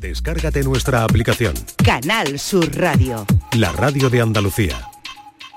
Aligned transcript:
Descárgate 0.00 0.62
nuestra 0.62 1.04
aplicación. 1.04 1.54
Canal 1.82 2.38
Sur 2.38 2.76
Radio. 2.76 3.24
La 3.56 3.72
radio 3.72 4.10
de 4.10 4.20
Andalucía. 4.20 4.88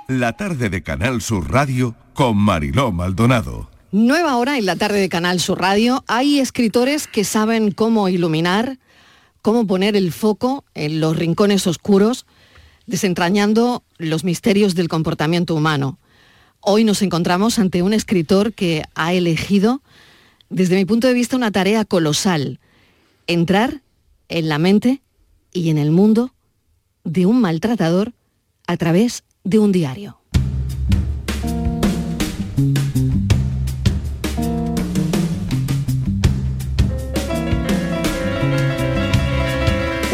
La 0.08 0.38
tarde 0.38 0.69
de 0.69 0.81
Canal 0.81 1.21
Sur 1.21 1.51
Radio 1.51 1.96
con 2.13 2.38
Mariló 2.38 2.94
Maldonado. 2.94 3.70
Nueva 3.91 4.38
hora 4.38 4.57
en 4.57 4.65
la 4.65 4.78
tarde 4.78 5.02
de 5.02 5.10
Canal 5.10 5.41
Sur 5.41 5.60
Radio. 5.60 6.05
Hay 6.07 6.39
escritores 6.39 7.07
que 7.07 7.25
saben 7.25 7.71
cómo 7.71 8.07
iluminar, 8.07 8.79
cómo 9.41 9.67
poner 9.67 9.97
el 9.97 10.13
foco 10.13 10.63
en 10.74 11.01
los 11.01 11.17
rincones 11.17 11.67
oscuros, 11.67 12.26
desentrañando 12.85 13.83
los 13.97 14.24
misterios 14.24 14.74
del 14.74 14.87
comportamiento 14.87 15.53
humano. 15.53 15.99
Hoy 16.62 16.85
nos 16.85 17.02
encontramos 17.02 17.59
ante 17.59 17.81
un 17.84 17.94
escritor 17.94 18.53
que 18.53 18.84
ha 18.95 19.12
elegido, 19.12 19.81
desde 20.49 20.77
mi 20.77 20.85
punto 20.85 21.08
de 21.08 21.13
vista, 21.13 21.35
una 21.35 21.52
tarea 21.52 21.84
colosal. 21.84 22.59
Entrar 23.27 23.81
en 24.30 24.48
la 24.48 24.59
mente 24.59 25.02
y 25.52 25.70
en 25.70 25.77
el 25.77 25.91
mundo 25.91 26.31
de 27.03 27.25
un 27.25 27.41
maltratador 27.41 28.13
a 28.67 28.77
través 28.77 29.23
de 29.43 29.59
un 29.59 29.71
diario. 29.71 30.20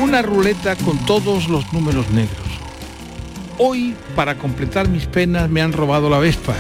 Una 0.02 0.22
ruleta 0.22 0.78
con 0.78 0.98
todos 1.06 1.50
los 1.50 1.72
números 1.74 2.10
negros. 2.12 2.38
Hoy, 3.58 3.96
para 4.16 4.38
completar 4.38 4.88
mis 4.88 5.06
penas, 5.08 5.50
me 5.50 5.62
han 5.62 5.74
robado 5.74 6.10
la 6.10 6.20
Vespa. 6.20 6.56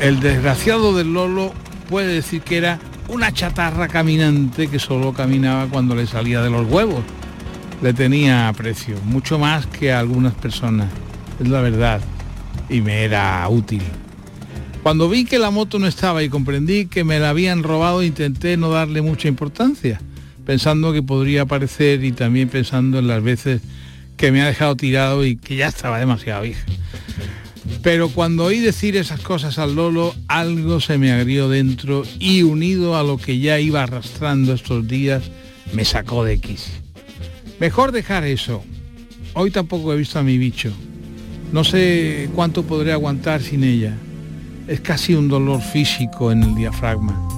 El 0.00 0.20
desgraciado 0.20 0.96
del 0.96 1.12
Lolo 1.12 1.52
puede 1.88 2.12
decir 2.12 2.42
que 2.42 2.58
era 2.58 2.78
una 3.10 3.32
chatarra 3.32 3.88
caminante 3.88 4.68
que 4.68 4.78
solo 4.78 5.12
caminaba 5.12 5.66
cuando 5.66 5.96
le 5.96 6.06
salía 6.06 6.42
de 6.42 6.50
los 6.50 6.70
huevos. 6.70 7.02
Le 7.82 7.92
tenía 7.92 8.48
aprecio, 8.48 8.96
mucho 9.04 9.38
más 9.38 9.66
que 9.66 9.92
a 9.92 9.98
algunas 9.98 10.34
personas, 10.34 10.88
es 11.40 11.48
la 11.48 11.60
verdad, 11.60 12.00
y 12.68 12.80
me 12.82 13.04
era 13.04 13.46
útil. 13.48 13.82
Cuando 14.82 15.08
vi 15.08 15.24
que 15.24 15.38
la 15.38 15.50
moto 15.50 15.78
no 15.78 15.86
estaba 15.86 16.22
y 16.22 16.28
comprendí 16.28 16.86
que 16.86 17.04
me 17.04 17.18
la 17.18 17.30
habían 17.30 17.62
robado, 17.62 18.02
intenté 18.02 18.56
no 18.56 18.70
darle 18.70 19.02
mucha 19.02 19.28
importancia, 19.28 20.00
pensando 20.46 20.92
que 20.92 21.02
podría 21.02 21.42
aparecer 21.42 22.04
y 22.04 22.12
también 22.12 22.48
pensando 22.48 22.98
en 22.98 23.08
las 23.08 23.22
veces 23.22 23.60
que 24.16 24.30
me 24.30 24.42
ha 24.42 24.46
dejado 24.46 24.76
tirado 24.76 25.24
y 25.24 25.36
que 25.36 25.56
ya 25.56 25.68
estaba 25.68 25.98
demasiado 25.98 26.42
vieja. 26.42 26.64
Pero 27.82 28.10
cuando 28.10 28.44
oí 28.44 28.60
decir 28.60 28.96
esas 28.96 29.20
cosas 29.20 29.58
al 29.58 29.74
Lolo, 29.74 30.14
algo 30.28 30.80
se 30.80 30.98
me 30.98 31.12
agrió 31.12 31.48
dentro 31.48 32.02
y 32.18 32.42
unido 32.42 32.96
a 32.96 33.02
lo 33.02 33.16
que 33.16 33.38
ya 33.38 33.58
iba 33.58 33.82
arrastrando 33.82 34.52
estos 34.52 34.86
días, 34.86 35.22
me 35.72 35.84
sacó 35.84 36.24
de 36.24 36.34
X. 36.34 36.68
Mejor 37.58 37.92
dejar 37.92 38.24
eso. 38.24 38.62
Hoy 39.34 39.50
tampoco 39.50 39.92
he 39.92 39.96
visto 39.96 40.18
a 40.18 40.22
mi 40.22 40.36
bicho. 40.38 40.72
No 41.52 41.64
sé 41.64 42.28
cuánto 42.34 42.64
podré 42.64 42.92
aguantar 42.92 43.42
sin 43.42 43.64
ella. 43.64 43.96
Es 44.68 44.80
casi 44.80 45.14
un 45.14 45.28
dolor 45.28 45.60
físico 45.60 46.32
en 46.32 46.42
el 46.42 46.54
diafragma. 46.54 47.28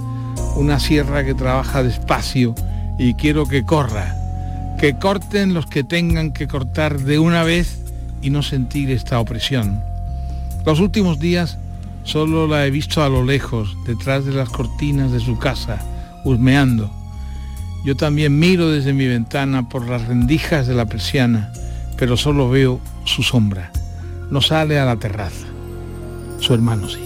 Una 0.56 0.80
sierra 0.80 1.24
que 1.24 1.34
trabaja 1.34 1.82
despacio 1.82 2.54
y 2.98 3.14
quiero 3.14 3.46
que 3.46 3.64
corra. 3.64 4.14
Que 4.78 4.98
corten 4.98 5.54
los 5.54 5.66
que 5.66 5.84
tengan 5.84 6.32
que 6.32 6.46
cortar 6.46 7.00
de 7.00 7.18
una 7.18 7.42
vez 7.42 7.78
y 8.20 8.30
no 8.30 8.42
sentir 8.42 8.90
esta 8.90 9.18
opresión. 9.18 9.91
Los 10.64 10.80
últimos 10.80 11.18
días 11.18 11.58
solo 12.04 12.46
la 12.46 12.66
he 12.66 12.70
visto 12.70 13.02
a 13.02 13.08
lo 13.08 13.24
lejos, 13.24 13.76
detrás 13.86 14.24
de 14.24 14.32
las 14.32 14.48
cortinas 14.48 15.12
de 15.12 15.20
su 15.20 15.38
casa, 15.38 15.78
husmeando. 16.24 16.90
Yo 17.84 17.96
también 17.96 18.38
miro 18.38 18.70
desde 18.70 18.92
mi 18.92 19.06
ventana 19.06 19.68
por 19.68 19.88
las 19.88 20.06
rendijas 20.06 20.66
de 20.66 20.74
la 20.74 20.86
persiana, 20.86 21.52
pero 21.96 22.16
solo 22.16 22.48
veo 22.48 22.80
su 23.04 23.22
sombra. 23.22 23.72
No 24.30 24.40
sale 24.40 24.78
a 24.78 24.84
la 24.84 24.96
terraza. 24.96 25.46
Su 26.38 26.54
hermano 26.54 26.88
sí. 26.88 27.00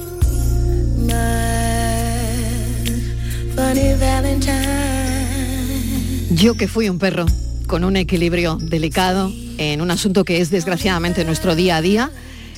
Yo 6.30 6.54
que 6.54 6.68
fui 6.68 6.88
un 6.90 6.98
perro 6.98 7.24
con 7.66 7.84
un 7.84 7.96
equilibrio 7.96 8.58
delicado 8.60 9.32
en 9.58 9.80
un 9.80 9.90
asunto 9.90 10.24
que 10.24 10.40
es 10.40 10.50
desgraciadamente 10.50 11.24
nuestro 11.24 11.56
día 11.56 11.76
a 11.76 11.80
día, 11.80 12.10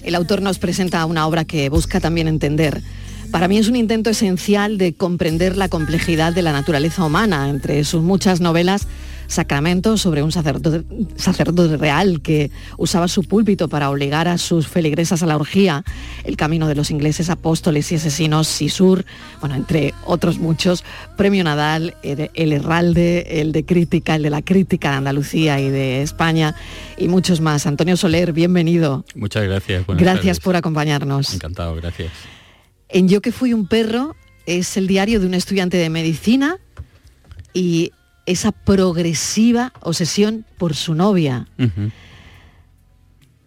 el 0.03 0.14
autor 0.14 0.42
nos 0.42 0.59
presenta 0.59 1.04
una 1.06 1.26
obra 1.26 1.44
que 1.44 1.69
busca 1.69 2.00
también 2.00 2.28
entender. 2.28 2.82
Para 3.31 3.47
mí 3.47 3.59
es 3.59 3.69
un 3.69 3.76
intento 3.76 4.10
esencial 4.10 4.78
de 4.78 4.94
comprender 4.94 5.56
la 5.56 5.69
complejidad 5.69 6.32
de 6.32 6.42
la 6.42 6.53
naturaleza 6.53 7.04
humana. 7.04 7.50
Entre 7.50 7.84
sus 7.84 8.03
muchas 8.03 8.41
novelas, 8.41 8.86
Sacramento 9.28 9.97
sobre 9.97 10.22
un 10.22 10.33
sacerdote, 10.33 10.84
sacerdote, 11.16 11.77
real 11.77 12.21
que 12.22 12.50
usaba 12.77 13.06
su 13.06 13.22
púlpito 13.22 13.69
para 13.69 13.91
obligar 13.91 14.27
a 14.27 14.39
sus 14.39 14.66
feligresas 14.66 15.22
a 15.22 15.27
la 15.27 15.37
orgía, 15.37 15.84
El 16.25 16.37
camino 16.37 16.66
de 16.66 16.75
los 16.75 16.91
ingleses 16.91 17.31
apóstoles 17.31 17.93
y 17.93 17.94
asesinos, 17.94 18.49
Sisur, 18.49 19.05
bueno, 19.41 19.55
entre 19.55 19.94
otros 20.05 20.39
muchos, 20.39 20.83
Premio 21.16 21.44
Nadal, 21.44 21.94
el, 22.03 22.31
el 22.34 22.53
Herralde, 22.53 23.41
el 23.41 23.53
de 23.53 23.65
Crítica, 23.65 24.16
el 24.16 24.22
de 24.22 24.31
la 24.31 24.43
Crítica 24.43 24.91
de 24.91 24.97
Andalucía 24.97 25.60
y 25.60 25.71
de 25.71 26.03
España 26.03 26.55
y 26.97 27.09
muchos 27.09 27.41
más. 27.41 27.66
Antonio 27.66 27.97
Soler, 27.97 28.33
bienvenido. 28.33 29.05
Muchas 29.15 29.45
gracias. 29.45 29.87
Gracias 29.87 30.22
tardes. 30.22 30.41
por 30.41 30.56
acompañarnos. 30.56 31.34
Encantado, 31.34 31.75
gracias. 31.77 32.10
En 32.89 33.09
Yo 33.09 33.21
que 33.21 33.33
fui 33.33 33.53
un 33.53 33.66
perro 33.66 34.16
es 34.47 34.77
el 34.78 34.87
diario 34.87 35.21
de 35.21 35.27
un 35.27 35.34
estudiante 35.34 35.77
de 35.77 35.91
medicina 35.91 36.56
y 37.53 37.93
esa 38.28 38.53
progresiva 38.53 39.72
obsesión 39.81 40.44
por 40.59 40.75
su 40.75 40.94
novia. 40.94 41.47
Uh 41.59 41.65
-huh. 41.65 41.93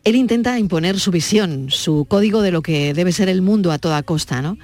Él 0.03 0.16
intenta 0.16 0.58
imponer 0.58 1.00
su 1.00 1.12
visión, 1.12 1.69
su 1.69 2.06
código 2.06 2.42
de 2.42 2.52
lo 2.52 2.62
que 2.62 2.94
debe 2.94 3.12
ser 3.12 3.30
el 3.30 3.42
mundo 3.42 3.72
a 3.72 3.78
toda 3.78 4.02
costa, 4.02 4.42
¿no? 4.42 4.58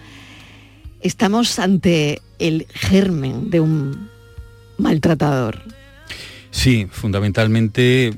Estamos 1.01 1.59
ante 1.59 2.22
el 2.39 2.66
germen 2.73 3.51
de 3.51 3.59
un 3.59 4.09
maltratador. 4.79 5.61
Sí, 6.49 6.88
fundamentalmente 6.89 8.11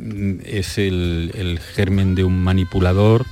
es 0.46 0.78
el, 0.78 1.32
el 1.36 1.60
germen 1.60 2.16
de 2.16 2.24
un 2.24 2.42
manipulador, 2.42 3.26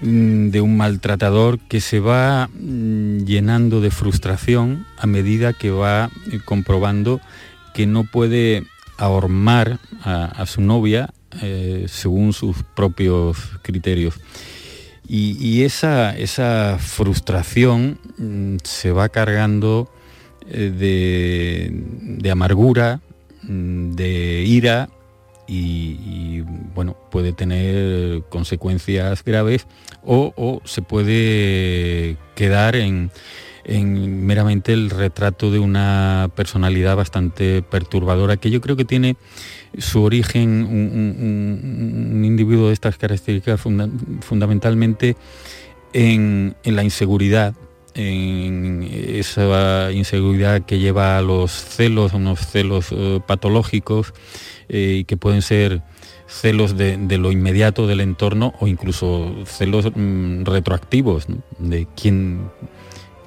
de 0.00 0.60
un 0.60 0.76
maltratador 0.76 1.58
que 1.58 1.80
se 1.80 2.00
va 2.00 2.50
llenando 2.58 3.80
de 3.80 3.90
frustración 3.90 4.86
a 4.98 5.06
medida 5.06 5.52
que 5.52 5.70
va 5.70 6.10
comprobando 6.44 7.20
que 7.74 7.86
no 7.86 8.04
puede 8.04 8.64
ahormar 8.98 9.78
a, 10.02 10.46
su 10.46 10.60
novia 10.60 11.10
eh, 11.42 11.86
según 11.88 12.32
sus 12.32 12.62
propios 12.74 13.36
criterios. 13.62 14.14
Y, 15.08 15.62
esa, 15.62 16.16
esa, 16.16 16.78
frustración 16.80 18.00
mm, 18.18 18.56
se 18.64 18.90
va 18.90 19.08
cargando 19.08 19.88
eh, 20.48 20.72
de, 20.76 21.70
de, 22.18 22.30
amargura, 22.30 23.00
mm, 23.42 23.92
de 23.92 24.42
ira 24.44 24.88
y, 25.46 26.40
bueno, 26.74 26.96
puede 27.10 27.32
tener 27.32 28.22
consecuencias 28.28 29.22
graves 29.24 29.66
o, 30.04 30.60
se 30.64 30.82
puede 30.82 32.16
quedar 32.34 32.76
en, 32.76 33.10
en, 33.64 34.26
meramente 34.26 34.72
el 34.72 34.90
retrato 34.90 35.50
de 35.50 35.58
una 35.58 36.30
personalidad 36.34 36.96
bastante 36.96 37.62
perturbadora 37.62 38.36
que 38.36 38.50
yo 38.50 38.60
creo 38.60 38.76
que 38.76 38.84
tiene 38.84 39.16
su 39.78 40.02
origen 40.02 40.64
un, 40.64 42.22
individuo 42.24 42.68
de 42.68 42.72
estas 42.72 42.96
características 42.96 43.60
funda 43.60 43.88
fundamentalmente 44.20 45.16
en, 45.92 46.56
en, 46.64 46.76
la 46.76 46.84
inseguridad 46.84 47.54
en 47.96 48.86
esa 48.92 49.90
inseguridad 49.90 50.62
que 50.66 50.78
lleva 50.78 51.16
a 51.16 51.22
los 51.22 51.50
celos, 51.50 52.12
a 52.12 52.16
unos 52.18 52.40
celos 52.46 52.92
uh, 52.92 53.22
patológicos 53.26 54.12
eh, 54.68 55.04
que 55.06 55.16
pueden 55.16 55.40
ser 55.40 55.82
celos 56.28 56.76
de, 56.76 56.98
de, 56.98 57.18
lo 57.18 57.32
inmediato 57.32 57.86
del 57.86 58.00
entorno 58.00 58.52
o 58.60 58.66
incluso 58.66 59.34
celos 59.46 59.86
mm, 59.94 60.44
retroactivos 60.44 61.28
¿no? 61.28 61.38
de 61.58 61.86
quién 61.96 62.50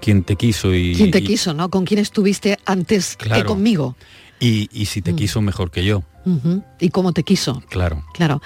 quién 0.01 0.23
te 0.23 0.35
quiso 0.35 0.73
y 0.73 0.95
quién 0.95 1.11
te 1.11 1.23
quiso 1.23 1.53
no 1.53 1.69
con 1.69 1.85
quién 1.85 1.99
estuviste 1.99 2.57
antes 2.65 3.15
claro, 3.17 3.41
que 3.41 3.47
conmigo 3.47 3.95
y, 4.39 4.69
y, 4.71 4.85
si 4.85 5.01
te 5.01 5.13
mm. 5.13 5.15
quiso 5.15 5.41
mejor 5.41 5.69
que 5.69 5.83
yo. 5.83 6.03
Uh 6.25 6.37
-huh. 6.37 6.63
y 6.79 6.89
cómo 6.89 7.11
te 7.11 7.23
quiso 7.23 7.61
claro. 7.69 8.03
Claro. 8.13 8.41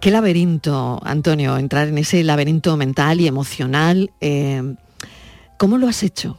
Qué 0.00 0.10
laberinto 0.10 1.00
Antonio 1.04 1.56
entrar 1.56 1.88
en 1.88 1.98
ese 1.98 2.22
laberinto 2.24 2.76
mental 2.76 3.20
y 3.20 3.26
emocional 3.26 4.10
eh, 4.20 4.74
cómo 5.60 5.76
lo 5.76 5.88
has 5.88 6.02
hecho 6.02 6.38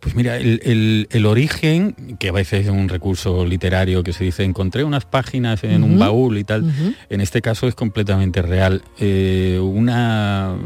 pues 0.00 0.14
mira, 0.14 0.36
el, 0.36 0.60
el, 0.64 1.08
el, 1.12 1.24
origen, 1.24 2.16
que 2.20 2.28
a 2.28 2.32
veces 2.32 2.66
es 2.66 2.70
un 2.70 2.90
recurso 2.90 3.46
literario 3.46 4.02
que 4.02 4.12
se 4.12 4.22
dice, 4.24 4.44
encontré 4.44 4.84
unas 4.84 5.06
páginas 5.06 5.64
en 5.64 5.82
uh 5.82 5.86
-huh. 5.86 5.90
un 5.92 5.98
baúl 5.98 6.36
y 6.36 6.44
tal, 6.44 6.64
uh 6.64 6.66
-huh. 6.66 6.94
en 7.08 7.20
este 7.22 7.40
caso 7.40 7.66
es 7.68 7.74
completamente 7.74 8.42
real. 8.42 8.82
Eh, 8.98 9.58
una 9.62 10.58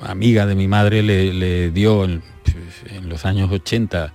amiga 0.00 0.46
de 0.46 0.54
mi 0.54 0.66
madre 0.66 1.02
le, 1.02 1.34
le 1.34 1.70
dio 1.72 2.04
en, 2.04 2.22
en, 2.90 3.10
los 3.10 3.26
años 3.26 3.52
80 3.52 4.14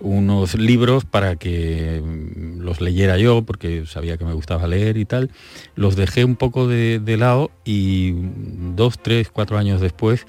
unos 0.00 0.54
libros 0.54 1.04
para 1.04 1.36
que 1.36 2.02
mm, 2.02 2.60
los 2.60 2.80
leyera 2.80 3.18
yo, 3.18 3.42
porque 3.42 3.84
sabía 3.86 4.16
que 4.16 4.24
me 4.24 4.32
gustaba 4.32 4.66
leer 4.66 4.96
y 4.96 5.04
tal. 5.04 5.30
Los 5.74 5.96
dejé 5.96 6.24
un 6.24 6.36
poco 6.36 6.66
de, 6.66 7.00
lado 7.18 7.50
y 7.64 8.14
dos, 8.76 8.98
tres, 9.02 9.30
cuatro 9.30 9.58
años 9.58 9.80
después, 9.80 10.26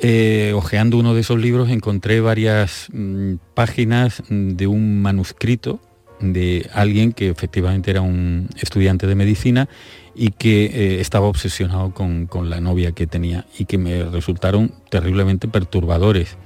eh, 0.00 0.52
ojeando 0.54 0.96
uno 0.96 1.14
de 1.14 1.22
esos 1.22 1.40
libros, 1.40 1.70
encontré 1.70 2.20
varias 2.20 2.88
mm, 2.92 3.34
páginas 3.54 4.22
de 4.28 4.66
un 4.66 5.02
manuscrito 5.02 5.80
de 6.20 6.68
alguien 6.72 7.12
que 7.12 7.28
efectivamente 7.28 7.90
era 7.90 8.00
un 8.00 8.48
estudiante 8.60 9.06
de 9.06 9.14
medicina 9.14 9.68
y 10.14 10.30
que 10.30 10.66
eh, 10.66 11.00
estaba 11.00 11.26
obsesionado 11.26 11.92
con, 11.94 12.28
la 12.50 12.60
novia 12.60 12.92
que 12.92 13.06
tenía 13.06 13.46
y 13.56 13.64
que 13.66 13.78
me 13.78 14.04
resultaron 14.04 14.72
terriblemente 14.90 15.48
perturbadores. 15.48 16.36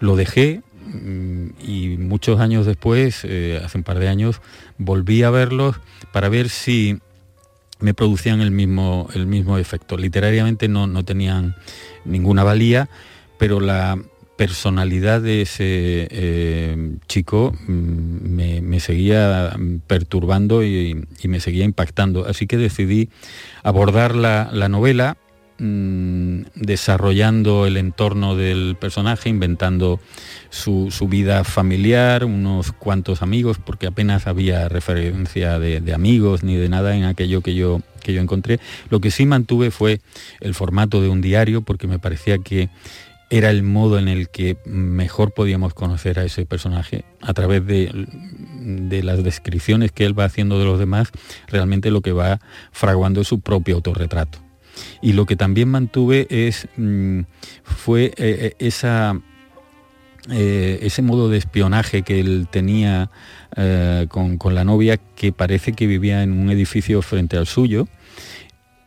Lo 0.00 0.16
dejé 0.16 0.62
mm, 0.86 1.46
y 1.66 1.96
muchos 1.98 2.40
años 2.40 2.66
después, 2.66 3.20
eh, 3.24 3.60
hace 3.64 3.78
un 3.78 3.84
par 3.84 3.98
de 3.98 4.08
años, 4.08 4.40
volví 4.78 5.22
a 5.22 5.30
verlos 5.30 5.76
para 6.12 6.28
ver 6.28 6.48
si 6.48 6.98
me 7.82 7.94
producían 7.94 8.40
el 8.40 8.50
mismo, 8.50 9.08
el 9.14 9.26
mismo 9.26 9.58
efecto. 9.58 9.96
Literariamente 9.96 10.68
no, 10.68 10.86
no 10.86 11.04
tenían 11.04 11.54
ninguna 12.04 12.44
valía, 12.44 12.88
pero 13.38 13.60
la, 13.60 13.98
personalidad 14.42 15.20
de 15.20 15.42
ese 15.42 16.08
eh, 16.10 16.96
chico 17.06 17.54
mm, 17.68 18.60
me, 18.62 18.80
seguía 18.80 19.56
perturbando 19.86 20.64
y, 20.64 21.06
me 21.22 21.38
seguía 21.38 21.64
impactando. 21.64 22.26
Así 22.26 22.48
que 22.48 22.56
decidí 22.56 23.08
abordar 23.62 24.16
la, 24.16 24.68
novela 24.68 25.16
mm, 25.62 26.42
desarrollando 26.54 27.66
el 27.66 27.76
entorno 27.76 28.36
del 28.36 28.76
personaje, 28.78 29.28
inventando 29.28 30.00
su, 30.50 30.90
vida 31.08 31.44
familiar, 31.44 32.24
unos 32.24 32.72
cuantos 32.72 33.22
amigos, 33.22 33.58
porque 33.64 33.86
apenas 33.86 34.26
había 34.26 34.68
referencia 34.68 35.58
de, 35.58 35.80
de 35.80 35.94
amigos 35.94 36.42
ni 36.42 36.56
de 36.56 36.68
nada 36.68 36.96
en 36.96 37.04
aquello 37.04 37.40
que 37.40 37.54
yo, 37.54 37.80
que 38.02 38.12
yo 38.12 38.20
encontré. 38.20 38.60
Lo 38.90 39.00
que 39.00 39.10
sí 39.10 39.26
mantuve 39.26 39.70
fue 39.70 40.00
el 40.40 40.54
formato 40.54 41.00
de 41.00 41.08
un 41.08 41.20
diario, 41.20 41.62
porque 41.62 41.86
me 41.86 41.98
parecía 41.98 42.38
que 42.38 42.68
era 43.32 43.48
el 43.48 43.62
modo 43.62 43.98
en 43.98 44.08
el 44.08 44.28
que 44.28 44.58
mejor 44.66 45.32
podíamos 45.32 45.72
conocer 45.72 46.18
a 46.18 46.24
ese 46.24 46.44
personaje 46.44 47.06
a 47.22 47.32
través 47.32 47.66
de, 47.66 47.90
las 49.02 49.24
descripciones 49.24 49.90
que 49.90 50.04
él 50.04 50.18
va 50.18 50.26
haciendo 50.26 50.58
de 50.58 50.66
los 50.66 50.78
demás, 50.78 51.10
realmente 51.48 51.90
lo 51.90 52.02
que 52.02 52.12
va 52.12 52.40
fraguando 52.72 53.22
es 53.22 53.28
su 53.28 53.40
propio 53.40 53.76
autorretrato. 53.76 54.38
Y 55.00 55.12
lo 55.12 55.26
que 55.26 55.36
también 55.36 55.68
mantuve 55.68 56.26
es, 56.30 56.68
mm, 56.76 57.20
fue 57.62 58.06
eh, 58.06 58.12
eh, 58.16 58.54
esa, 58.58 59.20
eh, 60.30 60.78
ese 60.82 61.02
modo 61.02 61.28
de 61.28 61.38
espionaje 61.38 62.02
que 62.02 62.20
él 62.20 62.48
tenía 62.50 63.10
con, 64.08 64.38
con, 64.38 64.54
la 64.54 64.64
novia, 64.64 64.96
que 64.96 65.30
parece 65.30 65.74
que 65.74 65.86
vivía 65.86 66.22
en 66.22 66.32
un 66.32 66.50
edificio 66.50 67.02
frente 67.02 67.36
al 67.36 67.46
suyo, 67.46 67.86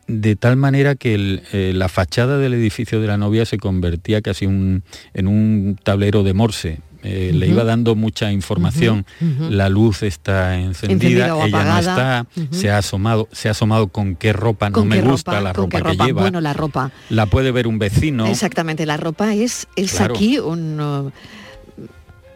de 0.08 0.34
tal 0.34 0.56
manera 0.56 0.96
que 0.96 1.40
la 1.72 1.88
fachada 1.88 2.38
del 2.38 2.54
edificio 2.54 3.00
de 3.00 3.06
la 3.06 3.16
novia 3.16 3.44
se 3.44 3.58
convertía 3.58 4.22
casi 4.22 4.46
en 4.46 4.82
un 5.14 5.78
tablero 5.84 6.24
de 6.24 6.34
Morse. 6.34 6.80
Eh, 7.02 7.32
le 7.34 7.46
iba 7.46 7.64
dando 7.64 7.94
mucha 7.94 8.32
información. 8.32 9.06
La 9.50 9.68
luz 9.68 10.02
está 10.02 10.56
encendida, 10.56 11.44
ella 11.44 11.64
no 11.64 11.78
está, 11.78 12.26
se 12.50 12.70
ha 12.70 12.78
asomado, 12.78 13.28
se 13.32 13.48
ha 13.48 13.52
asomado 13.52 13.88
con 13.88 14.16
qué 14.16 14.32
ropa, 14.32 14.70
no 14.70 14.84
me 14.84 15.00
gusta 15.00 15.40
la 15.40 15.52
ropa, 15.52 15.82
que 15.82 15.96
lleva. 15.96 16.22
Bueno, 16.22 16.40
la 16.40 16.52
ropa. 16.52 16.90
La 17.10 17.26
puede 17.26 17.52
ver 17.52 17.66
un 17.66 17.78
vecino. 17.78 18.26
Exactamente, 18.26 18.86
la 18.86 18.96
ropa 18.96 19.34
es, 19.34 19.68
es 19.76 20.00
aquí 20.00 20.38
un 20.38 20.80
uh, 20.80 21.10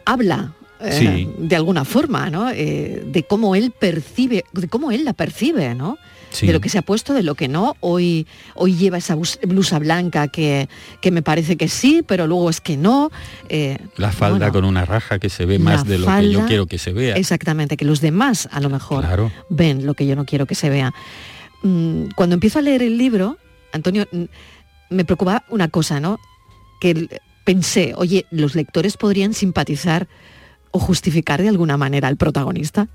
habla 0.05 0.53
eh, 0.79 1.29
de 1.37 1.55
alguna 1.55 1.85
forma, 1.85 2.29
¿no? 2.29 2.47
de 2.47 3.25
cómo 3.27 3.55
él 3.55 3.71
percibe, 3.71 4.45
de 4.51 4.67
cómo 4.67 4.91
él 4.91 5.05
la 5.05 5.13
percibe, 5.13 5.75
¿no? 5.75 5.97
De 6.39 6.53
lo 6.53 6.61
que 6.61 6.69
se 6.69 6.77
ha 6.77 6.81
puesto, 6.81 7.13
de 7.13 7.23
lo 7.23 7.35
que 7.35 7.47
no. 7.47 7.75
Hoy, 7.79 8.27
hoy 8.55 8.75
lleva 8.75 8.97
esa 8.97 9.15
blusa 9.15 9.79
blanca 9.79 10.27
que, 10.27 10.69
que 11.01 11.11
me 11.11 11.21
parece 11.21 11.57
que 11.57 11.67
sí, 11.67 12.03
pero 12.05 12.27
luego 12.27 12.49
es 12.49 12.61
que 12.61 12.77
no. 12.77 13.11
Eh, 13.49 13.77
la 13.97 14.11
falda 14.11 14.51
con 14.51 14.65
una 14.65 14.85
raja 14.85 15.19
que 15.19 15.29
se 15.29 15.45
ve 15.45 15.59
más 15.59 15.85
de 15.85 15.97
lo 15.99 16.07
que 16.07 16.31
yo 16.31 16.45
quiero 16.47 16.65
que 16.65 16.77
se 16.77 16.93
vea. 16.93 17.15
Exactamente, 17.15 17.77
que 17.77 17.85
los 17.85 18.01
demás 18.01 18.47
a 18.51 18.59
lo 18.59 18.69
mejor 18.69 19.31
ven 19.49 19.85
lo 19.85 19.93
que 19.93 20.07
yo 20.07 20.15
no 20.15 20.25
quiero 20.25 20.45
que 20.45 20.55
se 20.55 20.69
vea. 20.69 20.93
Mm, 21.63 22.05
cuando 22.15 22.33
empiezo 22.35 22.59
a 22.59 22.61
leer 22.61 22.81
el 22.81 22.97
libro, 22.97 23.37
Antonio, 23.71 24.07
mm, 24.11 24.23
me 24.89 25.05
preocupa 25.05 25.43
una 25.49 25.67
cosa, 25.67 25.99
¿no? 25.99 26.17
Que 26.79 27.07
pensé, 27.43 27.93
oye, 27.95 28.25
los 28.31 28.55
lectores 28.55 28.97
podrían 28.97 29.33
simpatizar 29.33 30.07
o 30.71 30.79
justificar 30.79 31.41
de 31.41 31.49
alguna 31.49 31.77
manera 31.77 32.07
al 32.07 32.17
protagonista. 32.17 32.87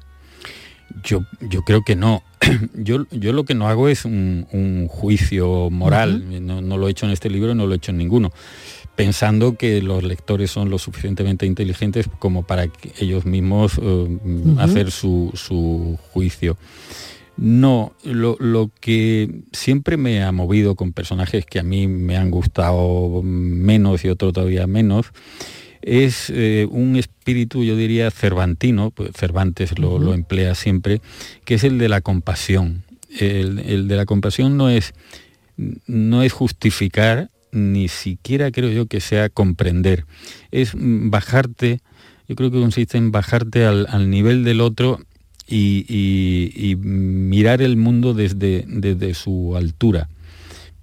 Yo, 1.03 1.25
yo 1.41 1.63
creo 1.63 1.83
que 1.83 1.97
no. 1.97 2.23
Yo, 2.75 3.07
yo 3.11 3.33
lo 3.33 3.45
que 3.45 3.55
no 3.55 3.67
hago 3.67 3.89
es 3.89 4.05
un, 4.05 4.87
juicio 4.89 5.71
moral, 5.71 6.47
no, 6.47 6.77
lo 6.77 6.87
he 6.87 6.91
hecho 6.91 7.07
en 7.07 7.13
este 7.13 7.31
libro, 7.31 7.55
no 7.55 7.67
lo 7.67 7.73
he 7.73 7.77
hecho 7.77 7.91
en 7.91 7.99
ninguno, 7.99 8.31
pensando 8.95 9.57
que 9.57 9.83
los 9.83 10.05
lectores 10.05 10.51
son 10.51 10.71
lo 10.71 10.79
suficientemente 10.79 11.47
inteligentes 11.47 12.09
como 12.19 12.47
para 12.47 12.69
que 12.69 12.93
ellos 13.01 13.25
mismos 13.25 13.81
eh, 13.83 14.19
hacer 14.59 14.91
su, 14.91 15.99
juicio. 16.13 16.57
No, 17.37 17.95
lo, 18.05 18.37
lo, 18.39 18.71
que 18.81 19.43
siempre 19.53 19.97
me 19.97 20.23
ha 20.23 20.31
movido 20.31 20.75
con 20.75 20.93
personajes 20.93 21.45
que 21.47 21.59
a 21.59 21.63
mí 21.63 21.87
me 21.89 22.17
han 22.17 22.31
gustado 22.31 23.23
menos 23.23 24.05
y 24.05 24.09
otro 24.09 24.33
todavía 24.33 24.67
menos, 24.67 25.07
es 25.87 26.31
eh, 26.35 26.67
un 26.69 26.97
espíritu, 26.97 27.63
yo 27.63 27.77
diría, 27.77 28.11
cervantino, 28.11 28.91
pues 28.91 29.13
Cervantes 29.15 29.79
lo, 29.79 30.13
emplea 30.13 30.57
siempre, 30.57 31.01
que 31.45 31.55
es 31.55 31.65
el 31.65 31.79
de 31.79 31.89
la 31.89 32.01
compasión. 32.01 32.83
El, 33.21 33.87
de 33.87 33.97
la 33.97 34.05
compasión 34.05 34.57
no 34.57 34.69
es, 34.69 34.95
no 35.87 36.25
es 36.25 36.33
justificar, 36.33 37.31
ni 37.53 37.87
siquiera 37.87 38.51
creo 38.51 38.71
yo 38.71 38.87
que 38.87 39.01
sea 39.01 39.29
comprender. 39.29 40.07
Es 40.51 40.73
bajarte, 40.75 41.81
yo 42.29 42.35
creo 42.35 42.51
que 42.51 42.59
consiste 42.59 42.99
en 42.99 43.13
bajarte 43.13 43.65
al, 43.65 44.11
nivel 44.11 44.43
del 44.43 44.63
otro 44.63 44.99
y, 45.47 46.75
mirar 46.81 47.63
el 47.63 47.77
mundo 47.77 48.13
desde, 48.13 48.65
desde 48.67 49.15
su 49.15 49.55
altura, 49.57 50.09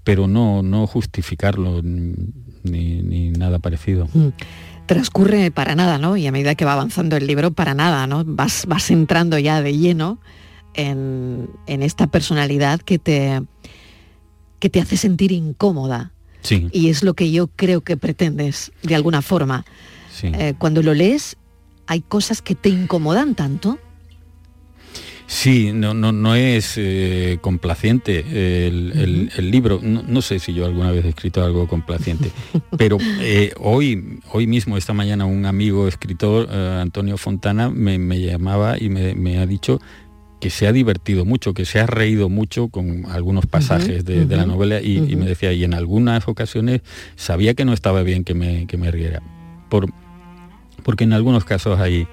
pero 0.05 0.29
no, 0.29 0.63
no 0.63 0.87
justificarlo 0.87 1.81
ni, 1.83 3.31
nada 3.31 3.59
parecido 3.59 4.07
transcurre 4.85 5.51
para 5.51 5.75
nada, 5.75 5.97
¿no? 5.97 6.17
Y 6.17 6.27
a 6.27 6.31
medida 6.31 6.55
que 6.55 6.65
va 6.65 6.73
avanzando 6.73 7.15
el 7.15 7.27
libro, 7.27 7.51
para 7.51 7.73
nada, 7.73 8.07
¿no? 8.07 8.23
Vas, 8.25 8.65
vas 8.67 8.91
entrando 8.91 9.37
ya 9.39 9.61
de 9.61 9.77
lleno 9.77 10.19
en, 10.73 11.49
esta 11.67 12.07
personalidad 12.07 12.81
que 12.81 12.99
te, 12.99 13.41
que 14.59 14.69
te 14.69 14.81
hace 14.81 14.97
sentir 14.97 15.31
incómoda. 15.31 16.11
Sí. 16.41 16.67
Y 16.71 16.89
es 16.89 17.03
lo 17.03 17.13
que 17.13 17.31
yo 17.31 17.47
creo 17.47 17.81
que 17.81 17.97
pretendes, 17.97 18.71
de 18.81 18.95
alguna 18.95 19.21
forma. 19.21 19.65
Eh, 20.21 20.53
cuando 20.57 20.81
lo 20.83 20.93
lees, 20.93 21.37
hay 21.87 22.01
cosas 22.01 22.41
que 22.41 22.55
te 22.55 22.69
incomodan 22.69 23.35
tanto. 23.35 23.79
Sí, 25.33 25.71
no, 25.73 25.95
no, 25.95 26.11
no 26.11 26.35
es 26.35 26.75
eh, 26.77 27.39
complaciente 27.41 28.67
el, 28.67 29.49
libro. 29.49 29.79
No, 29.81 30.21
sé 30.21 30.37
si 30.37 30.53
yo 30.53 30.63
alguna 30.63 30.91
vez 30.91 31.03
he 31.05 31.09
escrito 31.09 31.43
algo 31.43 31.67
complaciente, 31.67 32.31
pero 32.77 32.99
eh, 33.19 33.51
hoy, 33.59 34.19
hoy 34.31 34.45
mismo, 34.45 34.77
esta 34.77 34.93
mañana, 34.93 35.25
un 35.25 35.47
amigo 35.47 35.87
escritor, 35.87 36.47
eh, 36.51 36.79
Antonio 36.79 37.17
Fontana, 37.17 37.71
me, 37.71 37.97
llamaba 38.21 38.77
y 38.79 38.89
me, 38.89 39.39
ha 39.39 39.47
dicho 39.47 39.81
que 40.39 40.51
se 40.51 40.67
ha 40.67 40.71
divertido 40.71 41.25
mucho, 41.25 41.55
que 41.55 41.65
se 41.65 41.79
ha 41.79 41.87
reído 41.87 42.29
mucho 42.29 42.67
con 42.67 43.07
algunos 43.07 43.47
pasajes 43.47 44.05
de, 44.05 44.25
la 44.27 44.45
novela 44.45 44.81
y, 44.81 44.99
me 45.15 45.25
decía, 45.25 45.51
y 45.51 45.63
en 45.63 45.73
algunas 45.73 46.27
ocasiones 46.27 46.81
sabía 47.15 47.55
que 47.55 47.65
no 47.65 47.73
estaba 47.73 48.03
bien 48.03 48.23
que 48.23 48.35
me, 48.35 48.67
que 48.67 48.77
me 48.77 48.91
riera, 48.91 49.23
por, 49.67 49.89
porque 50.83 51.05
en 51.05 51.13
algunos 51.13 51.43
casos 51.43 51.79
hay 51.79 52.07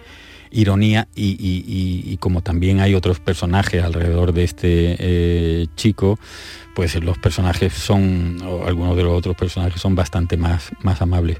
ironía 0.50 1.08
y, 1.14 2.16
como 2.18 2.42
también 2.42 2.80
hay 2.80 2.94
otros 2.94 3.20
personajes 3.20 3.82
alrededor 3.82 4.32
de 4.32 4.44
este 4.44 4.96
eh, 4.98 5.66
chico, 5.76 6.18
pues 6.74 6.94
los 7.02 7.18
personajes 7.18 7.72
son, 7.72 8.38
o 8.44 8.66
algunos 8.66 8.96
de 8.96 9.02
los 9.04 9.16
otros 9.16 9.36
personajes 9.36 9.80
son 9.80 9.94
bastante 9.94 10.36
más, 10.36 10.70
más 10.82 11.02
amables. 11.02 11.38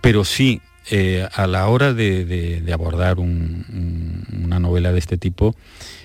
Pero 0.00 0.24
sí, 0.24 0.60
eh, 0.90 1.28
a 1.32 1.46
la 1.46 1.68
hora 1.68 1.94
de, 1.94 2.64
abordar 2.72 3.18
una 3.18 4.58
novela 4.58 4.92
de 4.92 4.98
este 4.98 5.16
tipo, 5.16 5.54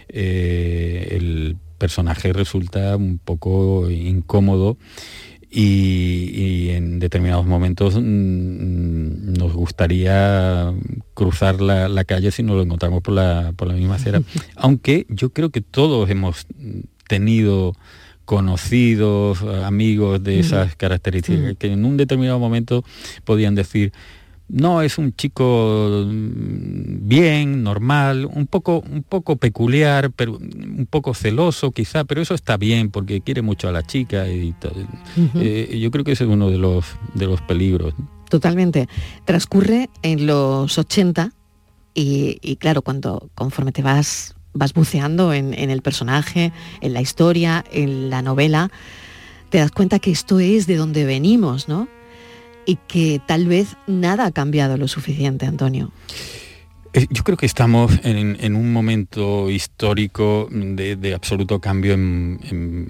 eh, 0.10 1.10
el 1.12 1.58
personaje 1.78 2.34
resulta 2.34 2.96
un 2.96 3.20
poco 3.20 3.90
incómodo 3.90 4.78
y, 5.60 6.70
en 6.70 7.00
determinados 7.00 7.46
momentos 7.48 7.96
mm, 7.96 9.34
nos 9.34 9.54
gustaría 9.54 10.72
cruzar 11.16 11.62
la, 11.62 12.04
calle 12.06 12.32
si 12.32 12.44
nos 12.44 12.58
lo 12.58 12.62
encontramos 12.62 13.02
por 13.02 13.16
la, 13.16 13.54
por 13.56 13.68
la 13.68 13.74
misma 13.74 13.96
acera. 13.96 14.22
Aunque 14.56 15.08
yo 15.10 15.32
creo 15.32 15.50
que 15.50 15.62
todos 15.62 16.10
hemos 16.12 16.46
tenido 17.08 17.74
conocidos, 18.26 19.42
amigos 19.42 20.22
de 20.22 20.40
esas 20.40 20.76
características, 20.76 21.56
que 21.58 21.72
en 21.72 21.86
un 21.86 21.98
determinado 21.98 22.38
momento 22.40 22.84
podían 23.24 23.56
decir, 23.56 23.94
no, 24.50 24.82
es 24.82 24.98
un 24.98 25.14
chico 25.14 26.06
mm, 26.06 27.08
bien, 27.08 27.64
normal, 27.64 28.26
un 28.26 28.48
poco, 28.48 28.80
un 28.90 29.04
poco 29.04 29.36
peculiar, 29.36 30.12
pero 30.12 30.38
un 30.38 30.88
poco 30.90 31.14
celoso 31.14 31.72
quizá, 31.72 32.06
pero 32.06 32.22
eso 32.22 32.34
está 32.34 32.58
bien 32.58 32.90
porque 32.90 33.22
quiere 33.22 33.42
mucho 33.42 33.68
a 33.68 33.72
la 33.72 33.84
chica 33.84 34.28
y 34.30 34.54
todo. 34.54 34.76
Eh, 35.36 35.78
yo 35.82 35.92
creo 35.92 36.06
que 36.06 36.14
ese 36.14 36.24
es 36.24 36.30
uno 36.30 36.50
de 36.50 36.58
los, 36.58 36.86
de 37.14 37.26
los 37.26 37.42
peligros. 37.42 37.94
Totalmente. 38.30 38.88
Transcurre 39.26 39.90
en 40.02 40.26
los 40.26 40.78
80 40.78 41.32
y, 41.94 42.58
claro, 42.58 42.84
cuando 42.84 43.30
conforme 43.34 43.72
te 43.72 43.82
vas, 43.82 44.36
vas 44.54 44.74
buceando 44.74 45.34
en, 45.34 45.54
en 45.56 45.72
el 45.72 45.82
personaje, 45.82 46.54
en 46.82 46.94
la 46.94 47.02
historia, 47.02 47.66
en 47.72 48.12
la 48.12 48.22
novela, 48.22 48.70
te 49.50 49.58
das 49.58 49.72
cuenta 49.72 49.98
que 49.98 50.12
esto 50.12 50.40
es 50.40 50.68
de 50.68 50.76
donde 50.76 51.06
venimos, 51.06 51.68
¿no? 51.68 51.88
Y 52.68 52.78
que 52.88 53.20
tal 53.26 53.48
vez 53.48 53.78
nada 53.88 54.26
ha 54.28 54.32
cambiado 54.32 54.78
lo 54.78 54.88
suficiente, 54.88 55.48
Antonio. 55.48 55.92
Eh, 56.94 57.08
yo 57.10 57.24
creo 57.24 57.38
que 57.38 57.46
estamos 57.46 58.00
en, 58.04 58.56
un 58.56 58.74
momento 58.74 59.50
histórico 59.50 60.48
de, 60.52 61.14
absoluto 61.16 61.60
cambio 61.60 61.94
en, 61.94 62.88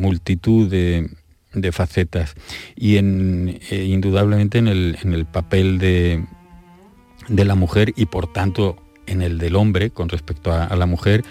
multitud 0.00 0.70
de, 0.70 1.10
facetas 1.72 2.34
y 2.76 2.96
en, 2.96 3.58
eh, 3.70 3.84
indudablemente 3.84 4.58
en 4.58 4.68
el, 4.68 5.26
papel 5.26 5.78
de, 5.78 6.24
de 7.28 7.44
la 7.44 7.56
mujer 7.56 7.92
y 7.96 8.06
por 8.06 8.32
tanto 8.32 8.76
en 9.10 9.22
el 9.22 9.38
del 9.38 9.56
hombre 9.56 9.90
con 9.90 10.08
respecto 10.08 10.52
a, 10.52 10.74
la 10.76 10.86
mujer, 10.86 11.24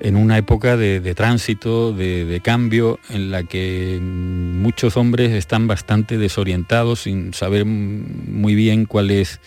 en 0.00 0.16
una 0.16 0.38
época 0.38 0.76
de, 0.76 1.14
tránsito, 1.14 1.92
de, 1.92 2.40
cambio, 2.42 2.98
en 3.10 3.30
la 3.30 3.42
que 3.42 3.98
muchos 4.00 4.96
hombres 4.96 5.32
están 5.32 5.66
bastante 5.66 6.16
desorientados 6.16 7.00
sin 7.02 7.34
saber 7.34 7.64
muy 7.64 8.54
bien 8.54 8.86
cuál 8.86 9.10
es 9.10 9.40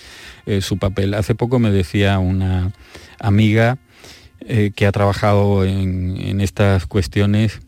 eh, 0.46 0.62
su 0.62 0.77
papel. 0.77 1.13
Hace 1.13 1.34
poco 1.34 1.60
me 1.60 1.72
decía 1.72 2.20
una 2.20 2.72
amiga 3.20 3.77
eh, 4.41 4.72
que 4.75 4.86
ha 4.86 4.91
trabajado 4.91 5.65
en, 5.65 6.41
estas 6.41 6.86
cuestiones 6.86 7.60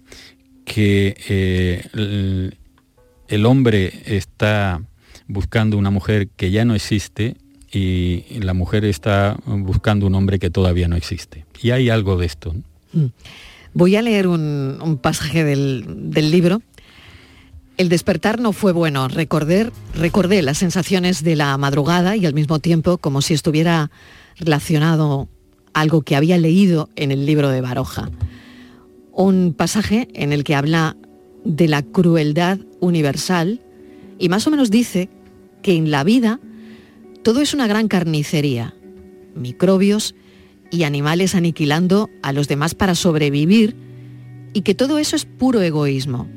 que 0.66 1.16
eh, 1.30 2.52
el 3.28 3.46
hombre 3.46 3.92
está 4.06 4.82
buscando 5.28 5.78
una 5.78 5.92
mujer 5.92 6.28
que 6.28 6.52
ya 6.52 6.66
no 6.66 6.76
existe 6.76 7.38
y 7.72 8.24
la 8.40 8.54
mujer 8.54 8.86
está 8.86 9.38
buscando 9.46 10.08
un 10.08 10.16
hombre 10.16 10.40
que 10.40 10.50
todavía 10.50 10.88
no 10.88 10.96
existe. 10.96 11.46
Y 11.62 11.72
hay 11.72 11.90
algo 11.90 12.18
de 12.18 12.26
esto. 12.26 12.56
Mm. 12.94 13.06
Voy 13.74 13.96
a 13.96 14.02
leer 14.02 14.28
un, 14.28 15.00
pasaje 15.02 15.44
del, 15.44 16.32
libro. 16.32 16.62
El 17.78 17.90
despertar 17.90 18.40
no 18.40 18.52
fue 18.52 18.72
bueno. 18.72 19.08
Recordé, 19.08 19.72
recordé 19.94 20.42
las 20.42 20.58
sensaciones 20.58 21.24
de 21.24 21.36
la 21.36 21.56
madrugada 21.58 22.16
y 22.16 22.26
al 22.26 22.34
mismo 22.34 22.60
tiempo 22.60 22.98
como 22.98 23.22
si 23.22 23.34
estuviera 23.34 23.92
relacionado 24.38 25.30
algo 25.74 26.02
que 26.02 26.16
había 26.16 26.38
leído 26.38 26.90
en 26.96 27.12
el 27.12 27.26
libro 27.26 27.50
de 27.50 27.62
Baroja. 27.62 28.10
Un 29.12 29.54
pasaje 29.56 30.08
en 30.14 30.34
el 30.34 30.44
que 30.44 30.56
habla 30.56 30.98
de 31.46 31.68
la 31.68 31.84
crueldad 31.84 32.60
universal 32.80 33.62
y 34.18 34.30
más 34.30 34.48
o 34.48 34.52
menos 34.52 34.72
dice 34.72 35.10
que 35.62 35.76
en 35.76 35.92
la 35.92 36.04
vida 36.04 36.40
todo 37.24 37.42
es 37.42 37.54
una 37.54 37.68
gran 37.68 37.88
carnicería, 37.88 38.74
microbios 39.36 40.16
y 40.72 40.84
animales 40.84 41.36
aniquilando 41.36 42.10
a 42.22 42.32
los 42.32 42.48
demás 42.48 42.76
para 42.76 42.96
sobrevivir 42.96 43.76
y 44.54 44.62
que 44.62 44.76
todo 44.76 45.00
eso 45.00 45.16
es 45.16 45.26
puro 45.26 45.62
egoísmo. 45.62 46.28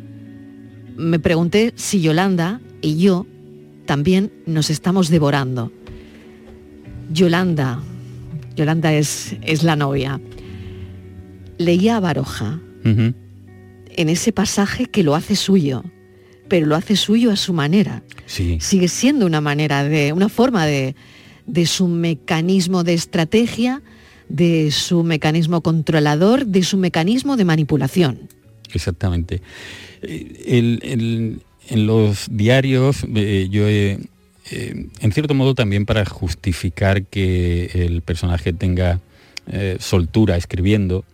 Me 0.96 1.18
pregunté 1.18 1.72
si 1.76 2.00
Yolanda 2.00 2.60
y 2.80 2.98
yo 2.98 3.26
también 3.86 4.32
nos 4.46 4.70
estamos 4.70 5.08
devorando. 5.08 5.72
Yolanda, 7.12 7.82
Yolanda 8.56 8.92
es, 8.92 9.36
es 9.42 9.62
la 9.62 9.76
novia, 9.76 10.20
leía 11.58 11.96
a 11.96 12.00
Baroja 12.00 12.60
en 12.84 14.08
ese 14.08 14.32
pasaje 14.32 14.86
que 14.86 15.02
lo 15.02 15.14
hace 15.14 15.36
suyo 15.36 15.84
pero 16.48 16.66
lo 16.66 16.76
hace 16.76 16.96
suyo 16.96 17.30
a 17.30 17.36
su 17.36 17.52
manera. 17.52 18.02
Sí. 18.26 18.58
Sigue 18.60 18.88
siendo 18.88 19.26
una 19.26 19.40
manera 19.40 19.84
de, 19.84 20.12
una 20.12 20.28
forma 20.28 20.66
de, 20.66 20.94
su 21.66 21.88
mecanismo 21.88 22.84
de 22.84 22.94
estrategia, 22.94 23.82
de 24.28 24.70
su 24.70 25.02
mecanismo 25.02 25.60
controlador, 25.60 26.46
de 26.46 26.62
su 26.62 26.76
mecanismo 26.76 27.36
de 27.36 27.44
manipulación. 27.44 28.28
Exactamente. 28.72 29.42
Eh, 30.02 31.38
en 31.68 31.86
los 31.86 32.26
diarios 32.30 33.04
eh, 33.14 33.48
yo 33.50 33.68
he, 33.68 33.98
eh, 34.50 34.86
en 35.00 35.12
cierto 35.12 35.34
modo 35.34 35.54
también 35.54 35.86
para 35.86 36.04
justificar 36.04 37.04
que 37.04 37.70
el 37.74 38.02
personaje 38.02 38.52
tenga 38.52 39.00
soltura 39.80 40.36
escribiendo, 40.36 41.04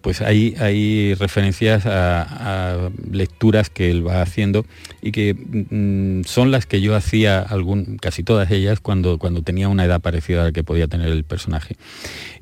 pues 0.00 0.22
hay, 0.22 0.54
hay 0.58 1.14
referencias 1.14 1.84
a, 1.86 2.90
lecturas 3.10 3.70
que 3.70 3.90
él 3.90 4.06
va 4.06 4.22
haciendo 4.22 4.64
y 5.02 5.12
que 5.12 5.34
mm, 5.34 6.24
son 6.24 6.50
las 6.50 6.66
que 6.66 6.80
yo 6.80 6.94
hacía 6.94 7.40
algún, 7.40 7.96
casi 7.98 8.22
todas 8.22 8.50
ellas 8.50 8.80
cuando, 8.80 9.18
cuando 9.18 9.42
tenía 9.42 9.68
una 9.68 9.84
edad 9.84 10.00
parecida 10.00 10.42
a 10.42 10.44
la 10.46 10.52
que 10.52 10.64
podía 10.64 10.88
tener 10.88 11.08
el 11.08 11.24
personaje. 11.24 11.76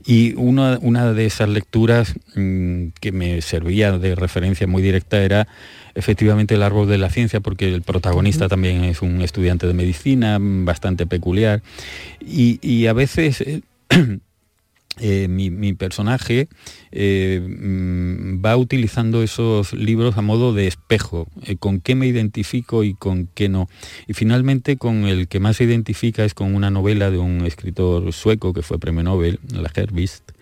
Y 0.07 0.35
una, 0.37 0.79
una 0.81 1.13
de 1.13 1.27
esas 1.27 1.49
lecturas 1.49 2.15
mm, 2.35 2.89
que 3.01 3.13
me 3.13 3.41
servía 3.43 3.99
de 3.99 4.15
referencia 4.15 4.67
muy 4.67 4.83
directa 4.83 5.23
era 5.23 5.49
efectivamente 5.95 6.55
el 6.55 6.63
árbol 6.63 6.89
de 6.89 6.99
la 6.99 7.11
ciencia, 7.11 7.41
porque 7.41 7.75
el 7.75 7.83
protagonista 7.83 8.49
también 8.49 8.85
es 8.85 9.03
un 9.03 9.21
estudiante 9.21 9.67
de 9.67 9.75
medicina 9.75 10.39
bastante 10.41 11.07
peculiar. 11.07 11.63
Y, 12.21 12.59
y 12.63 12.87
a 12.87 12.93
veces... 12.93 13.41
Eh, 13.41 13.63
Eh, 15.01 15.29
mi, 15.29 15.73
personaje 15.75 16.49
eh, 16.91 17.41
mm, 17.41 18.45
va 18.45 18.57
utilizando 18.57 19.23
esos 19.23 19.73
libros 19.73 20.17
a 20.19 20.23
modo 20.23 20.53
de 20.53 20.67
espejo, 20.67 21.29
eh, 21.45 21.57
con 21.57 21.81
qué 21.81 21.95
me 21.95 22.07
identifico 22.07 22.85
y 22.85 22.95
con 22.95 23.29
qué 23.35 23.49
no. 23.49 23.69
Y 24.07 24.15
finalmente 24.15 24.77
con 24.77 25.05
el 25.05 25.29
que 25.29 25.41
más 25.41 25.57
se 25.57 25.65
identifica 25.65 26.25
es 26.25 26.35
con 26.35 26.55
una 26.55 26.71
novela 26.71 27.11
de 27.11 27.19
un 27.19 27.47
escritor 27.47 28.13
sueco 28.13 28.53
que 28.53 28.63
fue 28.63 28.79
premio 28.79 29.03
Nobel, 29.03 29.39
la 29.53 29.71
Herbist, 29.75 30.33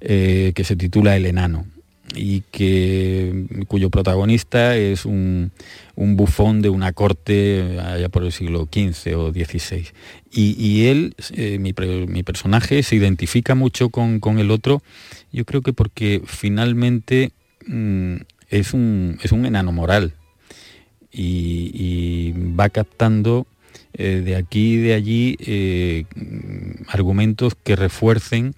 que 0.00 0.64
se 0.64 0.76
titula 0.76 1.16
El 1.16 1.26
enano 1.26 1.66
y 2.14 2.42
que, 2.50 3.46
cuyo 3.68 3.90
protagonista 3.90 4.76
es 4.76 5.04
un, 5.04 5.52
bufón 5.96 6.62
de 6.62 6.70
una 6.70 6.92
corte 6.92 7.78
allá 7.78 8.08
por 8.08 8.24
el 8.24 8.32
siglo 8.32 8.68
XV 8.72 9.16
o 9.16 9.32
XVI. 9.32 9.86
Y, 10.32 10.86
él, 10.86 11.14
eh, 11.34 11.58
mi, 11.58 11.72
personaje, 12.22 12.82
se 12.82 12.96
identifica 12.96 13.54
mucho 13.54 13.90
con, 13.90 14.38
el 14.38 14.50
otro, 14.50 14.82
yo 15.32 15.44
creo 15.44 15.60
que 15.60 15.72
porque 15.72 16.22
finalmente 16.24 17.32
mm, 17.66 18.16
es, 18.48 18.72
un, 18.72 19.18
es 19.22 19.32
un 19.32 19.44
enano 19.46 19.72
moral 19.72 20.14
y, 21.12 22.32
va 22.58 22.68
captando 22.68 23.46
eh, 23.92 24.22
de 24.24 24.36
aquí 24.36 24.74
y 24.74 24.76
de 24.76 24.94
allí 24.94 25.36
eh, 25.40 26.04
argumentos 26.88 27.56
que 27.60 27.74
refuercen 27.74 28.54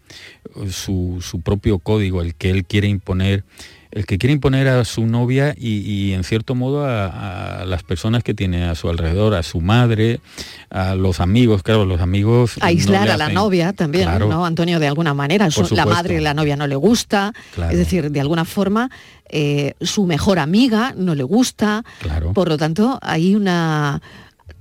su, 0.71 1.41
propio 1.43 1.79
código, 1.79 2.21
el 2.21 2.35
que 2.35 2.51
él 2.51 2.67
quiere 2.67 2.89
imponer, 2.89 3.43
el 3.91 4.05
que 4.05 4.19
quiere 4.19 4.35
imponer 4.35 4.69
a 4.69 4.85
su 4.85 5.07
novia 5.07 5.55
y, 5.57 6.13
en 6.13 6.25
cierto 6.25 6.55
modo 6.55 6.85
a, 6.85 7.65
las 7.67 7.83
personas 7.83 8.23
que 8.23 8.35
tiene 8.35 8.65
a 8.65 8.75
su 8.75 8.91
alrededor, 8.91 9.35
a 9.35 9.43
su 9.43 9.63
madre, 9.63 10.21
a 10.69 10.95
los 10.95 11.21
amigos, 11.21 11.63
claro, 11.63 11.87
los 11.87 12.03
amigos. 12.03 12.57
Aislar 12.61 13.09
a 13.09 13.17
la 13.17 13.31
novia 13.31 13.73
también, 13.73 14.11
¿no, 14.19 14.45
Antonio? 14.45 14.79
De 14.79 14.87
alguna 14.87 15.15
manera, 15.15 15.49
la 15.71 15.87
madre 15.87 16.17
de 16.17 16.21
la 16.21 16.35
novia 16.35 16.57
no 16.57 16.67
le 16.67 16.77
gusta, 16.77 17.33
es 17.71 17.79
decir, 17.79 18.11
de 18.11 18.21
alguna 18.21 18.45
forma 18.45 18.91
eh, 19.31 19.73
su 19.81 20.05
mejor 20.05 20.39
amiga 20.39 20.93
no 20.95 21.15
le 21.15 21.23
gusta, 21.23 21.85
por 22.35 22.49
lo 22.49 22.59
tanto 22.59 22.99
hay 23.01 23.35
una 23.35 24.03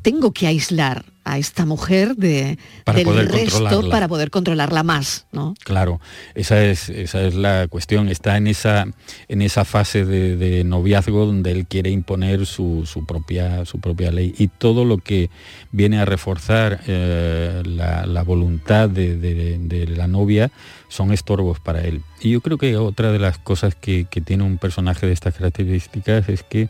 tengo 0.01 0.31
que 0.31 0.47
aislar 0.47 1.05
a 1.23 1.37
esta 1.37 1.65
mujer 1.65 2.15
de, 2.15 2.57
del 2.95 3.29
resto 3.29 3.89
para 3.89 4.07
poder 4.07 4.31
controlarla 4.31 4.81
más, 4.81 5.27
¿no? 5.31 5.53
Claro, 5.63 6.01
esa 6.33 6.63
es, 6.63 6.89
esa 6.89 7.21
es 7.21 7.35
la 7.35 7.67
cuestión. 7.67 8.09
Está 8.09 8.37
en 8.37 8.47
esa, 8.47 8.87
en 9.27 9.41
esa 9.43 9.63
fase 9.63 10.03
de, 10.03 10.63
noviazgo 10.63 11.25
donde 11.25 11.51
él 11.51 11.67
quiere 11.67 11.91
imponer 11.91 12.47
su, 12.47 12.85
propia, 13.07 13.65
su 13.65 13.79
propia 13.79 14.11
ley. 14.11 14.33
Y 14.37 14.47
todo 14.47 14.83
lo 14.83 14.97
que 14.97 15.29
viene 15.71 15.99
a 15.99 16.05
reforzar 16.05 16.81
eh, 16.87 17.61
la, 17.65 18.23
voluntad 18.23 18.89
de, 18.89 19.87
la 19.95 20.07
novia 20.07 20.51
son 20.89 21.11
estorbos 21.11 21.59
para 21.59 21.81
él. 21.81 22.01
Y 22.19 22.31
yo 22.31 22.41
creo 22.41 22.57
que 22.57 22.77
otra 22.77 23.11
de 23.11 23.19
las 23.19 23.37
cosas 23.37 23.75
que 23.75 24.05
tiene 24.25 24.43
un 24.43 24.57
personaje 24.57 25.05
de 25.05 25.13
estas 25.13 25.35
características 25.35 26.29
es 26.29 26.41
que 26.41 26.69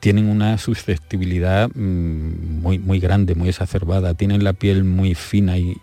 tienen 0.00 0.26
una 0.26 0.58
susceptibilidad 0.58 1.70
mm, 1.74 2.60
muy, 2.62 2.78
muy 2.78 3.00
grande, 3.00 3.34
muy 3.34 3.48
exacerbada, 3.48 4.14
tienen 4.14 4.44
la 4.44 4.52
piel 4.52 4.84
muy 4.84 5.14
fina 5.14 5.58
y 5.58 5.76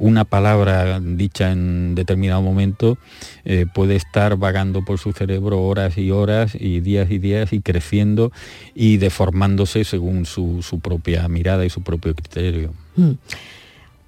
una 0.00 0.24
palabra 0.24 0.98
dicha 0.98 1.52
en 1.52 1.94
determinado 1.94 2.40
momento 2.40 2.96
eh, 3.44 3.66
puede 3.72 3.96
estar 3.96 4.36
vagando 4.36 4.82
por 4.82 4.98
su 4.98 5.12
cerebro 5.12 5.62
horas 5.62 5.98
y 5.98 6.10
horas 6.10 6.56
y 6.58 6.80
días 6.80 7.10
y 7.10 7.18
días 7.18 7.52
y 7.52 7.60
creciendo 7.60 8.32
y 8.74 8.96
deformándose 8.96 9.84
según 9.84 10.24
su, 10.24 10.62
propia 10.82 11.28
mirada 11.28 11.66
y 11.66 11.70
su 11.70 11.82
propio 11.82 12.14
criterio. 12.14 12.72
Mm. 12.96 13.10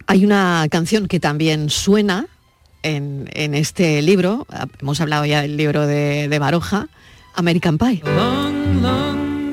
Hay 0.06 0.24
una 0.24 0.66
canción 0.70 1.08
que 1.08 1.20
también 1.20 1.68
suena 1.68 2.26
en, 2.82 3.28
este 3.34 4.02
libro, 4.02 4.46
hemos 4.80 5.00
hablado 5.00 5.24
ya 5.26 5.42
del 5.42 5.56
libro 5.56 5.86
de, 5.86 6.26
de 6.28 6.38
Baroja, 6.38 6.88
American 7.34 7.78
Pie. 7.78 8.02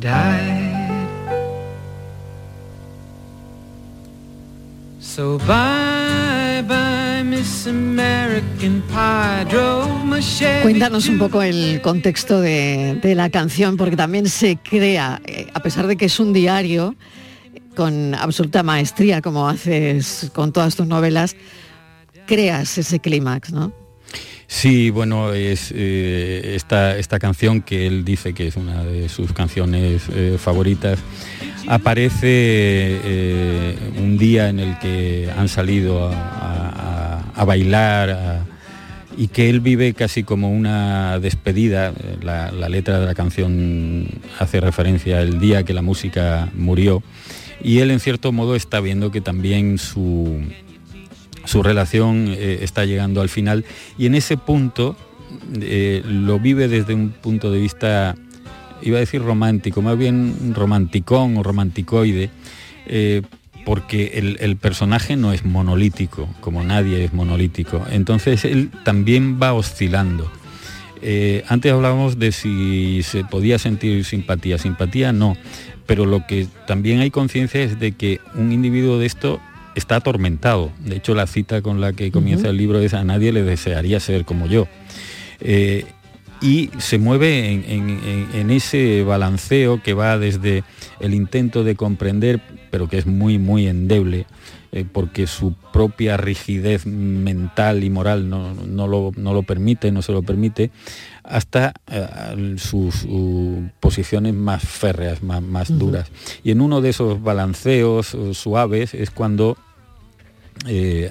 died. 0.00 0.72
Cuéntanos 10.62 11.08
un 11.08 11.18
poco 11.18 11.42
el 11.42 11.80
contexto 11.82 12.40
de, 12.40 13.12
la 13.14 13.28
canción, 13.28 13.76
porque 13.76 13.96
también 13.96 14.28
se 14.28 14.56
crea, 14.56 15.20
eh, 15.26 15.48
a 15.52 15.60
pesar 15.60 15.86
de 15.86 15.96
que 15.96 16.06
es 16.06 16.18
un 16.18 16.32
diario, 16.32 16.94
con 17.74 18.14
absoluta 18.14 18.62
maestría, 18.62 19.20
como 19.20 19.48
haces 19.48 20.30
con 20.32 20.52
todas 20.52 20.76
tus 20.76 20.86
novelas, 20.86 21.36
creas 22.26 22.78
ese 22.78 23.00
clímax, 23.00 23.52
¿no? 23.52 23.81
Sí, 24.52 24.90
bueno, 24.90 25.32
es 25.32 25.72
eh, 25.74 26.52
esta, 26.54 27.18
canción 27.18 27.62
que 27.62 27.86
él 27.86 28.04
dice 28.04 28.34
que 28.34 28.46
es 28.46 28.56
una 28.56 28.84
de 28.84 29.08
sus 29.08 29.32
canciones 29.32 30.02
eh, 30.14 30.36
favoritas, 30.38 30.98
aparece 31.66 32.20
eh, 32.22 33.76
un 33.96 34.18
día 34.18 34.50
en 34.50 34.60
el 34.60 34.78
que 34.78 35.30
han 35.36 35.48
salido 35.48 36.10
a, 36.12 37.44
bailar 37.46 38.44
y 39.16 39.28
que 39.28 39.48
él 39.48 39.60
vive 39.60 39.94
casi 39.94 40.22
como 40.22 40.50
una 40.50 41.18
despedida. 41.18 41.94
La, 42.22 42.50
letra 42.68 43.00
de 43.00 43.06
la 43.06 43.14
canción 43.14 44.06
hace 44.38 44.60
referencia 44.60 45.20
al 45.20 45.40
día 45.40 45.64
que 45.64 45.72
la 45.72 45.82
música 45.82 46.50
murió 46.54 47.02
y 47.64 47.78
él 47.78 47.90
en 47.90 48.00
cierto 48.00 48.32
modo 48.32 48.54
está 48.54 48.80
viendo 48.80 49.10
que 49.10 49.22
también 49.22 49.78
su, 49.78 50.42
su 51.44 51.62
relación 51.62 52.26
eh, 52.28 52.58
está 52.62 52.84
llegando 52.84 53.20
al 53.20 53.28
final 53.28 53.64
y 53.98 54.06
en 54.06 54.14
ese 54.14 54.36
punto 54.36 54.96
eh, 55.60 56.02
lo 56.04 56.38
vive 56.38 56.68
desde 56.68 56.94
un 56.94 57.10
punto 57.10 57.50
de 57.50 57.58
vista 57.58 58.14
iba 58.82 58.96
a 58.96 59.00
decir 59.00 59.22
romántico, 59.22 59.80
más 59.80 59.96
bien 59.96 60.54
romanticón 60.54 61.36
o 61.36 61.42
romanticoide, 61.44 62.30
eh, 62.86 63.22
porque 63.64 64.36
el, 64.40 64.56
personaje 64.56 65.14
no 65.14 65.32
es 65.32 65.44
monolítico, 65.44 66.28
como 66.40 66.64
nadie 66.64 67.04
es 67.04 67.12
monolítico. 67.12 67.80
Entonces 67.92 68.44
él 68.44 68.72
también 68.82 69.38
va 69.40 69.52
oscilando. 69.52 70.28
Antes 71.46 71.72
hablábamos 71.72 72.18
de 72.18 72.32
si 72.32 73.04
se 73.04 73.22
podía 73.22 73.60
sentir 73.60 74.04
simpatía. 74.04 74.58
Simpatía 74.58 75.12
no, 75.12 75.36
pero 75.86 76.04
lo 76.04 76.26
que 76.26 76.48
también 76.66 76.98
hay 76.98 77.12
conciencia 77.12 77.62
es 77.62 77.78
de 77.78 77.92
que 77.92 78.20
un 78.34 78.50
individuo 78.50 78.98
de 78.98 79.06
esto 79.06 79.40
está 79.74 79.96
atormentado. 79.96 80.72
De 80.80 80.96
hecho, 80.96 81.14
la 81.14 81.26
cita 81.26 81.62
con 81.62 81.80
la 81.80 81.92
que 81.92 82.10
comienza 82.10 82.48
el 82.48 82.56
libro 82.56 82.80
es 82.80 82.94
a 82.94 83.04
nadie 83.04 83.32
le 83.32 83.42
desearía 83.42 84.00
ser 84.00 84.24
como 84.24 84.46
yo. 84.46 84.68
Eh, 85.40 85.84
y 86.40 86.70
se 86.78 86.98
mueve 86.98 87.50
en, 87.52 88.50
ese 88.50 89.04
balanceo 89.04 89.80
que 89.80 89.94
va 89.94 90.18
desde 90.18 90.64
el 90.98 91.14
intento 91.14 91.62
de 91.62 91.76
comprender, 91.76 92.40
pero 92.70 92.88
que 92.88 92.98
es 92.98 93.06
muy, 93.06 93.38
muy 93.38 93.68
endeble, 93.68 94.26
eh, 94.74 94.86
porque 94.90 95.26
su 95.26 95.52
propia 95.70 96.16
rigidez 96.16 96.86
mental 96.86 97.84
y 97.84 97.90
moral 97.90 98.30
no, 98.30 98.86
lo, 98.86 99.42
permite, 99.42 99.92
no 99.92 100.00
se 100.00 100.12
lo 100.12 100.22
permite, 100.22 100.70
hasta 101.24 101.74
eh, 101.90 102.54
sus, 102.56 103.06
posiciones 103.80 104.32
más 104.32 104.62
férreas, 104.62 105.22
más, 105.22 105.78
duras. 105.78 106.10
Y 106.42 106.52
en 106.52 106.62
uno 106.62 106.80
de 106.80 106.88
esos 106.88 107.22
balanceos 107.22 108.14
eh, 108.14 108.32
suaves 108.32 108.94
es 108.94 109.10
cuando 109.10 109.58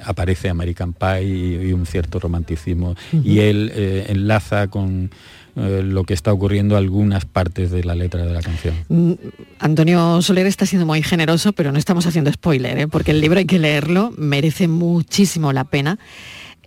aparece 0.06 0.50
American 0.50 0.94
Pie 0.94 1.24
y, 1.24 1.74
un 1.74 1.86
cierto 1.86 2.18
romanticismo. 2.18 2.96
Y 3.12 3.42
él 3.42 3.72
enlaza 4.08 4.70
con 4.70 5.12
lo 5.56 6.04
que 6.04 6.14
está 6.14 6.32
ocurriendo 6.32 6.78
algunas 6.78 7.26
partes 7.26 7.72
de 7.72 7.84
la 7.84 7.96
letra 7.96 8.26
de 8.26 8.34
la 8.34 8.42
canción. 8.42 8.76
Mm, 8.90 9.14
Antonio 9.60 10.22
Soler 10.22 10.48
está 10.48 10.66
siendo 10.66 10.86
muy 10.86 11.04
generoso, 11.04 11.54
pero 11.54 11.72
no 11.72 11.80
estamos 11.80 12.06
haciendo 12.06 12.32
spoiler, 12.32 12.78
¿eh? 12.78 12.88
porque 12.88 13.12
el 13.12 13.22
libro 13.22 13.40
hay 13.40 13.46
que 13.46 13.60
leerlo, 13.60 14.14
merece 14.18 14.68
muchísimo 14.68 15.54
la 15.54 15.66
pena. 15.66 16.00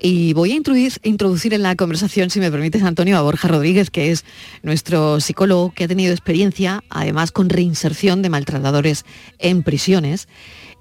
Y 0.01 0.33
voy 0.35 0.53
a 0.53 0.55
introducir, 0.55 1.55
en 1.55 1.63
la 1.63 1.77
conversación, 1.77 2.29
si 2.29 2.41
me 2.41 2.51
permites, 2.51 2.83
Antonio, 2.83 3.17
a 3.17 3.23
Borja 3.23 3.49
Rodríguez, 3.49 3.91
que 3.91 4.11
es 4.11 4.25
nuestro 4.63 5.21
psicólogo 5.21 5.73
que 5.73 5.85
ha 5.85 5.89
tenido 5.89 6.13
experiencia, 6.13 6.83
además 6.91 7.31
con 7.31 7.49
reinserción 7.49 8.21
de 8.21 8.29
maltratadores 8.29 9.05
en 9.39 9.63
prisiones. 9.63 10.29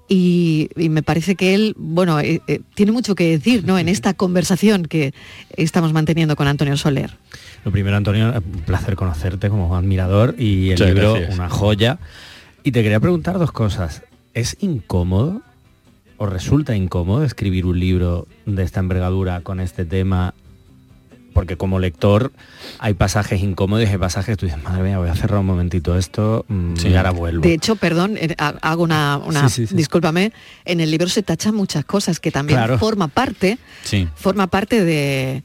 Y, 0.08 0.68
me 0.76 1.02
parece 1.02 1.36
que 1.36 1.54
él, 1.54 1.74
bueno, 1.78 2.20
eh, 2.20 2.42
eh, 2.48 2.60
tiene 2.74 2.92
mucho 2.92 3.14
que 3.14 3.30
decir 3.30 3.64
¿no? 3.64 3.78
en 3.78 3.88
esta 3.88 4.14
conversación 4.14 4.84
que 4.84 5.14
estamos 5.56 5.92
manteniendo 5.92 6.34
con 6.34 6.48
Antonio 6.48 6.76
Soler. 6.76 7.16
Lo 7.64 7.70
primero, 7.70 7.96
Antonio, 7.96 8.32
un 8.34 8.62
placer 8.62 8.94
conocerte 8.94 9.48
como 9.48 9.74
admirador 9.76 10.34
y 10.38 10.70
el 10.70 10.80
libro 10.80 11.16
una 11.32 11.48
joya. 11.48 11.98
Y 12.62 12.72
te 12.72 12.82
quería 12.82 13.00
preguntar 13.00 13.38
dos 13.38 13.52
cosas. 13.52 14.02
¿Es 14.34 14.56
incómodo 14.60 15.42
o 16.16 16.26
resulta 16.26 16.76
incómodo 16.76 17.24
escribir 17.24 17.66
un 17.66 17.78
libro 17.80 18.26
de 18.46 18.62
esta 18.62 18.80
envergadura 18.80 19.40
con 19.40 19.60
este 19.60 19.84
tema 19.84 20.34
porque 21.32 21.56
como 21.56 21.80
lector 21.80 22.32
hay 22.78 22.94
pasajes 22.94 23.42
incómodos 23.42 23.84
y 23.84 23.90
hay 23.90 23.98
pasajes 23.98 24.34
que 24.34 24.36
tú 24.36 24.46
dices, 24.46 24.62
madre 24.62 24.84
mía, 24.84 24.98
voy 24.98 25.08
a 25.08 25.14
cerrar 25.14 25.40
un 25.40 25.46
momentito 25.46 25.98
esto 25.98 26.46
mm, 26.48 26.74
y 26.86 26.94
ahora 26.94 27.10
vuelvo. 27.10 27.42
De 27.42 27.52
hecho, 27.52 27.76
perdón, 27.76 28.16
eh, 28.16 28.34
hago 28.38 28.84
una, 28.84 29.18
una 29.18 29.48
discúlpame, 29.70 30.32
en 30.64 30.80
el 30.80 30.90
libro 30.90 31.08
se 31.08 31.22
tachan 31.22 31.54
muchas 31.54 31.84
cosas 31.84 32.20
que 32.20 32.30
también 32.30 32.78
forma 32.78 33.08
parte, 33.08 33.58
forma 34.14 34.46
parte 34.46 34.84
de 34.84 35.42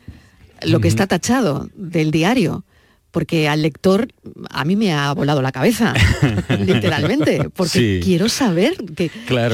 lo 0.64 0.80
que 0.80 0.88
está 0.88 1.08
tachado 1.08 1.70
del 1.76 2.12
diario 2.12 2.64
porque 3.12 3.48
al 3.48 3.62
lector 3.62 4.08
a 4.50 4.66
mí 4.66 4.76
me 4.76 4.94
ha 4.94 5.12
volado 5.14 5.42
la 5.42 5.52
cabeza, 5.52 5.94
literalmente, 6.60 7.50
porque 7.56 8.00
quiero 8.04 8.30
saber 8.30 8.76
qué 8.96 9.10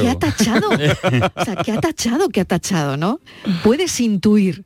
ha 0.08 0.18
tachado, 0.18 0.68
o 0.68 1.44
sea, 1.44 1.56
qué 1.64 1.72
ha 1.72 1.80
tachado, 1.80 2.28
qué 2.28 2.42
ha 2.42 2.44
tachado, 2.44 2.96
¿no? 2.96 3.20
Puedes 3.62 3.98
intuir 4.00 4.64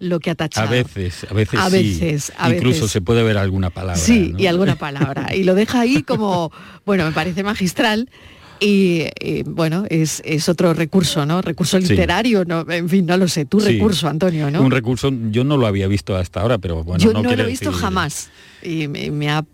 lo 0.00 0.20
que 0.20 0.30
ha 0.30 0.34
tachado. 0.34 0.66
A 0.66 0.70
veces, 0.70 1.26
a 1.30 1.34
veces, 1.34 1.60
a 1.60 1.68
veces, 1.68 2.32
Incluso 2.48 2.88
se 2.88 3.00
puede 3.00 3.22
ver 3.22 3.38
alguna 3.38 3.70
palabra. 3.70 4.00
Sí, 4.00 4.34
y 4.36 4.46
alguna 4.46 4.76
palabra. 4.76 5.34
Y 5.34 5.44
lo 5.44 5.54
deja 5.54 5.80
ahí 5.80 6.02
como, 6.02 6.52
bueno, 6.84 7.04
me 7.04 7.12
parece 7.12 7.42
magistral. 7.42 8.10
Y, 8.66 9.42
bueno, 9.44 9.84
es, 9.90 10.48
otro 10.48 10.72
recurso, 10.72 11.26
¿no? 11.26 11.42
Recurso 11.42 11.78
literario, 11.78 12.46
no, 12.46 12.64
en 12.70 12.88
fin, 12.88 13.04
no 13.04 13.16
lo 13.18 13.28
sé. 13.28 13.44
Tu 13.44 13.60
recurso, 13.60 14.08
Antonio, 14.08 14.50
¿no? 14.50 14.62
Un 14.62 14.70
recurso, 14.70 15.12
yo 15.30 15.44
no 15.44 15.58
lo 15.58 15.66
había 15.66 15.86
visto 15.86 16.16
hasta 16.16 16.40
ahora, 16.40 16.56
pero 16.56 16.82
bueno. 16.82 17.04
Yo 17.04 17.12
no, 17.12 17.22
lo 17.22 17.30
he 17.30 17.46
visto 17.46 17.72
jamás. 17.72 18.30
Y 18.62 18.88
me, 18.88 19.28
ha, 19.28 19.44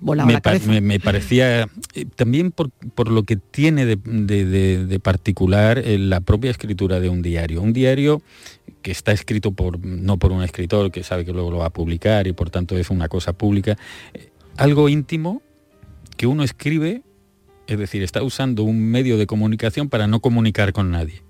volado 0.00 0.28
la 0.28 0.40
cabeza. 0.40 0.80
Me, 0.80 0.98
parecía, 0.98 1.68
eh, 1.94 2.06
también 2.16 2.50
por, 2.50 3.08
lo 3.08 3.22
que 3.22 3.36
tiene 3.36 3.86
de, 3.86 5.00
particular 5.00 5.78
eh, 5.78 5.98
la 5.98 6.20
propia 6.20 6.50
escritura 6.50 6.98
de 6.98 7.08
un 7.08 7.22
diario. 7.22 7.62
Un 7.62 7.72
diario 7.72 8.20
que 8.82 8.90
está 8.90 9.12
escrito 9.12 9.52
por, 9.52 9.78
no 9.84 10.16
por 10.16 10.32
un 10.32 10.42
escritor 10.42 10.90
que 10.90 11.04
sabe 11.04 11.24
que 11.24 11.32
luego 11.32 11.52
lo 11.52 11.58
va 11.58 11.66
a 11.66 11.70
publicar 11.70 12.26
y 12.26 12.32
por 12.32 12.50
tanto 12.50 12.76
es 12.76 12.90
una 12.90 13.08
cosa 13.08 13.32
pública. 13.32 13.78
Eh, 14.12 14.30
algo 14.56 14.88
íntimo 14.88 15.42
que 16.16 16.26
uno 16.26 16.42
escribe 16.42 17.02
es 17.66 17.78
decir, 17.78 18.02
está 18.02 18.22
usando 18.22 18.62
un 18.62 18.80
medio 18.90 19.18
de 19.18 19.26
comunicación 19.26 19.88
para 19.88 20.06
no 20.06 20.20
comunicar 20.20 20.72
con 20.72 20.90
nadie. 20.90 21.22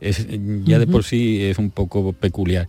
Es, 0.00 0.26
ya 0.64 0.78
de 0.78 0.86
por 0.86 1.04
sí 1.04 1.42
es 1.42 1.58
un 1.58 1.70
poco 1.70 2.12
peculiar. 2.12 2.68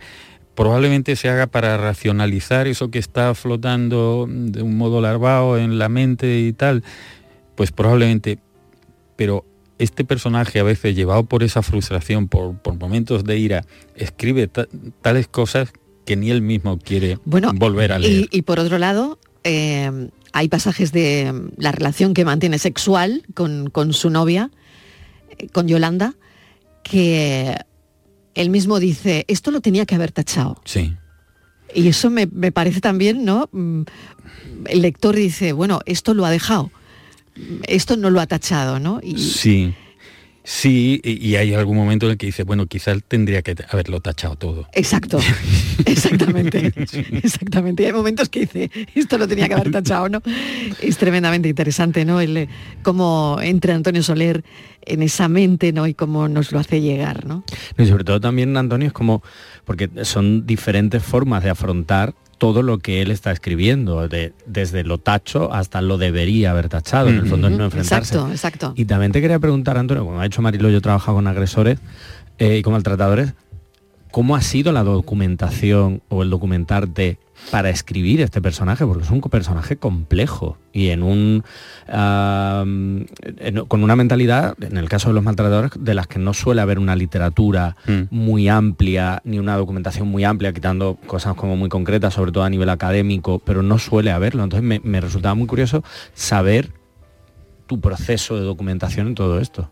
Probablemente 0.55 1.15
se 1.15 1.29
haga 1.29 1.47
para 1.47 1.77
racionalizar 1.77 2.67
eso 2.67 2.91
que 2.91 2.99
está 2.99 3.33
flotando 3.33 4.27
de 4.29 4.61
un 4.61 4.77
modo 4.77 4.99
larvado 4.99 5.57
en 5.57 5.79
la 5.79 5.87
mente 5.87 6.39
y 6.39 6.53
tal. 6.53 6.83
Pues 7.55 7.71
probablemente, 7.71 8.39
pero 9.15 9.45
este 9.77 10.03
personaje 10.03 10.59
a 10.59 10.63
veces 10.63 10.95
llevado 10.95 11.23
por 11.23 11.41
esa 11.43 11.63
frustración, 11.63 12.27
por, 12.27 12.55
momentos 12.77 13.23
de 13.23 13.37
ira, 13.37 13.65
escribe 13.95 14.49
tales 15.01 15.27
cosas 15.27 15.71
que 16.05 16.15
ni 16.15 16.29
él 16.31 16.41
mismo 16.41 16.77
quiere 16.77 17.17
volver 17.25 17.93
a 17.93 17.99
leer. 17.99 18.27
Y, 18.29 18.41
por 18.41 18.59
otro 18.59 18.77
lado, 18.77 19.19
eh, 19.43 20.09
hay 20.33 20.47
pasajes 20.47 20.91
de 20.91 21.31
mm, 21.31 21.61
la 21.61 21.71
relación 21.71 22.13
que 22.13 22.25
mantiene 22.25 22.59
sexual 22.59 23.23
con, 23.33 23.93
su 23.93 24.09
novia, 24.09 24.51
eh, 25.37 25.47
con 25.49 25.67
Yolanda, 25.67 26.15
que 26.83 27.57
él 28.35 28.49
mismo 28.49 28.79
dice, 28.79 29.25
esto 29.27 29.51
lo 29.51 29.61
tenía 29.61 29.85
que 29.85 29.95
haber 29.95 30.11
tachado. 30.11 30.61
Sí. 30.65 30.95
Y 31.73 31.87
eso 31.87 32.09
me, 32.09 32.27
parece 32.27 32.81
también, 32.81 33.23
¿no? 33.23 33.49
Mm, 33.51 33.83
el 34.65 34.81
lector 34.81 35.15
dice, 35.15 35.53
bueno, 35.53 35.79
esto 35.85 36.13
lo 36.13 36.25
ha 36.25 36.29
dejado, 36.31 36.71
esto 37.67 37.97
no 37.97 38.09
lo 38.09 38.19
ha 38.19 38.27
tachado, 38.27 38.79
¿no? 38.79 38.99
Y, 39.01 39.17
sí. 39.17 39.73
Sí, 40.43 40.99
y 41.03 41.35
hay 41.35 41.53
algún 41.53 41.77
momento 41.77 42.07
en 42.07 42.13
el 42.13 42.17
que 42.17 42.25
dice, 42.25 42.43
bueno, 42.43 42.65
quizás 42.65 42.97
tendría 43.07 43.43
que 43.43 43.55
haberlo 43.69 43.99
tachado 43.99 44.35
todo. 44.35 44.67
Exacto, 44.73 45.19
exactamente, 45.85 46.73
exactamente. 47.23 47.83
Y 47.83 47.85
hay 47.85 47.93
momentos 47.93 48.27
que 48.29 48.41
dice, 48.41 48.71
esto 48.95 49.19
lo 49.19 49.27
tenía 49.27 49.47
que 49.47 49.53
haber 49.53 49.71
tachado, 49.71 50.09
¿no? 50.09 50.21
Es 50.81 50.97
tremendamente 50.97 51.47
interesante, 51.47 52.05
¿no? 52.05 52.19
El, 52.19 52.49
cómo 52.81 53.37
entra 53.41 53.75
Antonio 53.75 54.01
Soler 54.01 54.43
en 54.83 55.03
esa 55.03 55.27
mente, 55.27 55.73
¿no? 55.73 55.85
Y 55.85 55.93
cómo 55.93 56.27
nos 56.27 56.51
lo 56.51 56.59
hace 56.59 56.81
llegar, 56.81 57.25
¿no? 57.25 57.43
Y 57.77 57.85
sobre 57.85 58.03
todo 58.03 58.19
también, 58.19 58.57
Antonio, 58.57 58.87
es 58.87 58.93
como, 58.93 59.21
porque 59.63 59.89
son 60.03 60.47
diferentes 60.47 61.03
formas 61.03 61.43
de 61.43 61.51
afrontar 61.51 62.15
todo 62.41 62.63
lo 62.63 62.79
que 62.79 63.03
él 63.03 63.11
está 63.11 63.31
escribiendo, 63.31 64.09
desde 64.47 64.83
lo 64.83 64.97
tacho 64.97 65.53
hasta 65.53 65.79
lo 65.83 65.99
debería 65.99 66.49
haber 66.49 66.69
tachado, 66.69 67.09
en 67.09 67.17
el 67.17 67.27
fondo 67.27 67.49
es 67.49 67.55
no 67.55 67.65
enfrentarse. 67.65 68.15
Exacto, 68.15 68.31
exacto. 68.31 68.73
Y 68.75 68.85
también 68.85 69.11
te 69.11 69.21
quería 69.21 69.37
preguntar, 69.37 69.77
Antonio, 69.77 70.03
como 70.03 70.19
ha 70.19 70.25
hecho 70.25 70.41
Marilo, 70.41 70.71
yo 70.71 70.79
he 70.79 70.81
trabajado 70.81 71.17
con 71.17 71.27
agresores 71.27 71.77
eh, 72.39 72.57
y 72.57 72.63
con 72.63 72.73
maltratadores, 72.73 73.35
¿cómo 74.09 74.35
ha 74.35 74.41
sido 74.41 74.71
la 74.71 74.81
documentación 74.81 76.01
o 76.09 76.23
el 76.23 76.31
documentarte 76.31 77.19
para 77.49 77.69
escribir 77.69 78.21
este 78.21 78.41
personaje, 78.41 78.85
porque 78.85 79.03
es 79.03 79.09
un 79.09 79.21
personaje 79.21 79.77
complejo 79.77 80.57
y 80.73 80.89
en 80.89 81.03
un 81.03 81.43
con 83.67 83.83
una 83.83 83.95
mentalidad, 83.95 84.55
en 84.61 84.77
el 84.77 84.87
caso 84.87 85.09
de 85.09 85.15
los 85.15 85.23
maltratadores, 85.23 85.71
de 85.77 85.93
las 85.93 86.07
que 86.07 86.19
no 86.19 86.33
suele 86.33 86.61
haber 86.61 86.79
una 86.79 86.95
literatura 86.95 87.75
mm. 87.87 88.01
muy 88.11 88.47
amplia, 88.47 89.21
ni 89.25 89.39
una 89.39 89.57
documentación 89.57 90.07
muy 90.07 90.23
amplia, 90.23 90.53
quitando 90.53 90.97
cosas 91.07 91.35
como 91.35 91.57
muy 91.57 91.69
concretas, 91.69 92.13
sobre 92.13 92.31
todo 92.31 92.43
a 92.43 92.49
nivel 92.49 92.69
académico, 92.69 93.39
pero 93.39 93.63
no 93.63 93.77
suele 93.79 94.11
haberlo. 94.11 94.43
Entonces 94.43 94.67
me, 94.67 94.79
me 94.83 95.01
resultaba 95.01 95.35
muy 95.35 95.47
curioso 95.47 95.83
saber 96.13 96.71
tu 97.67 97.79
proceso 97.81 98.35
de 98.37 98.43
documentación 98.43 99.07
en 99.07 99.15
todo 99.15 99.39
esto. 99.39 99.71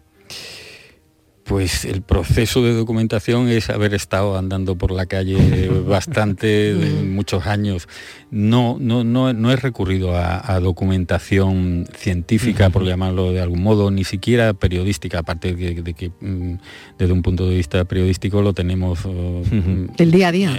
Pues 1.49 1.83
el 1.83 2.03
proceso 2.03 2.61
de 2.63 2.75
documentación 2.75 3.49
es 3.49 3.71
haber 3.71 3.95
estado 3.95 4.37
andando 4.37 4.75
por 4.75 4.91
la 4.91 5.07
calle 5.07 5.67
bastante, 5.87 6.75
de 6.75 7.01
muchos 7.01 7.47
años. 7.47 7.87
No, 8.29 8.77
no, 8.79 9.03
no, 9.03 9.33
no 9.33 9.51
he 9.51 9.55
recurrido 9.55 10.15
a, 10.15 10.59
documentación 10.59 11.87
científica, 11.97 12.69
por 12.69 12.85
llamarlo 12.85 13.31
de 13.31 13.41
algún 13.41 13.63
modo, 13.63 13.89
ni 13.89 14.03
siquiera 14.03 14.53
periodística, 14.53 15.19
aparte 15.19 15.55
de, 15.55 15.93
que 15.95 16.11
mm, 16.21 16.57
desde 16.99 17.13
un 17.13 17.23
punto 17.23 17.49
de 17.49 17.55
vista 17.55 17.83
periodístico 17.85 18.43
lo 18.43 18.53
tenemos... 18.53 19.03
Uh, 19.05 19.41
Del 19.97 20.11
día 20.11 20.27
a 20.27 20.31
día, 20.31 20.51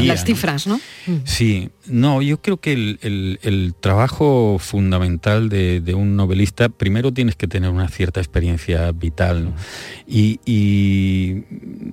las 0.00 0.24
cifras, 0.24 0.66
¿no? 0.66 0.80
Sí, 1.22 1.70
no, 1.86 2.22
yo 2.22 2.40
creo 2.40 2.56
que 2.56 2.72
el, 2.72 3.74
trabajo 3.78 4.56
fundamental 4.58 5.48
de, 5.48 5.94
un 5.94 6.16
novelista, 6.16 6.68
primero 6.68 7.12
tienes 7.12 7.36
que 7.36 7.46
tener 7.46 7.70
una 7.70 7.86
cierta 7.88 8.18
experiencia 8.18 8.90
vital, 8.90 9.52
y, 10.08 10.23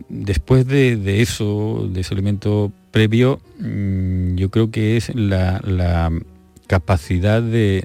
después 0.09 0.67
de, 0.67 1.21
eso, 1.21 1.89
de 1.91 2.01
ese 2.01 2.13
elemento 2.13 2.71
previo, 2.91 3.39
mm, 3.59 4.35
yo 4.35 4.49
creo 4.49 4.71
que 4.71 4.97
es 4.97 5.13
la, 5.15 6.11
capacidad 6.67 7.41
de, 7.41 7.83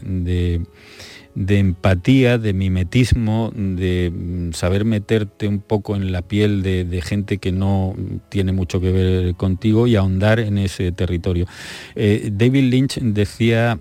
empatía, 1.35 2.39
de 2.39 2.53
mimetismo, 2.53 3.53
de 3.55 4.13
mm, 4.15 4.53
saber 4.53 4.85
meterte 4.85 5.49
un 5.49 5.59
poco 5.59 5.97
en 5.97 6.13
la 6.13 6.23
piel 6.23 6.63
de, 6.63 7.03
gente 7.03 7.39
que 7.39 7.53
no 7.53 7.95
tiene 8.29 8.53
mucho 8.53 8.81
que 8.81 8.93
ver 8.93 9.35
contigo 9.35 9.87
y 9.87 9.97
ahondar 9.97 10.39
en 10.39 10.59
ese 10.59 10.93
territorio. 10.93 11.47
Eh, 11.95 12.31
David 12.33 12.71
Lynch 12.71 12.99
decía 13.01 13.79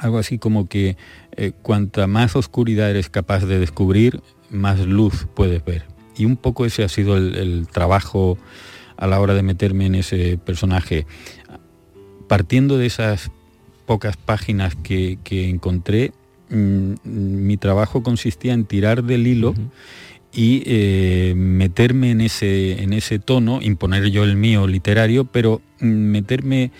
algo 0.00 0.18
así 0.18 0.38
como 0.38 0.68
que 0.68 0.96
eh, 1.36 1.52
cuanta 1.62 2.06
más 2.06 2.34
oscuridad 2.34 2.90
eres 2.90 3.08
capaz 3.10 3.44
de 3.44 3.58
descubrir, 3.58 4.20
más 4.50 4.80
luz 4.80 5.26
puedes 5.34 5.64
ver. 5.64 5.84
Y 6.16 6.24
un 6.24 6.36
poco 6.36 6.66
ese 6.66 6.84
ha 6.84 6.88
sido 6.88 7.16
el, 7.16 7.66
trabajo 7.70 8.36
a 8.96 9.06
la 9.06 9.20
hora 9.20 9.34
de 9.34 9.42
meterme 9.42 9.86
en 9.86 9.94
ese 9.94 10.38
personaje. 10.38 11.06
Partiendo 12.28 12.76
de 12.78 12.86
esas 12.86 13.30
pocas 13.86 14.16
páginas 14.16 14.76
que, 14.76 15.18
encontré, 15.30 16.12
mm, 16.50 16.94
mi 17.04 17.56
trabajo 17.56 18.02
consistía 18.02 18.52
en 18.52 18.64
tirar 18.64 19.04
del 19.04 19.26
hilo 19.26 19.54
y 20.32 20.62
eh, 20.66 21.34
meterme 21.36 22.12
en 22.12 22.20
ese, 22.20 22.82
en 22.82 22.92
ese 22.92 23.18
tono, 23.18 23.60
imponer 23.62 24.10
yo 24.10 24.22
el 24.22 24.36
mío 24.36 24.66
literario, 24.66 25.24
pero 25.24 25.60
mm, 25.80 25.86
meterme 25.86 26.70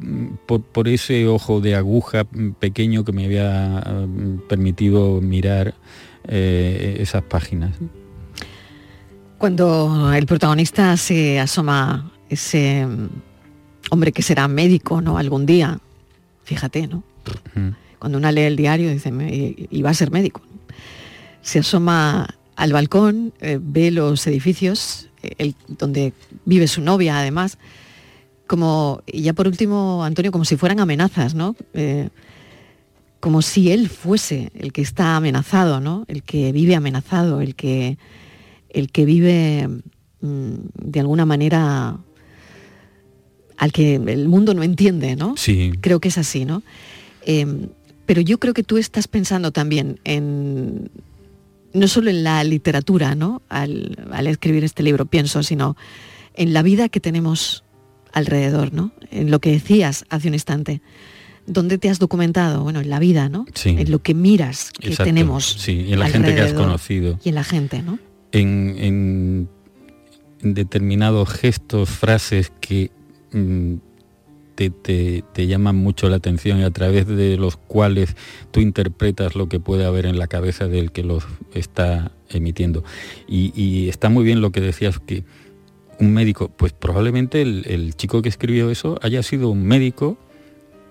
mm, 0.00 0.26
por, 0.46 0.88
ese 0.88 1.26
ojo 1.28 1.60
de 1.60 1.76
aguja 1.76 2.24
pequeño 2.58 3.04
que 3.04 3.12
me 3.12 3.26
había 3.26 3.84
permitido 4.48 5.20
mirar 5.20 5.74
eh, 6.26 6.96
esas 7.00 7.22
páginas. 7.22 7.74
Cuando 9.38 10.12
el 10.12 10.26
protagonista 10.26 10.96
se 10.96 11.38
asoma, 11.38 12.10
ese 12.28 12.86
hombre 13.90 14.12
que 14.12 14.22
será 14.22 14.48
médico, 14.48 15.00
¿no? 15.00 15.18
Algún 15.18 15.46
día, 15.46 15.78
fíjate, 16.44 16.86
¿no? 16.86 17.04
Cuando 17.98 18.18
una 18.18 18.32
lee 18.32 18.42
el 18.42 18.56
diario 18.56 18.90
dice, 18.90 19.12
y 19.70 19.82
va 19.82 19.90
a 19.90 19.94
ser 19.94 20.10
médico. 20.10 20.42
Se 21.42 21.60
asoma 21.60 22.28
al 22.56 22.72
balcón, 22.72 23.32
eh, 23.40 23.58
ve 23.60 23.90
los 23.90 24.26
edificios, 24.26 25.08
el, 25.22 25.54
donde 25.68 26.12
vive 26.44 26.66
su 26.66 26.80
novia 26.80 27.18
además, 27.18 27.58
como, 28.46 29.02
y 29.06 29.22
ya 29.22 29.34
por 29.34 29.46
último, 29.46 30.02
Antonio, 30.04 30.32
como 30.32 30.44
si 30.44 30.56
fueran 30.56 30.80
amenazas, 30.80 31.34
¿no? 31.34 31.54
Eh, 31.74 32.08
como 33.20 33.42
si 33.42 33.72
él 33.72 33.88
fuese 33.88 34.50
el 34.54 34.72
que 34.72 34.82
está 34.82 35.16
amenazado, 35.16 35.80
¿no? 35.80 36.04
El 36.08 36.22
que 36.22 36.52
vive 36.52 36.74
amenazado, 36.76 37.40
el 37.40 37.54
que, 37.54 37.98
el 38.68 38.90
que 38.90 39.04
vive 39.04 39.68
mm, 40.20 40.54
de 40.74 41.00
alguna 41.00 41.26
manera 41.26 41.98
al 43.56 43.72
que 43.72 43.96
el 43.96 44.28
mundo 44.28 44.54
no 44.54 44.62
entiende, 44.62 45.16
¿no? 45.16 45.36
Sí. 45.36 45.72
Creo 45.80 46.00
que 46.00 46.08
es 46.08 46.18
así, 46.18 46.44
¿no? 46.44 46.62
Em, 47.26 47.68
pero 48.06 48.20
yo 48.20 48.38
creo 48.38 48.54
que 48.54 48.62
tú 48.62 48.78
estás 48.78 49.08
pensando 49.08 49.50
también 49.50 49.98
en 50.04 50.90
no 51.74 51.88
solo 51.88 52.08
en 52.08 52.24
la 52.24 52.42
literatura, 52.44 53.14
¿no? 53.14 53.42
Al, 53.48 54.08
al 54.12 54.26
escribir 54.28 54.64
este 54.64 54.82
libro, 54.82 55.06
pienso, 55.06 55.42
sino 55.42 55.76
en 56.34 56.52
la 56.52 56.62
vida 56.62 56.88
que 56.88 57.00
tenemos 57.00 57.64
alrededor, 58.12 58.72
¿no? 58.72 58.92
En 59.10 59.30
lo 59.30 59.40
que 59.40 59.50
decías 59.50 60.04
hace 60.08 60.28
un 60.28 60.34
instante 60.34 60.80
¿Dónde 61.48 61.78
te 61.78 61.88
has 61.88 61.98
documentado? 61.98 62.62
Bueno, 62.62 62.80
en 62.80 62.90
la 62.90 62.98
vida, 62.98 63.28
¿no? 63.28 63.46
Sí. 63.54 63.70
En 63.78 63.90
lo 63.90 64.00
que 64.00 64.14
miras 64.14 64.70
que 64.78 64.94
tenemos. 64.94 65.44
Sí, 65.58 65.86
en 65.88 65.98
la 65.98 66.08
gente 66.08 66.34
que 66.34 66.40
has 66.42 66.52
conocido. 66.52 67.18
Y 67.24 67.30
en 67.30 67.34
la 67.34 67.44
gente, 67.44 67.82
¿no? 67.82 67.98
En, 68.32 69.48
determinados 70.40 71.30
gestos, 71.30 71.88
frases 71.88 72.52
que 72.60 72.92
mm, 73.32 73.74
te, 74.54 75.22
te, 75.32 75.46
llaman 75.46 75.76
mucho 75.76 76.08
la 76.08 76.16
atención 76.16 76.58
y 76.58 76.64
a 76.64 76.70
través 76.70 77.06
de 77.06 77.36
los 77.36 77.56
cuales 77.56 78.16
tú 78.50 78.60
interpretas 78.60 79.36
lo 79.36 79.48
que 79.48 79.60
puede 79.60 79.84
haber 79.84 80.04
en 80.06 80.18
la 80.18 80.26
cabeza 80.26 80.66
del 80.66 80.90
que 80.90 81.04
los 81.04 81.24
está 81.54 82.10
emitiendo. 82.28 82.82
Y, 83.28 83.88
está 83.88 84.08
muy 84.08 84.24
bien 84.24 84.40
lo 84.40 84.50
que 84.50 84.60
decías 84.60 84.98
que 84.98 85.24
un 86.00 86.12
médico, 86.12 86.48
pues 86.48 86.72
probablemente 86.72 87.42
el, 87.42 87.94
chico 87.96 88.20
que 88.22 88.28
escribió 88.28 88.70
eso 88.70 88.98
haya 89.02 89.22
sido 89.22 89.48
un 89.48 89.64
médico 89.64 90.18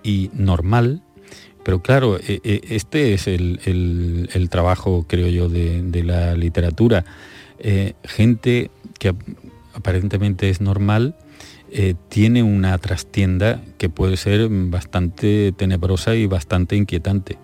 y 0.08 0.30
normal, 0.32 1.02
pero 1.64 1.82
claro, 1.82 2.16
e, 2.16 2.40
e, 2.42 2.62
este 2.70 3.12
es 3.12 3.28
el, 3.28 4.48
trabajo, 4.50 5.04
creo 5.06 5.28
yo, 5.28 5.50
de, 5.50 6.02
la 6.02 6.34
literatura. 6.34 7.04
Eh, 7.58 7.92
gente 8.04 8.70
que 8.98 9.14
aparentemente 9.74 10.48
es 10.48 10.62
normal, 10.62 11.14
eh, 11.70 11.94
tiene 12.08 12.42
una 12.42 12.78
trastienda 12.78 13.60
que 13.76 13.90
puede 13.90 14.16
ser 14.16 14.48
bastante 14.48 15.52
tenebrosa 15.52 16.14
y 16.14 16.26
bastante 16.26 16.74
inquietante. 16.74 17.36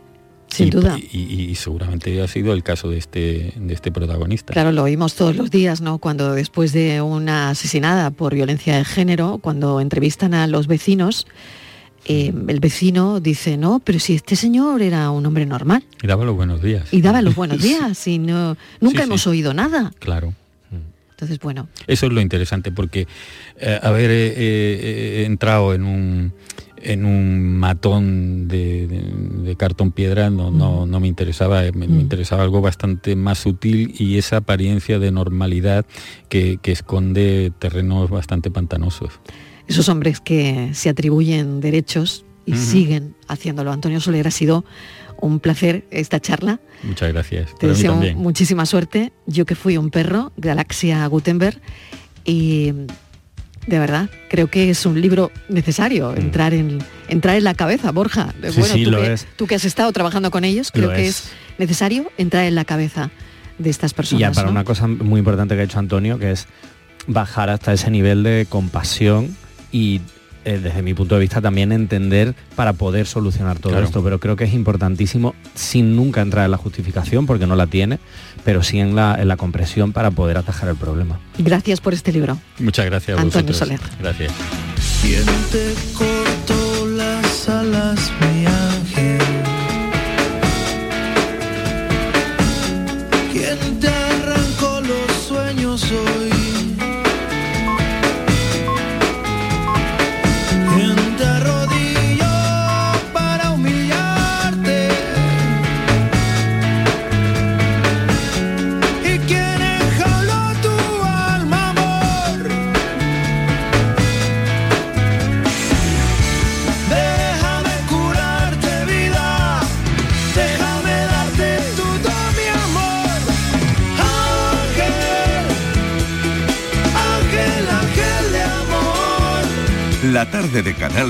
Sin 0.46 0.70
duda. 0.70 0.96
Y, 0.98 1.54
seguramente 1.56 2.22
ha 2.22 2.28
sido 2.28 2.54
el 2.54 2.62
caso 2.62 2.88
de 2.88 2.96
este, 2.98 3.52
de 3.56 3.74
este 3.74 3.90
protagonista. 3.92 4.54
Claro, 4.54 4.72
lo 4.72 4.84
oímos 4.84 5.16
todos 5.16 5.36
los 5.36 5.50
días, 5.50 5.82
¿no? 5.82 5.98
Cuando 5.98 6.32
después 6.32 6.72
de 6.72 7.02
una 7.02 7.50
asesinada 7.50 8.10
por 8.10 8.34
violencia 8.34 8.76
de 8.76 8.84
género, 8.84 9.38
cuando 9.42 9.80
entrevistan 9.80 10.32
a 10.32 10.46
los 10.46 10.66
vecinos, 10.66 11.26
eh, 12.04 12.32
el 12.48 12.60
vecino 12.60 13.20
dice, 13.20 13.56
no, 13.56 13.80
pero 13.80 13.98
si 13.98 14.14
este 14.14 14.36
señor 14.36 14.82
era 14.82 15.10
un 15.10 15.24
hombre 15.26 15.46
normal. 15.46 15.84
Y 16.02 16.06
daba 16.06 16.24
los 16.24 16.36
buenos 16.36 16.62
días. 16.62 16.92
Y 16.92 17.00
daba 17.00 17.22
los 17.22 17.34
buenos 17.34 17.62
días 17.62 18.06
y 18.06 18.18
no, 18.18 18.56
nunca 18.80 19.04
hemos 19.04 19.26
oído 19.26 19.54
nada. 19.54 19.92
Claro. 19.98 20.34
Entonces, 21.10 21.38
bueno. 21.38 21.68
Eso 21.86 22.06
es 22.06 22.12
lo 22.12 22.20
interesante, 22.20 22.72
porque 22.72 23.06
eh, 23.58 23.78
haber 23.80 24.10
eh, 24.10 25.24
entrado 25.24 25.72
en 25.72 25.84
un, 25.84 26.32
en 26.84 27.06
un 27.06 27.56
matón 27.56 28.46
de, 28.46 29.54
cartón 29.58 29.92
piedra 29.92 30.30
no, 30.30 30.50
no, 30.50 30.86
no, 30.86 31.00
me 31.00 31.08
interesaba, 31.08 31.62
me, 31.72 31.88
mm. 31.88 32.00
interesaba 32.00 32.42
algo 32.42 32.60
bastante 32.60 33.16
más 33.16 33.38
sutil 33.38 33.94
y 33.98 34.18
esa 34.18 34.38
apariencia 34.38 34.98
de 34.98 35.10
normalidad 35.10 35.86
que, 36.28 36.58
esconde 36.64 37.52
terrenos 37.58 38.10
bastante 38.10 38.50
pantanosos. 38.50 39.12
Esos 39.66 39.88
hombres 39.88 40.20
que 40.20 40.70
se 40.74 40.88
atribuyen 40.88 41.60
derechos 41.60 42.24
y 42.46 42.56
siguen 42.56 43.14
haciéndolo. 43.28 43.72
Antonio 43.72 44.00
Soler 44.00 44.26
ha 44.26 44.30
sido 44.30 44.64
un 45.20 45.40
placer 45.40 45.86
esta 45.90 46.20
charla. 46.20 46.60
Muchas 46.82 47.12
gracias. 47.12 47.54
Te 47.58 47.68
deseo 47.68 47.96
muchísima 48.14 48.66
suerte. 48.66 49.12
Yo 49.26 49.46
que 49.46 49.54
fui 49.54 49.76
un 49.76 49.90
perro, 49.90 50.32
Galaxia 50.36 51.06
Gutenberg, 51.06 51.60
y 52.24 52.72
de 53.66 53.78
verdad, 53.78 54.10
creo 54.28 54.48
que 54.48 54.70
es 54.70 54.84
un 54.84 55.00
libro 55.00 55.30
necesario, 55.48 56.12
mm. 56.12 56.18
entrar, 56.18 56.52
en, 56.52 56.78
entrar 57.08 57.36
en 57.36 57.44
la 57.44 57.54
cabeza, 57.54 57.92
Borja. 57.92 58.34
Sí, 58.50 58.62
sí, 58.62 58.84
tú, 58.84 58.90
lo 58.90 59.00
que, 59.00 59.12
es. 59.14 59.26
tú 59.36 59.46
que 59.46 59.54
has 59.54 59.64
estado 59.64 59.90
trabajando 59.92 60.30
con 60.30 60.44
ellos, 60.44 60.70
creo 60.70 60.90
que 60.90 61.06
es. 61.06 61.30
necesario 61.58 62.10
entrar 62.18 62.44
en 62.44 62.54
la 62.54 62.64
cabeza 62.64 63.10
de 63.58 63.70
estas 63.70 63.94
personas. 63.94 64.20
Y 64.20 64.22
ya 64.22 64.32
para 64.32 64.50
una 64.50 64.64
cosa 64.64 64.86
muy 64.86 65.20
importante 65.20 65.54
que 65.54 65.62
ha 65.62 65.64
hecho 65.64 65.78
Antonio, 65.78 66.18
que 66.18 66.32
es 66.32 66.46
bajar 67.06 67.48
hasta 67.50 67.72
ese 67.72 67.90
nivel 67.90 68.22
de 68.22 68.46
compasión 68.48 69.36
y 69.74 70.00
eh, 70.44 70.60
desde 70.62 70.82
mi 70.82 70.94
punto 70.94 71.16
de 71.16 71.22
vista, 71.22 71.40
también 71.40 71.72
entender 71.72 72.36
para 72.54 72.74
poder 72.74 73.06
solucionar 73.06 73.58
todo 73.58 73.76
esto. 73.80 74.04
Pero 74.04 74.20
creo 74.20 74.36
que 74.36 74.44
es 74.44 74.54
importantísimo, 74.54 75.34
sin 75.56 75.96
nunca 75.96 76.20
entrar 76.20 76.44
en 76.44 76.52
la 76.52 76.58
justificación, 76.58 77.26
porque 77.26 77.48
no 77.48 77.56
la 77.56 77.66
tiene, 77.66 77.98
pero 78.44 78.62
sí 78.62 78.78
en 78.78 78.94
la, 78.94 79.16
en 79.20 79.26
la 79.26 79.36
compresión 79.36 79.92
para 79.92 80.12
poder 80.12 80.36
atajar 80.38 80.68
el 80.68 80.76
problema. 80.76 81.18
Gracias 81.38 81.80
por 81.80 81.92
este 81.92 82.12
libro. 82.12 82.38
Muchas 82.60 82.84
gracias 82.86 83.18
a 83.18 83.20
Antonio 83.20 83.52
Soler. 83.52 83.80
Gracias. 83.98 84.32
las 86.96 87.48
alas, 87.48 88.12
mi 88.20 88.53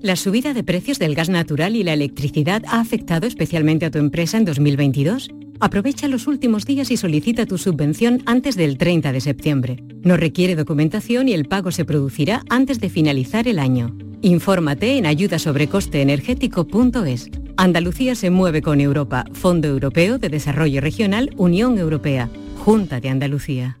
¿La 0.00 0.14
subida 0.14 0.54
de 0.54 0.62
precios 0.62 1.00
del 1.00 1.16
gas 1.16 1.28
natural 1.28 1.74
y 1.74 1.82
la 1.82 1.92
electricidad 1.92 2.62
ha 2.68 2.78
afectado 2.78 3.26
especialmente 3.26 3.84
a 3.84 3.90
tu 3.90 3.98
empresa 3.98 4.38
en 4.38 4.44
2022? 4.44 5.28
Aprovecha 5.58 6.06
los 6.06 6.28
últimos 6.28 6.66
días 6.66 6.92
y 6.92 6.96
solicita 6.96 7.46
tu 7.46 7.58
subvención 7.58 8.22
antes 8.24 8.54
del 8.54 8.78
30 8.78 9.10
de 9.10 9.20
septiembre. 9.20 9.82
No 10.04 10.16
requiere 10.16 10.54
documentación 10.54 11.28
y 11.28 11.32
el 11.32 11.46
pago 11.46 11.72
se 11.72 11.84
producirá 11.84 12.44
antes 12.48 12.78
de 12.78 12.90
finalizar 12.90 13.48
el 13.48 13.58
año. 13.58 13.98
Infórmate 14.22 14.98
en 14.98 15.06
ayudasobrecosteenergético.es. 15.06 17.28
Andalucía 17.56 18.14
se 18.14 18.30
mueve 18.30 18.62
con 18.62 18.80
Europa, 18.80 19.24
Fondo 19.32 19.66
Europeo 19.66 20.18
de 20.18 20.28
Desarrollo 20.28 20.80
Regional, 20.80 21.34
Unión 21.36 21.76
Europea, 21.76 22.30
Junta 22.56 23.00
de 23.00 23.08
Andalucía. 23.08 23.80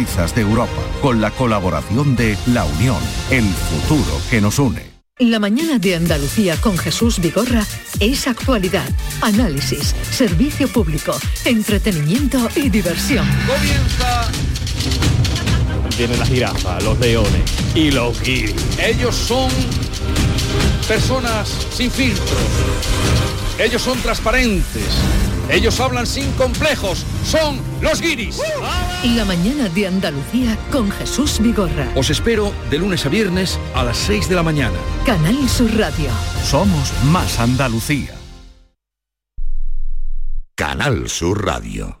de 0.01 0.41
Europa, 0.41 0.81
con 0.99 1.21
la 1.21 1.29
colaboración 1.29 2.15
de 2.15 2.35
La 2.47 2.65
Unión, 2.65 2.97
el 3.29 3.43
futuro 3.43 4.19
que 4.31 4.41
nos 4.41 4.57
une. 4.57 4.81
La 5.19 5.37
mañana 5.37 5.77
de 5.77 5.95
Andalucía 5.95 6.59
con 6.59 6.75
Jesús 6.75 7.19
Vigorra 7.19 7.63
es 7.99 8.27
actualidad, 8.27 8.89
análisis, 9.21 9.95
servicio 10.09 10.67
público, 10.69 11.15
entretenimiento 11.45 12.49
y 12.55 12.69
diversión. 12.69 13.27
Comienza. 13.45 14.31
Vienen 15.95 16.17
las 16.17 16.29
jirafas, 16.29 16.83
los 16.83 16.99
leones 16.99 17.43
y 17.75 17.91
los 17.91 18.19
guiris. 18.23 18.55
Ellos 18.79 19.15
son 19.15 19.51
personas 20.87 21.47
sin 21.71 21.91
filtros. 21.91 22.39
Ellos 23.59 23.83
son 23.83 23.99
transparentes 23.99 24.87
ellos 25.49 25.79
hablan 25.79 26.07
sin 26.07 26.31
complejos. 26.33 27.05
Son 27.25 27.59
los 27.81 28.01
guiris. 28.01 28.39
La 29.15 29.25
mañana 29.25 29.69
de 29.69 29.87
Andalucía 29.87 30.57
con 30.71 30.91
Jesús 30.91 31.39
Vigorra. 31.39 31.87
Os 31.95 32.09
espero 32.09 32.51
de 32.69 32.77
lunes 32.77 33.05
a 33.05 33.09
viernes 33.09 33.59
a 33.75 33.83
las 33.83 33.97
6 33.97 34.29
de 34.29 34.35
la 34.35 34.43
mañana. 34.43 34.77
Canal 35.05 35.47
Sur 35.49 35.75
Radio. 35.77 36.09
Somos 36.43 36.91
más 37.05 37.39
Andalucía. 37.39 38.15
Canal 40.55 41.09
Sur 41.09 41.45
Radio. 41.45 42.00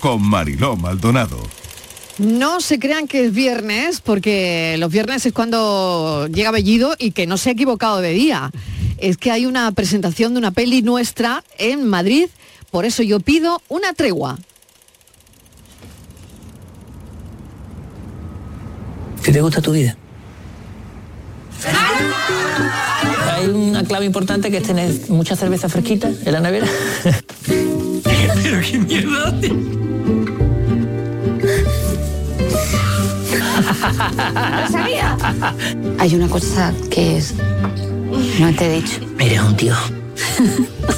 con 0.00 0.22
Mariló 0.22 0.76
Maldonado. 0.76 1.38
No 2.18 2.60
se 2.60 2.78
crean 2.78 3.06
que 3.06 3.26
es 3.26 3.32
viernes, 3.32 4.00
porque 4.00 4.76
los 4.78 4.90
viernes 4.90 5.24
es 5.24 5.32
cuando 5.32 6.26
llega 6.26 6.50
Bellido 6.50 6.94
y 6.98 7.12
que 7.12 7.26
no 7.26 7.36
se 7.36 7.50
ha 7.50 7.52
equivocado 7.52 8.00
de 8.00 8.10
día. 8.10 8.50
Es 8.98 9.16
que 9.16 9.30
hay 9.30 9.46
una 9.46 9.70
presentación 9.72 10.34
de 10.34 10.38
una 10.38 10.50
peli 10.50 10.82
nuestra 10.82 11.44
en 11.56 11.86
Madrid, 11.86 12.26
por 12.70 12.84
eso 12.84 13.02
yo 13.02 13.20
pido 13.20 13.62
una 13.68 13.94
tregua. 13.94 14.38
¿Qué 19.22 19.32
te 19.32 19.40
gusta 19.40 19.62
tu 19.62 19.72
vida? 19.72 19.96
Hay 23.32 23.46
una 23.46 23.84
clave 23.84 24.04
importante 24.04 24.50
que 24.50 24.58
es 24.58 24.62
tener 24.62 24.92
mucha 25.08 25.36
cerveza 25.36 25.68
fresquita 25.68 26.08
en 26.08 26.32
la 26.32 26.40
nevera. 26.40 26.66
Pero 28.42 28.60
qué 28.60 28.78
mierda. 28.78 29.34
¡Lo 34.60 34.72
sabía! 34.72 35.16
Hay 35.98 36.14
una 36.14 36.28
cosa 36.28 36.72
que 36.90 37.18
es... 37.18 37.34
No 38.38 38.54
te 38.56 38.66
he 38.66 38.80
dicho. 38.80 39.00
Eres 39.18 39.40
un 39.40 39.56
tío. 39.56 39.74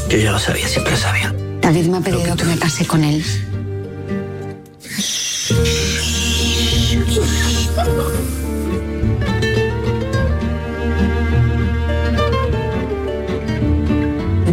Yo 0.09 0.19
ya 0.19 0.33
lo 0.33 0.39
sabía, 0.39 0.69
siempre 0.69 0.93
lo 0.93 0.99
sabía. 0.99 1.35
David 1.61 1.87
me 1.87 1.99
ha 1.99 2.01
pedido 2.01 2.37
que 2.37 2.45
me 2.45 2.59
case 2.59 2.87
con 2.87 3.05
él. 3.05 3.25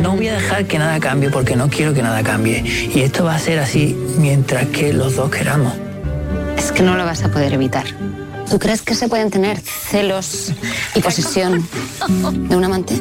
No 0.10 0.15
voy 0.15 0.28
a 0.28 0.34
dejar 0.34 0.65
que 0.65 0.80
nada 0.80 1.00
cambie 1.00 1.30
porque 1.30 1.56
no 1.56 1.69
quiero 1.69 1.93
que 1.93 2.02
nada 2.02 2.24
cambie. 2.24 2.63
Y 2.95 3.02
esto 3.02 3.26
va 3.26 3.36
a 3.36 3.39
ser 3.39 3.60
así 3.60 3.95
mientras 4.17 4.65
que 4.69 4.91
los 4.91 5.15
dos 5.15 5.30
queramos. 5.30 5.72
Es 6.58 6.72
que 6.72 6.82
no 6.82 6.95
lo 6.95 7.06
vas 7.06 7.24
a 7.24 7.30
poder 7.30 7.54
evitar. 7.54 7.86
¿Tú 8.50 8.58
crees 8.58 8.82
que 8.82 8.95
se 8.95 9.08
pueden 9.08 9.30
tener 9.30 9.60
celos 9.60 10.52
y 10.95 11.00
posesión 11.02 11.63
de 12.48 12.56
un 12.56 12.63
amante? 12.63 13.00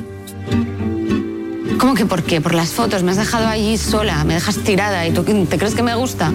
¿Cómo 1.78 1.94
que 1.94 2.04
por 2.04 2.24
qué? 2.24 2.42
Por 2.42 2.52
las 2.52 2.72
fotos. 2.72 3.02
Me 3.02 3.12
has 3.12 3.16
dejado 3.16 3.48
allí 3.48 3.78
sola, 3.78 4.22
me 4.24 4.34
dejas 4.34 4.58
tirada 4.58 5.06
y 5.06 5.12
tú 5.12 5.22
te 5.22 5.56
crees 5.56 5.74
que 5.74 5.82
me 5.82 5.94
gusta. 5.94 6.30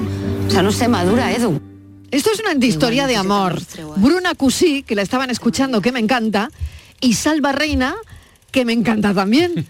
O 0.47 0.49
sea, 0.49 0.63
no 0.63 0.71
sé, 0.71 0.87
madura, 0.87 1.31
Edu. 1.31 1.61
Esto 2.09 2.31
es 2.33 2.39
una 2.39 2.49
antihistoria 2.49 3.05
de 3.05 3.15
amor. 3.15 3.61
Bruna 3.97 4.33
Cusí, 4.33 4.81
que 4.81 4.95
la 4.95 5.03
estaban 5.03 5.29
escuchando, 5.29 5.83
que 5.83 5.91
me 5.91 5.99
encanta, 5.99 6.49
y 6.99 7.13
Salva 7.13 7.51
Reina, 7.51 7.93
que 8.49 8.65
me 8.65 8.73
encanta 8.73 9.13
también. 9.13 9.67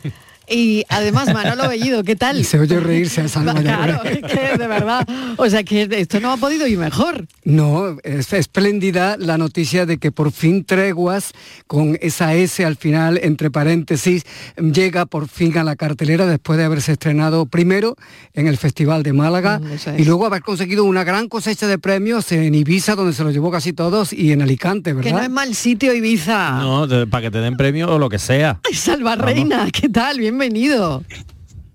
Y 0.49 0.83
además, 0.89 1.33
Manolo 1.33 1.69
Bellido, 1.69 2.03
¿qué 2.03 2.15
tal? 2.15 2.43
Se 2.43 2.59
oye 2.59 2.79
reírse 2.79 3.21
a 3.21 3.27
Salva. 3.27 3.53
Claro, 3.63 4.03
es 4.03 4.19
que 4.19 4.57
de 4.57 4.67
verdad. 4.67 5.07
O 5.37 5.49
sea 5.49 5.63
que 5.63 5.87
esto 5.91 6.19
no 6.19 6.31
ha 6.31 6.37
podido 6.37 6.67
ir 6.67 6.77
mejor. 6.77 7.27
No, 7.45 7.97
es 8.03 8.33
espléndida 8.33 9.15
la 9.17 9.37
noticia 9.37 9.85
de 9.85 9.97
que 9.97 10.11
por 10.11 10.31
fin 10.31 10.65
Treguas, 10.65 11.31
con 11.67 11.97
esa 12.01 12.33
S 12.33 12.65
al 12.65 12.75
final, 12.75 13.19
entre 13.23 13.51
paréntesis, 13.51 14.23
llega 14.57 15.05
por 15.05 15.27
fin 15.29 15.57
a 15.57 15.63
la 15.63 15.75
cartelera 15.75 16.25
después 16.25 16.57
de 16.57 16.65
haberse 16.65 16.93
estrenado 16.93 17.45
primero 17.45 17.95
en 18.33 18.47
el 18.47 18.57
Festival 18.57 19.03
de 19.03 19.13
Málaga 19.13 19.33
Mm, 19.59 19.99
y 19.99 20.05
luego 20.05 20.25
haber 20.25 20.41
conseguido 20.41 20.83
una 20.85 21.03
gran 21.03 21.27
cosecha 21.27 21.67
de 21.67 21.77
premios 21.77 22.31
en 22.31 22.53
Ibiza, 22.53 22.95
donde 22.95 23.13
se 23.13 23.23
los 23.23 23.33
llevó 23.33 23.51
casi 23.51 23.73
todos, 23.73 24.13
y 24.13 24.31
en 24.31 24.41
Alicante, 24.41 24.93
¿verdad? 24.93 25.09
Que 25.09 25.15
no 25.15 25.23
es 25.23 25.29
mal 25.29 25.55
sitio 25.55 25.93
Ibiza. 25.93 26.59
No, 26.59 26.87
para 27.09 27.23
que 27.23 27.31
te 27.31 27.39
den 27.39 27.57
premio 27.57 27.89
o 27.93 27.99
lo 27.99 28.09
que 28.09 28.19
sea. 28.19 28.59
Ay, 28.67 28.75
Salva 28.75 29.15
Reina, 29.15 29.67
¿qué 29.71 29.89
tal? 29.89 30.19
Bienvenido. 30.33 31.03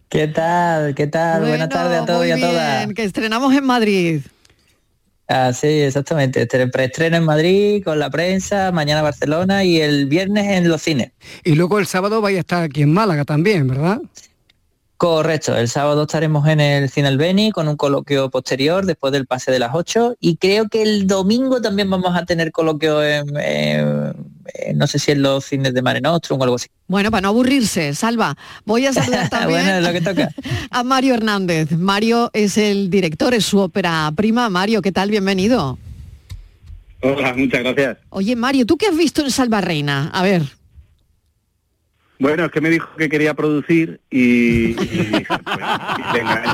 ¿Qué 0.09 0.27
tal? 0.27 0.93
¿Qué 0.97 1.07
tal? 1.07 1.43
Buenas 1.43 1.69
tardes 1.69 2.01
a 2.01 2.05
todos 2.05 2.19
muy 2.19 2.29
y 2.29 2.33
a 2.33 2.41
todas. 2.41 2.79
bien, 2.79 2.93
que 2.93 3.05
estrenamos 3.05 3.55
en 3.55 3.65
Madrid. 3.65 4.21
Ah, 5.29 5.53
sí, 5.53 5.69
exactamente. 5.69 6.45
Preestreno 6.67 7.19
en 7.19 7.25
Madrid 7.25 7.85
con 7.85 8.01
la 8.01 8.11
prensa, 8.11 8.73
mañana 8.73 9.01
Barcelona 9.01 9.63
y 9.63 9.81
el 9.81 10.07
viernes 10.07 10.49
en 10.49 10.69
los 10.69 10.83
cines. 10.83 11.13
Y 11.45 11.55
luego 11.55 11.79
el 11.79 11.87
sábado 11.87 12.21
vaya 12.21 12.39
a 12.39 12.41
estar 12.41 12.65
aquí 12.65 12.83
en 12.83 12.93
Málaga 12.93 13.25
también, 13.25 13.69
¿verdad? 13.69 14.01
Correcto, 14.99 15.57
el 15.57 15.69
sábado 15.69 16.03
estaremos 16.03 16.49
en 16.49 16.59
el 16.59 16.91
Cine 16.91 17.07
El 17.07 17.19
Beni 17.19 17.53
con 17.53 17.69
un 17.69 17.77
coloquio 17.77 18.31
posterior 18.31 18.85
después 18.85 19.13
del 19.13 19.27
pase 19.29 19.53
de 19.53 19.61
las 19.61 19.71
8 19.73 20.17
y 20.19 20.39
creo 20.39 20.69
que 20.69 20.83
el 20.83 21.07
domingo 21.07 21.61
también 21.63 21.89
vamos 21.89 22.17
a 22.17 22.25
tener 22.27 22.51
coloquio 22.51 23.01
en, 23.05 23.29
en- 23.39 24.13
en- 24.55 24.77
no 24.77 24.89
sé 24.89 24.99
si 24.99 25.13
en 25.13 25.23
los 25.23 25.45
cines 25.45 25.73
de 25.73 25.83
Mare 25.83 26.01
Nostrum 26.01 26.41
o 26.41 26.43
algo 26.43 26.57
así. 26.57 26.67
Bueno, 26.89 27.13
para 27.13 27.21
no 27.21 27.29
aburrirse, 27.29 27.95
Salva, 27.95 28.37
voy 28.65 28.87
a 28.87 28.93
saludar 28.93 29.29
también 29.31 29.63
bueno, 29.67 29.81
lo 29.87 29.93
que 29.93 30.01
toca. 30.01 30.31
a 30.73 30.83
Mario 30.83 31.15
Hernández. 31.15 31.71
Mario 31.71 32.31
es 32.33 32.59
el 32.59 32.91
director, 32.91 33.35
es 33.35 33.45
su 33.45 33.61
ópera 33.61 34.11
prima. 34.17 34.49
Mario, 34.49 34.83
¿qué 34.83 34.91
tal? 34.91 35.11
Bienvenido. 35.13 35.79
Hola, 37.03 37.35
muchas 37.35 37.61
gracias. 37.63 37.99
Oye, 38.11 38.35
Mario, 38.35 38.67
¿tú 38.67 38.77
qué 38.77 38.87
has 38.89 38.97
visto 38.97 39.21
en 39.23 39.31
Salva 39.31 39.61
Reina? 39.61 40.11
A 40.13 40.23
ver. 40.25 40.43
Bueno, 42.19 42.47
es 42.47 42.51
que 42.51 42.61
me 42.61 42.71
dijo 42.71 42.89
que 42.97 43.09
quería 43.09 43.35
producir 43.35 44.01
y, 44.11 44.19
y 44.19 44.75
dije, 44.75 45.27
pues, 45.45 46.13
venga, 46.13 46.53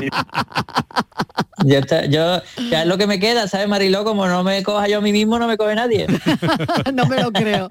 Ya 1.63 1.79
está, 1.79 2.05
yo, 2.05 2.41
ya 2.69 2.83
es 2.83 2.87
lo 2.87 2.97
que 2.97 3.07
me 3.07 3.19
queda, 3.19 3.47
¿sabes, 3.47 3.67
Mariló? 3.67 4.03
Como 4.03 4.27
no 4.27 4.43
me 4.43 4.61
coja 4.61 4.87
yo 4.87 4.99
a 4.99 5.01
mí 5.01 5.11
mismo, 5.11 5.39
no 5.39 5.47
me 5.47 5.57
coge 5.57 5.73
nadie. 5.73 6.05
no 6.93 7.07
me 7.07 7.21
lo 7.21 7.31
creo. 7.31 7.67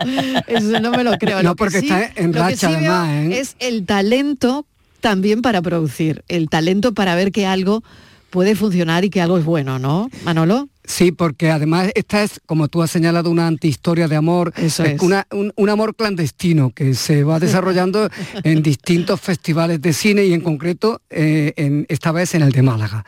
Eso 0.46 0.80
no 0.80 0.90
me 0.90 1.04
lo 1.04 1.16
creo. 1.18 1.42
No, 1.42 1.50
Lo 1.50 1.56
porque 1.56 1.78
está 1.78 2.10
en 2.16 2.28
lo 2.28 2.32
que 2.32 2.38
racha 2.40 2.68
sí 2.68 2.74
además, 2.74 3.08
¿eh? 3.10 3.40
Es 3.40 3.56
el 3.60 3.86
talento 3.86 4.66
también 5.00 5.42
para 5.42 5.62
producir, 5.62 6.24
el 6.28 6.48
talento 6.48 6.94
para 6.94 7.14
ver 7.14 7.30
que 7.30 7.46
algo 7.46 7.84
puede 8.30 8.56
funcionar 8.56 9.04
y 9.04 9.10
que 9.10 9.20
algo 9.20 9.38
es 9.38 9.44
bueno, 9.44 9.78
¿no, 9.78 10.08
Manolo? 10.24 10.68
Sí, 10.86 11.12
porque 11.12 11.50
además 11.50 11.90
esta 11.94 12.22
es, 12.22 12.40
como 12.44 12.68
tú 12.68 12.82
has 12.82 12.90
señalado, 12.90 13.30
una 13.30 13.46
antihistoria 13.46 14.06
de 14.06 14.16
amor, 14.16 14.52
Eso 14.56 14.84
es. 14.84 15.00
una- 15.00 15.26
un, 15.32 15.50
un 15.56 15.68
amor 15.70 15.94
clandestino 15.96 16.70
que 16.74 16.92
se 16.94 17.24
va 17.24 17.40
desarrollando 17.40 18.10
en 18.44 18.62
distintos 18.62 19.18
festivales 19.20 19.80
de 19.80 19.92
cine 19.94 20.24
y 20.26 20.34
en 20.34 20.42
concreto 20.42 21.00
eh, 21.08 21.54
en, 21.56 21.86
esta 21.88 22.12
vez 22.12 22.34
en 22.34 22.42
el 22.42 22.52
de 22.52 22.60
Málaga. 22.62 23.04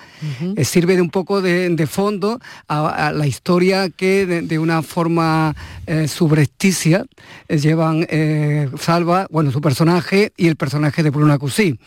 Eh, 0.57 0.65
sirve 0.65 0.97
de 0.97 1.03
un 1.03 1.11
poco 1.11 1.43
de, 1.43 1.69
de 1.69 1.87
fondo 1.87 2.41
a, 2.67 3.09
a 3.09 3.13
la 3.13 3.27
historia 3.27 3.91
que 3.91 4.25
de, 4.25 4.41
de 4.43 4.59
una 4.59 4.81
forma 4.83 5.55
eh, 5.87 6.09
subrepticia 6.09 7.05
eh, 7.49 7.59
llevan 7.59 8.07
eh, 8.09 8.71
Salva, 8.81 9.27
bueno, 9.31 9.51
su 9.53 9.61
personaje 9.61 10.33
y 10.37 10.47
el 10.49 10.57
personaje 10.57 11.03
de 11.03 11.11
Bruna 11.11 11.37
Cusí. 11.39 11.79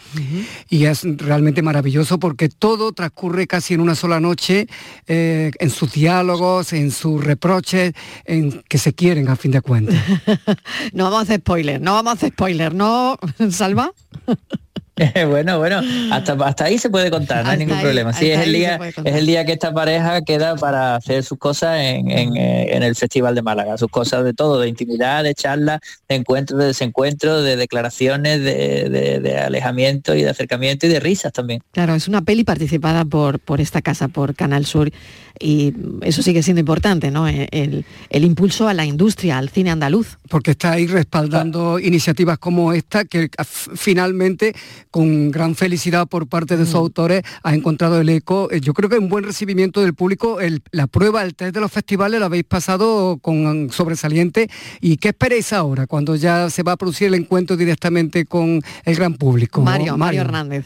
Y 0.69 0.86
es 0.86 1.02
realmente 1.17 1.62
maravilloso 1.63 2.19
porque 2.19 2.47
todo 2.49 2.91
transcurre 2.91 3.47
casi 3.47 3.73
en 3.73 3.82
una 3.82 3.95
sola 3.95 4.19
noche, 4.19 4.67
eh, 5.08 5.52
en 5.60 5.69
sus 5.80 5.94
diálogos, 5.94 6.74
en 6.74 6.92
sus 6.92 7.24
reproches, 7.24 7.94
en 8.26 8.62
que 8.68 8.78
se 8.78 8.94
quieren 8.94 9.30
a 9.30 9.38
fin 9.38 9.52
de 9.52 9.62
cuentas. 9.62 9.96
No 10.94 11.06
vamos 11.06 11.20
a 11.20 11.24
hacer 11.24 11.39
spoiler, 11.39 11.80
no 11.80 11.94
vamos 11.94 12.12
a 12.12 12.13
hacer 12.15 12.32
spoiler, 12.32 12.74
¿no, 12.74 13.18
Salva? 13.52 13.92
bueno, 15.30 15.58
bueno, 15.58 15.82
hasta, 16.12 16.34
hasta 16.34 16.66
ahí 16.66 16.78
se 16.78 16.90
puede 16.90 17.10
contar, 17.10 17.44
no 17.44 17.52
hay 17.52 17.58
ningún 17.58 17.80
problema. 17.80 18.14
Sí, 18.14 18.30
es 18.30 18.40
el 18.40 18.54
día, 18.54 18.80
es 19.04 19.16
el 19.16 19.26
día 19.26 19.46
que 19.46 19.54
esta 19.54 19.74
pareja 19.74 20.22
queda 20.22 20.56
para 20.56 20.96
hacer 20.96 21.24
sus 21.24 21.38
cosas 21.38 21.80
en, 21.80 22.10
eh, 22.10 22.76
en, 22.76 22.84
el 22.84 22.96
Festival 22.96 23.36
de 23.36 23.42
Málaga, 23.42 23.78
sus 23.78 23.90
cosas 23.90 24.24
de 24.24 24.34
todo, 24.34 24.60
de 24.60 24.68
intimidad, 24.68 25.24
de 25.24 25.34
charlas, 25.34 25.80
de 26.08 26.16
encuentros, 26.16 26.60
de 26.60 26.68
desencuentros, 26.68 27.44
de 27.44 27.56
declaraciones, 27.56 28.44
de, 28.44 29.20
de, 29.22 29.38
alejamiento 29.38 30.16
y 30.16 30.24
de 30.24 30.30
acercamiento 30.30 30.86
y 30.86 30.90
de 30.90 31.00
risas 31.00 31.32
también. 31.32 31.62
Claro, 31.71 31.96
es 31.96 32.08
una 32.08 32.21
peli 32.21 32.44
participada 32.44 33.06
por, 33.06 33.40
por 33.40 33.62
esta 33.62 33.82
casa, 33.82 34.08
por 34.08 34.36
Canal 34.36 34.65
Sur, 34.65 34.92
y 35.40 35.73
eso 36.02 36.21
sigue 36.21 36.44
siendo 36.44 36.60
importante, 36.60 37.12
¿no? 37.12 37.28
E, 37.28 37.48
el, 37.52 37.86
el 38.10 38.23
impulso 38.26 38.67
a 38.67 38.73
la 38.73 38.86
industria, 38.86 39.38
al 39.38 39.50
cine 39.50 39.71
andaluz. 39.71 40.17
Porque 40.28 40.52
está 40.52 40.73
ahí 40.73 40.88
respaldando 40.88 41.80
iniciativas 41.80 42.38
como 42.38 42.73
esta 42.73 43.06
que 43.06 43.30
finalmente 43.46 44.54
con 44.92 45.31
gran 45.31 45.56
felicidad 45.56 46.08
por 46.08 46.27
parte 46.27 46.58
de 46.58 46.65
sus 46.65 46.75
autores 46.75 47.23
ha 47.44 47.54
encontrado 47.54 48.02
el 48.02 48.10
eco. 48.10 48.50
Eh, 48.52 48.62
yo 48.62 48.73
creo 48.73 48.90
que 48.90 48.98
un 48.98 49.10
buen 49.10 49.23
recibimiento 49.23 49.81
del 49.81 49.94
público. 49.94 50.40
la 50.71 50.87
prueba, 50.87 51.23
el 51.23 51.35
test 51.35 51.54
de 51.54 51.62
los 51.62 51.71
festivales 51.71 52.19
lo 52.19 52.25
habéis 52.25 52.46
pasado 52.46 53.17
con 53.21 53.69
sobresaliente. 53.71 54.50
¿Y 54.81 54.98
qué 54.98 55.10
esperéis 55.10 55.54
ahora 55.54 55.87
cuando 55.87 56.15
ya 56.15 56.50
se 56.50 56.63
va 56.63 56.73
a 56.73 56.77
producir 56.77 57.08
el 57.08 57.15
encuentro 57.15 57.58
directamente 57.58 58.25
con 58.25 58.62
el 58.85 58.96
gran 58.96 59.13
público? 59.13 59.62
Mario, 59.62 59.98
Mario 59.98 60.21
Hernández. 60.21 60.65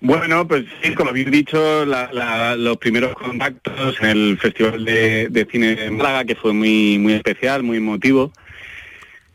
Bueno, 0.00 0.46
pues 0.46 0.64
sí, 0.80 0.94
como 0.94 1.10
habéis 1.10 1.30
dicho, 1.30 1.84
los 1.84 2.76
primeros 2.76 3.14
contactos 3.14 3.96
en 4.00 4.06
el 4.06 4.38
Festival 4.38 4.84
de, 4.84 5.48
Cine 5.50 5.74
de 5.74 5.90
Málaga, 5.90 6.24
que 6.24 6.36
fue 6.36 6.52
muy, 6.52 6.98
muy 6.98 7.14
especial, 7.14 7.64
muy 7.64 7.78
emotivo, 7.78 8.32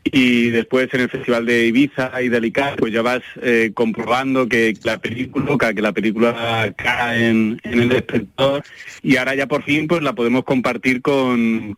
y 0.04 0.50
después 0.50 0.92
en 0.92 1.00
el 1.00 1.08
Festival 1.08 1.46
de 1.46 1.66
Ibiza 1.66 2.22
y 2.22 2.28
de 2.28 2.36
Alicante, 2.36 2.76
pues 2.78 2.92
ya 2.92 3.02
vas 3.02 3.22
eh, 3.40 3.72
comprobando 3.74 4.46
que 4.48 4.74
la 4.84 4.98
película, 4.98 5.72
que 5.74 5.82
la 5.82 5.92
película 5.92 6.74
cae 6.76 7.28
en, 7.28 7.60
el 7.64 7.90
espectador 7.92 8.62
y 9.02 9.16
ahora 9.16 9.34
ya 9.34 9.46
por 9.46 9.62
fin 9.62 9.88
pues 9.88 10.02
la 10.02 10.12
podemos 10.12 10.44
compartir 10.44 11.00
con, 11.00 11.74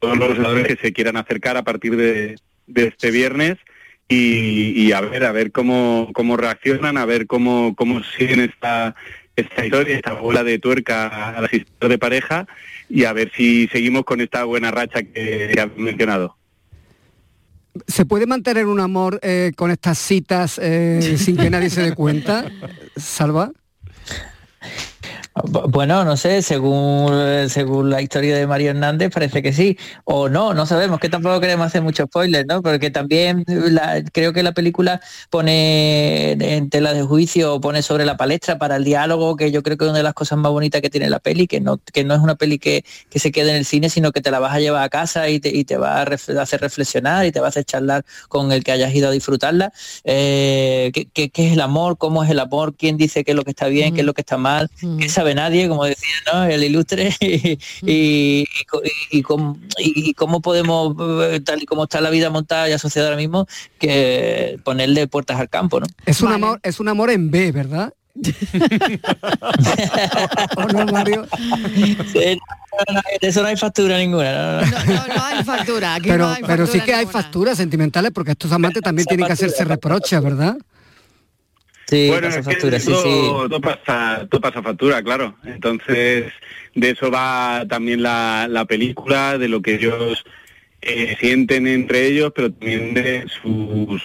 todos 0.00 0.18
los 0.18 0.66
que 0.66 0.76
se 0.76 0.92
quieran 0.92 1.16
acercar 1.16 1.56
a 1.56 1.62
partir 1.62 1.96
de, 1.96 2.36
este 2.74 3.10
viernes 3.10 3.56
y, 4.08 4.90
a 4.92 5.00
ver, 5.02 5.24
a 5.24 5.32
ver 5.32 5.52
cómo, 5.52 6.10
cómo 6.14 6.36
reaccionan, 6.36 6.96
a 6.96 7.04
ver 7.04 7.26
cómo, 7.26 7.74
cómo 7.76 8.02
siguen 8.02 8.40
esta, 8.40 8.94
esta 9.36 9.66
historia, 9.66 9.96
esta 9.96 10.14
bola 10.14 10.42
de 10.42 10.58
tuerca 10.58 11.30
a 11.30 11.40
la 11.40 11.46
historias 11.46 11.90
de 11.90 11.98
pareja 11.98 12.46
y 12.88 13.04
a 13.04 13.12
ver 13.12 13.30
si 13.36 13.68
seguimos 13.68 14.04
con 14.04 14.20
esta 14.20 14.44
buena 14.44 14.70
racha 14.70 15.02
que, 15.02 15.52
que 15.54 15.70
mencionado. 15.76 16.37
¿Se 17.86 18.04
puede 18.04 18.26
mantener 18.26 18.66
un 18.66 18.80
amor 18.80 19.18
eh, 19.22 19.52
con 19.56 19.70
estas 19.70 19.98
citas 19.98 20.58
eh, 20.62 21.16
sin 21.18 21.36
que 21.36 21.50
nadie 21.50 21.70
se 21.70 21.82
dé 21.82 21.94
cuenta? 21.94 22.44
Salva. 22.96 23.52
Bueno, 25.44 26.04
no 26.04 26.16
sé, 26.16 26.42
según, 26.42 27.48
según 27.48 27.90
la 27.90 28.02
historia 28.02 28.36
de 28.36 28.46
Mario 28.46 28.70
Hernández 28.70 29.10
parece 29.12 29.42
que 29.42 29.52
sí, 29.52 29.76
o 30.04 30.28
no, 30.28 30.54
no 30.54 30.66
sabemos, 30.66 31.00
que 31.00 31.08
tampoco 31.08 31.40
queremos 31.40 31.66
hacer 31.66 31.82
mucho 31.82 32.06
spoilers, 32.06 32.46
¿no? 32.46 32.62
Porque 32.62 32.90
también 32.90 33.44
creo 34.12 34.32
que 34.32 34.42
la 34.42 34.52
película 34.52 35.00
pone 35.30 36.32
en 36.32 36.70
tela 36.70 36.92
de 36.92 37.02
juicio, 37.02 37.60
pone 37.60 37.82
sobre 37.82 38.04
la 38.04 38.16
palestra 38.16 38.58
para 38.58 38.76
el 38.76 38.84
diálogo, 38.84 39.36
que 39.36 39.50
yo 39.50 39.62
creo 39.62 39.76
que 39.76 39.84
es 39.84 39.90
una 39.90 39.98
de 39.98 40.04
las 40.04 40.14
cosas 40.14 40.38
más 40.38 40.52
bonitas 40.52 40.80
que 40.80 40.90
tiene 40.90 41.10
la 41.10 41.18
peli, 41.18 41.46
que 41.46 41.60
no, 41.60 41.78
que 41.78 42.04
no 42.04 42.14
es 42.14 42.20
una 42.20 42.34
peli 42.34 42.58
que, 42.58 42.84
se 43.14 43.32
quede 43.32 43.50
en 43.50 43.56
el 43.56 43.64
cine, 43.64 43.90
sino 43.90 44.12
que 44.12 44.20
te 44.20 44.30
la 44.30 44.38
vas 44.38 44.54
a 44.54 44.60
llevar 44.60 44.82
a 44.82 44.88
casa 44.88 45.28
y 45.28 45.40
te, 45.40 45.76
va 45.76 46.02
a, 46.02 46.02
hacer 46.40 46.60
reflexionar 46.60 47.26
y 47.26 47.32
te 47.32 47.40
va 47.40 47.46
a 47.46 47.48
hacer 47.48 47.64
charlar 47.64 48.04
con 48.28 48.52
el 48.52 48.62
que 48.62 48.72
hayas 48.72 48.94
ido 48.94 49.08
a 49.08 49.10
disfrutarla. 49.10 49.72
Eh, 50.04 50.92
¿qué, 51.12 51.30
es 51.34 51.52
el 51.52 51.60
amor? 51.60 51.98
¿Cómo 51.98 52.22
es 52.22 52.30
el 52.30 52.38
amor? 52.38 52.76
¿Quién 52.76 52.96
dice 52.96 53.24
qué 53.24 53.32
es 53.32 53.36
lo 53.36 53.44
que 53.44 53.50
está 53.50 53.66
bien? 53.66 53.94
¿Qué 53.94 54.00
es 54.00 54.06
lo 54.06 54.14
que 54.14 54.22
está 54.22 54.36
mal? 54.36 54.70
¿Qué 54.98 55.08
sabe 55.08 55.27
nadie, 55.34 55.68
como 55.68 55.84
decía, 55.84 56.14
¿no? 56.32 56.44
El 56.44 56.64
ilustre 56.64 57.14
y, 57.20 58.46
y, 59.10 59.22
cómo, 59.22 60.40
podemos, 60.40 60.96
eh, 61.24 61.40
tal 61.40 61.62
y 61.62 61.66
como 61.66 61.84
está 61.84 62.00
la 62.00 62.10
vida 62.10 62.30
montada 62.30 62.68
y 62.68 62.72
asociada 62.72 63.08
ahora 63.08 63.18
mismo, 63.18 63.46
que 63.78 64.58
ponerle 64.64 65.06
puertas 65.06 65.38
al 65.38 65.48
campo, 65.48 65.80
¿no? 65.80 65.86
Es 66.06 66.20
un 66.20 66.32
amor, 66.32 66.60
es 66.62 66.80
un 66.80 66.88
amor 66.88 67.10
en 67.10 67.30
B, 67.30 67.52
¿verdad? 67.52 67.92
no, 70.72 70.86
Mario? 70.86 71.26
de 72.14 72.38
eso 73.20 73.42
no 73.42 73.48
hay 73.48 73.56
factura 73.56 73.98
ninguna. 73.98 74.62
No, 74.62 75.22
hay 75.22 75.44
factura. 75.44 75.98
pero, 76.02 76.34
pero 76.46 76.66
sí 76.66 76.80
que 76.80 76.94
hay 76.94 77.06
facturas 77.06 77.56
sentimentales 77.56 78.10
porque 78.12 78.32
estos 78.32 78.50
amantes 78.52 78.82
también 78.82 79.06
tienen 79.06 79.26
que 79.26 79.32
hacerse 79.32 79.64
reproches, 79.64 80.22
¿verdad? 80.22 80.56
Sí, 81.88 82.08
bueno, 82.08 82.28
pasa 82.28 82.42
factura, 82.42 82.78
sí, 82.78 82.92
todo, 82.92 83.60
pasa, 83.62 84.26
todo 84.28 84.40
pasa 84.42 84.62
factura, 84.62 85.02
claro. 85.02 85.36
Entonces, 85.44 86.30
de 86.74 86.90
eso 86.90 87.10
va 87.10 87.64
también 87.66 88.02
la, 88.02 88.66
película, 88.68 89.38
de 89.38 89.48
lo 89.48 89.62
que 89.62 89.76
ellos 89.76 90.22
eh, 90.82 91.16
sienten 91.18 91.66
entre 91.66 92.08
ellos, 92.08 92.32
pero 92.34 92.52
también 92.52 92.92
de 92.92 93.24
sus 93.40 94.02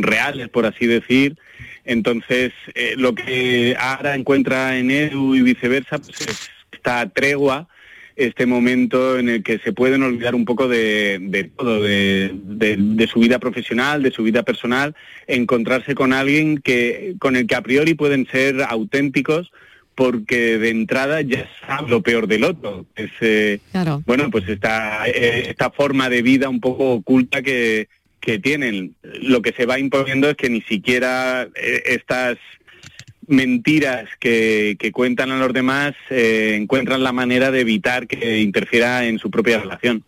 reales, 0.00 0.48
por 0.48 0.64
así 0.64 0.86
decir. 0.86 1.36
Entonces, 1.84 2.52
eh, 2.74 2.94
lo 2.96 3.14
que 3.14 3.76
ahora 3.78 4.14
encuentra 4.14 4.78
en 4.78 4.90
Edu 4.90 5.34
y 5.34 5.42
viceversa, 5.42 5.98
pues 5.98 6.18
es 6.22 6.50
esta 6.72 7.06
tregua 7.10 7.68
este 8.16 8.46
momento 8.46 9.18
en 9.18 9.28
el 9.28 9.42
que 9.42 9.58
se 9.58 9.72
pueden 9.72 10.02
olvidar 10.02 10.34
un 10.34 10.44
poco 10.44 10.68
de, 10.68 11.50
todo, 11.56 11.82
de, 11.82 13.08
su 13.10 13.20
vida 13.20 13.38
profesional, 13.38 14.02
de 14.02 14.10
su 14.10 14.22
vida 14.22 14.42
personal, 14.42 14.94
encontrarse 15.26 15.94
con 15.94 16.12
alguien 16.12 16.58
que, 16.58 17.14
con 17.18 17.36
el 17.36 17.46
que 17.46 17.54
a 17.54 17.62
priori 17.62 17.94
pueden 17.94 18.26
ser 18.26 18.62
auténticos 18.68 19.50
porque 19.94 20.58
de 20.58 20.70
entrada 20.70 21.20
ya 21.20 21.48
sabe 21.66 21.90
lo 21.90 22.02
peor 22.02 22.26
del 22.26 22.44
otro. 22.44 22.86
Es, 22.96 23.10
eh, 23.20 23.60
Bueno, 24.06 24.30
pues 24.30 24.48
esta, 24.48 25.06
eh, 25.06 25.50
esta 25.50 25.70
forma 25.70 26.08
de 26.08 26.22
vida 26.22 26.48
un 26.48 26.60
poco 26.60 26.92
oculta 26.92 27.42
que, 27.42 27.88
que 28.20 28.38
tienen. 28.38 28.94
Lo 29.02 29.42
que 29.42 29.52
se 29.52 29.66
va 29.66 29.78
imponiendo 29.78 30.30
es 30.30 30.36
que 30.36 30.48
ni 30.48 30.62
siquiera 30.62 31.48
eh, 31.54 31.82
estas 31.86 32.38
mentiras 33.26 34.08
que, 34.18 34.76
cuentan 34.92 35.30
a 35.30 35.38
los 35.38 35.52
demás 35.52 35.92
eh, 36.10 36.58
encuentran 36.60 37.02
la 37.02 37.12
manera 37.12 37.50
de 37.50 37.60
evitar 37.60 38.06
que 38.06 38.40
interfiera 38.40 39.04
en 39.04 39.18
su 39.18 39.30
propia 39.30 39.60
relación. 39.60 40.04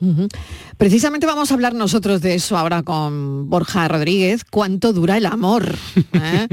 Precisamente 0.76 1.26
vamos 1.26 1.50
a 1.50 1.54
hablar 1.54 1.74
nosotros 1.74 2.20
de 2.20 2.34
eso 2.34 2.56
ahora 2.56 2.82
con 2.82 3.48
Borja 3.48 3.86
Rodríguez. 3.88 4.44
¿Cuánto 4.44 4.92
dura 4.92 5.16
el 5.16 5.26
amor? 5.26 5.74
¿Eh? 6.12 6.48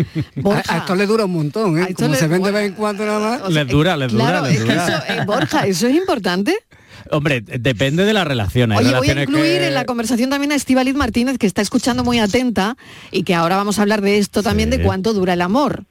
A, 0.68 0.78
esto 0.78 0.96
le 0.96 1.06
dura 1.06 1.26
un 1.26 1.34
montón, 1.34 1.80
¿eh? 1.80 1.94
Como 1.94 2.14
se 2.14 2.28
vende 2.28 2.52
de 2.52 2.60
vez 2.60 2.68
en 2.70 2.74
cuando 2.74 3.06
nada 3.06 3.40
más. 3.40 3.52
les 3.52 3.68
dura, 3.68 3.98
les 3.98 4.12
dura. 4.12 4.44
Eh, 4.50 5.24
Borja, 5.26 5.66
¿eso 5.66 5.88
es 5.88 5.96
importante? 5.96 6.56
Hombre, 7.10 7.42
depende 7.42 8.06
de 8.06 8.14
la 8.14 8.24
relación. 8.24 8.72
Oye, 8.72 8.96
voy 8.96 9.10
a 9.10 9.24
incluir 9.24 9.62
en 9.64 9.74
la 9.74 9.86
conversación 9.86 10.30
también 10.30 10.52
a 10.52 10.56
Estivaliz 10.56 10.96
Martínez, 10.96 11.38
que 11.38 11.48
está 11.48 11.62
escuchando 11.62 12.04
muy 12.04 12.20
atenta 12.20 12.78
y 13.12 13.24
que 13.24 13.34
ahora 13.34 13.56
vamos 13.56 13.80
a 13.80 13.82
hablar 13.82 14.02
de 14.02 14.18
esto 14.18 14.44
también, 14.44 14.70
de 14.70 14.82
cuánto 14.82 15.14
dura 15.14 15.34
el 15.34 15.42
amor. 15.42 15.86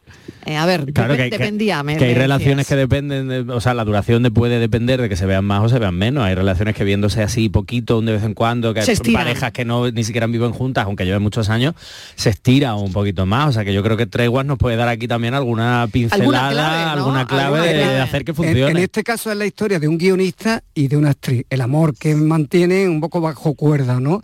Eh, 0.46 0.56
a 0.56 0.64
ver, 0.64 0.92
claro 0.92 1.16
que 1.16 1.22
hay, 1.22 1.30
dependía. 1.30 1.84
Que, 1.98 2.04
hay 2.04 2.14
relaciones 2.14 2.66
que 2.66 2.74
dependen, 2.74 3.50
o 3.50 3.60
sea, 3.60 3.74
la 3.74 3.84
duración 3.84 4.22
de, 4.22 4.30
puede 4.30 4.58
depender 4.58 5.00
de 5.00 5.08
que 5.08 5.16
se 5.16 5.26
vean 5.26 5.44
más 5.44 5.62
o 5.62 5.68
se 5.68 5.78
vean 5.78 5.94
menos. 5.94 6.24
Hay 6.24 6.34
relaciones 6.34 6.74
que 6.74 6.82
viéndose 6.84 7.22
así 7.22 7.48
poquito, 7.48 8.00
de 8.00 8.12
vez 8.12 8.24
en 8.24 8.34
cuando, 8.34 8.72
que 8.72 8.80
hay 8.80 9.12
parejas 9.12 9.52
que 9.52 9.64
no 9.64 9.90
ni 9.90 10.02
siquiera 10.02 10.26
viven 10.26 10.52
juntas, 10.52 10.86
aunque 10.86 11.04
lleven 11.04 11.22
muchos 11.22 11.50
años, 11.50 11.74
se 12.14 12.30
estira 12.30 12.74
un 12.74 12.92
poquito 12.92 13.26
más. 13.26 13.50
O 13.50 13.52
sea, 13.52 13.64
que 13.64 13.74
yo 13.74 13.82
creo 13.82 13.96
que 13.96 14.06
Treguas 14.06 14.46
nos 14.46 14.58
puede 14.58 14.76
dar 14.76 14.88
aquí 14.88 15.06
también 15.06 15.34
alguna 15.34 15.86
pincelada, 15.92 16.92
alguna 16.92 17.26
clave, 17.26 17.60
de, 17.60 18.00
hacer 18.00 18.24
que 18.24 18.32
funcione. 18.32 18.70
En, 18.70 18.76
este 18.78 19.02
caso 19.02 19.30
es 19.30 19.36
la 19.36 19.46
historia 19.46 19.78
de 19.78 19.88
un 19.88 19.98
guionista 19.98 20.62
y 20.74 20.88
de 20.88 20.96
una 20.96 21.10
actriz. 21.10 21.44
El 21.50 21.60
amor 21.60 21.94
que 21.96 22.14
mantiene 22.14 22.88
un 22.88 23.00
poco 23.00 23.20
bajo 23.20 23.54
cuerda, 23.54 24.00
¿no? 24.00 24.22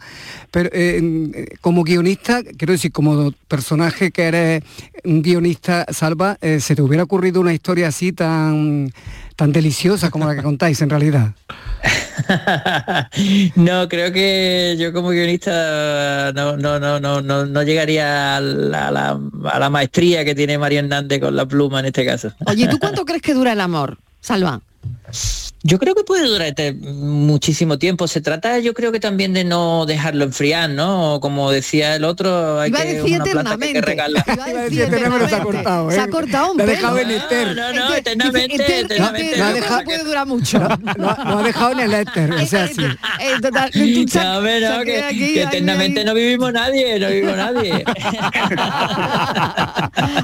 Pero 0.50 0.70
eh, 0.72 1.56
como 1.60 1.84
guionista, 1.84 2.42
quiero 2.42 2.72
decir, 2.72 2.90
como 2.90 3.32
personaje 3.48 4.10
que 4.10 4.22
eres 4.22 4.62
un 5.04 5.22
guionista 5.22 5.75
Salva, 5.88 6.38
eh, 6.40 6.60
¿se 6.60 6.74
te 6.74 6.82
hubiera 6.82 7.04
ocurrido 7.04 7.40
una 7.40 7.52
historia 7.52 7.88
así 7.88 8.12
tan, 8.12 8.90
tan 9.36 9.52
deliciosa 9.52 10.10
como 10.10 10.26
la 10.26 10.34
que 10.34 10.42
contáis 10.42 10.80
en 10.80 10.90
realidad? 10.90 11.32
no, 13.56 13.88
creo 13.88 14.12
que 14.12 14.76
yo 14.78 14.92
como 14.92 15.10
guionista 15.10 16.32
no, 16.34 16.56
no, 16.56 16.80
no, 16.80 17.00
no, 17.00 17.20
no, 17.46 17.62
llegaría 17.62 18.36
a 18.36 18.40
la, 18.40 19.18
a 19.44 19.58
la 19.58 19.70
maestría 19.70 20.24
que 20.24 20.34
tiene 20.34 20.58
Mario 20.58 20.80
Hernández 20.80 21.20
con 21.20 21.36
la 21.36 21.46
pluma 21.46 21.80
en 21.80 21.86
este 21.86 22.04
caso. 22.04 22.32
Oye, 22.46 22.66
¿tú 22.68 22.78
cuánto 22.80 23.04
crees 23.04 23.22
que 23.22 23.34
dura 23.34 23.52
el 23.52 23.60
amor, 23.60 23.98
Salva? 24.20 24.60
Yo 25.68 25.78
creo 25.80 25.94
que 25.96 26.04
puede 26.04 26.24
durar 26.26 26.46
este 26.46 26.72
muchísimo 26.74 27.76
tiempo. 27.76 28.06
Se 28.06 28.20
trata, 28.20 28.60
yo 28.60 28.72
creo 28.72 28.92
que 28.92 29.00
también 29.00 29.32
de 29.34 29.42
no 29.42 29.84
dejarlo 29.84 30.22
enfriar, 30.24 30.70
¿no? 30.70 31.18
Como 31.20 31.50
decía 31.50 31.96
el 31.96 32.04
otro, 32.04 32.60
hay 32.60 32.68
Iba 32.70 32.82
que 32.82 32.94
decir 32.94 33.20
una 33.20 33.24
planta 33.32 33.56
que 33.58 33.64
hay 33.64 33.72
que 33.72 33.80
regalar. 33.80 34.24
Iba 34.32 34.44
a 34.44 34.52
decir 34.62 34.82
eternamente. 34.82 35.28
Se 35.28 35.34
ha 35.34 35.40
cortado, 35.42 35.90
Se 35.90 36.00
ha 36.00 36.08
cortado 36.08 36.52
un 36.52 36.56
pelo. 36.58 36.96
éter. 36.98 37.56
No, 37.56 37.72
no, 37.72 37.94
eternamente, 37.94 38.54
Eter- 38.56 38.84
eternamente. 38.84 39.32
eter- 39.34 39.38
Lo 39.38 39.44
ha 39.44 39.48
no 39.48 39.54
dejado- 39.56 39.84
puede 39.84 40.04
durar 40.04 40.26
mucho. 40.26 40.58
Lo, 40.96 41.10
ha- 41.10 41.24
lo 41.24 41.38
ha 41.38 41.42
dejado 41.42 41.72
en 41.72 41.80
el 41.80 41.94
éter, 41.94 42.32
o 42.32 42.46
sea, 42.46 42.68
sí. 42.68 42.82
Eh, 43.20 43.40
total, 43.42 43.70
No, 43.74 44.40
no, 44.40 44.68
saqué 44.76 44.84
que, 44.84 45.02
aquí, 45.02 45.34
que 45.34 45.42
eternamente 45.42 46.00
ahí. 46.00 46.06
no 46.06 46.14
vivimos 46.14 46.52
nadie, 46.52 46.98
no 47.00 47.08
vivimos 47.08 47.36
nadie. 47.36 47.84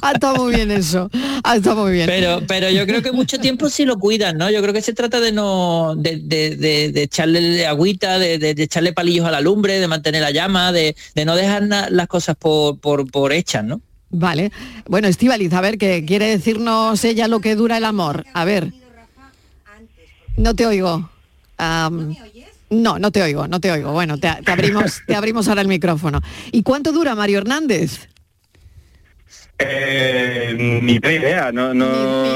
Ha 0.03 0.12
estado 0.14 0.36
muy 0.36 0.55
bien 0.55 0.70
eso. 0.70 1.11
Ha 1.45 1.57
estado 1.57 1.82
muy 1.82 1.93
bien. 1.93 2.07
Pero, 2.07 2.43
pero 2.47 2.70
yo 2.70 2.86
creo 2.86 3.03
que 3.03 3.12
mucho 3.12 3.38
tiempo 3.38 3.68
sí 3.68 3.84
lo 3.84 3.99
cuidan, 3.99 4.38
¿no? 4.38 4.51
Yo 4.51 4.61
creo 4.62 4.72
que 4.72 4.82
se 4.82 4.93
trata 4.93 5.20
de 5.20 5.32
no, 5.33 5.95
de, 5.97 6.16
de- 6.16 6.57
de- 6.57 6.93
de 6.93 7.03
echarle 7.03 7.66
agüita, 7.66 8.18
de, 8.18 8.39
de- 8.39 8.55
de 8.55 8.62
echarle 8.62 8.93
palillos 8.93 9.26
a 9.26 9.30
la 9.30 9.41
lumbre, 9.41 9.80
de 9.80 9.89
mantener 9.89 10.22
la 10.22 10.30
llama, 10.30 10.72
de, 10.72 10.95
de 11.14 11.24
no 11.24 11.35
dejar 11.37 11.62
na- 11.64 11.89
las 11.91 12.07
cosas 12.09 12.37
por, 12.37 12.78
por, 12.78 13.11
por 13.11 13.33
hechas, 13.33 13.64
¿no? 13.64 13.80
Vale. 14.11 14.53
Bueno, 14.87 15.09
Estivaliz, 15.09 15.53
a 15.55 15.61
ver, 15.62 15.78
¿qué 15.78 16.05
quiere 16.07 16.26
decirnos 16.26 17.03
ella 17.05 17.28
lo 17.28 17.41
que 17.41 17.55
dura 17.57 17.78
el 17.78 17.85
amor? 17.87 18.24
A 18.35 18.45
ver. 18.45 18.72
No 20.37 20.55
te 20.55 20.66
oigo. 20.66 21.09
No, 22.70 22.99
no 22.99 23.11
te 23.11 23.22
oigo, 23.22 23.47
no 23.49 23.61
te 23.61 23.70
oigo. 23.70 23.93
Bueno, 23.93 24.16
te, 24.18 24.28
te 24.45 24.51
abrimos, 24.53 25.03
te 25.07 25.14
abrimos 25.14 25.49
ahora 25.49 25.61
el 25.61 25.68
micrófono. 25.68 26.20
¿Y 26.53 26.62
cuánto 26.62 26.93
dura 26.93 27.14
Mario 27.14 27.39
Hernández? 27.39 28.09
Eh, 29.68 30.80
ni 30.82 30.92
idea, 30.94 31.52
no, 31.52 31.72
no, 31.74 31.86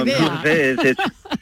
Ni 0.04 0.10
idea. 0.10 0.18
no 0.20 0.42
sé, 0.42 0.70
es, 0.72 0.78
es- 0.84 0.96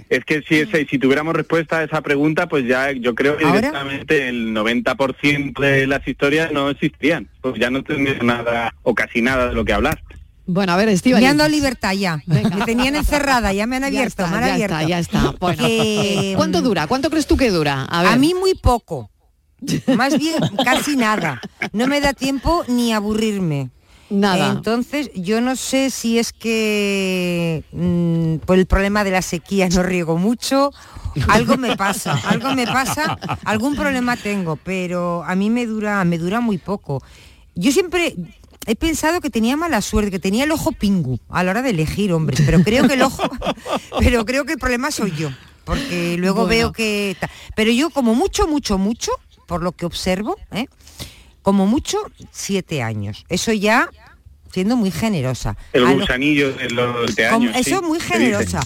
es 0.09 0.25
que 0.25 0.43
si, 0.43 0.57
ese- 0.61 0.87
si 0.87 0.99
tuviéramos 0.99 1.35
respuesta 1.35 1.79
a 1.79 1.85
esa 1.85 2.01
pregunta, 2.01 2.49
pues 2.49 2.67
ya 2.67 2.91
yo 2.93 3.15
creo 3.15 3.37
que 3.37 3.45
¿Ahora? 3.45 3.57
directamente 3.61 4.29
el 4.29 4.53
90% 4.55 5.61
de 5.61 5.87
las 5.87 6.07
historias 6.07 6.53
no 6.53 6.71
existirían, 6.71 7.29
pues 7.41 7.55
ya 7.59 7.71
no 7.71 7.83
tendría 7.83 8.19
nada 8.23 8.75
o 8.83 8.95
casi 8.95 9.21
nada 9.23 9.49
de 9.49 9.55
lo 9.55 9.65
que 9.65 9.73
hablar. 9.73 10.01
Bueno, 10.47 10.73
a 10.73 10.77
ver, 10.77 10.89
Me 11.05 11.27
han 11.27 11.37
dado 11.39 11.49
libertad 11.49 11.93
ya. 11.95 12.21
Me 12.27 12.43
tenían 12.67 12.97
encerrada, 12.97 13.53
ya 13.55 13.67
me 13.67 13.77
han 13.77 13.83
Ya 13.85 13.89
abierto, 13.89 14.25
está, 14.25 14.27
me 14.31 14.37
han 14.37 14.45
ya 14.47 14.53
abierto. 14.55 14.75
está, 14.77 14.89
ya 14.89 14.99
está. 14.99 15.35
Bueno, 15.41 15.65
eh, 15.67 16.35
¿cuánto 16.37 16.61
dura? 16.61 16.87
¿Cuánto 16.87 17.09
crees 17.11 17.27
tú 17.27 17.37
que 17.37 17.51
dura? 17.51 17.85
A 17.85 18.03
ver. 18.03 18.13
A 18.13 18.17
mí 18.17 18.35
muy 18.35 18.55
poco. 18.55 19.11
Más 19.97 20.19
bien 20.19 20.37
casi 20.63 20.97
nada. 20.97 21.41
No 21.73 21.87
me 21.87 22.01
da 22.03 22.13
tiempo 22.13 22.65
ni 22.69 22.93
aburrirme. 22.93 23.71
Nada. 24.11 24.51
Entonces, 24.51 25.11
yo 25.15 25.41
no 25.41 25.57
sé 25.57 25.91
si 25.91 26.19
es 26.19 26.33
que 26.33 27.65
mm, 27.73 28.37
por 28.47 28.59
el 28.59 28.67
problema 28.67 29.03
de 29.05 29.11
la 29.11 29.23
sequía 29.23 29.69
no 29.69 29.83
riego 29.83 30.17
mucho. 30.19 30.73
Algo 31.29 31.57
me 31.57 31.77
pasa, 31.77 32.21
algo 32.27 32.53
me 32.55 32.67
pasa, 32.67 33.17
algún 33.45 33.77
problema 33.77 34.17
tengo, 34.17 34.57
pero 34.57 35.23
a 35.25 35.35
mí 35.37 35.49
me 35.49 35.65
dura, 35.65 36.03
me 36.05 36.19
dura 36.19 36.41
muy 36.41 36.59
poco. 36.59 37.03
Yo 37.55 37.71
siempre 37.71 38.17
he 38.67 38.75
pensado 38.75 39.21
que 39.21 39.31
tenía 39.31 39.57
mala 39.57 39.81
suerte, 39.81 40.11
que 40.11 40.19
tenía 40.19 40.43
el 40.45 40.51
ojo 40.51 40.73
pingu 40.73 41.21
a 41.29 41.45
la 41.45 41.53
hora 41.53 41.63
de 41.63 41.71
elegir 41.71 42.13
hombres, 42.13 42.43
pero 42.45 42.63
creo 42.65 42.89
que 42.89 42.95
el 42.95 43.03
ojo, 43.03 43.23
pero 44.01 44.25
creo 44.25 44.45
que 44.45 44.55
el 44.55 44.59
problema 44.59 44.91
soy 44.91 45.13
yo, 45.13 45.31
porque 45.65 46.17
luego 46.19 46.47
Bueno. 46.47 46.49
veo 46.49 46.73
que, 46.73 47.17
pero 47.55 47.71
yo 47.71 47.91
como 47.91 48.15
mucho, 48.17 48.49
mucho, 48.49 48.77
mucho, 48.77 49.13
por 49.47 49.63
lo 49.63 49.71
que 49.71 49.87
observo, 49.87 50.37
¿eh? 50.51 50.67
Como 51.45 51.67
mucho 51.67 51.99
siete 52.33 52.83
años. 52.83 53.25
Eso 53.29 53.53
ya 53.53 53.91
siendo 54.51 54.77
muy 54.77 54.91
generosa. 54.91 55.57
El 55.75 55.85
A 55.85 55.91
lo- 55.91 56.01
gusanillo 56.01 56.53
de 56.55 56.71
los 56.71 56.97
20 56.97 57.29
como- 57.29 57.45
años. 57.51 57.57
eso 57.57 57.63
sí, 57.71 57.75
es 57.75 57.83
muy 57.83 58.01
generosa. 58.01 58.61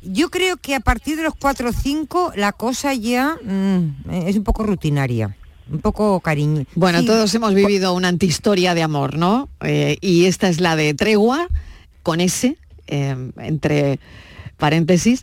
Yo 0.00 0.30
creo 0.30 0.56
que 0.56 0.74
a 0.74 0.80
partir 0.80 1.16
de 1.16 1.22
los 1.24 1.34
4 1.38 1.68
o 1.68 1.72
5 1.72 2.32
la 2.34 2.52
cosa 2.52 2.94
ya 2.94 3.36
mm, 3.44 4.10
es 4.26 4.34
un 4.36 4.44
poco 4.44 4.62
rutinaria, 4.64 5.36
un 5.70 5.80
poco 5.80 6.18
cariño. 6.20 6.64
Bueno, 6.74 7.00
Sí, 7.00 7.06
todos 7.06 7.34
hemos 7.34 7.54
vivido 7.54 7.92
una 7.92 8.08
antihistoria 8.08 8.74
de 8.74 8.82
amor, 8.82 9.16
¿no? 9.18 9.48
Eh, 9.60 9.98
y 10.00 10.24
esta 10.24 10.48
es 10.48 10.58
la 10.60 10.74
de 10.74 10.94
Tregua, 10.94 11.46
con 12.02 12.20
S, 12.20 12.56
eh, 12.86 13.16
entre 13.36 14.00
paréntesis. 14.56 15.22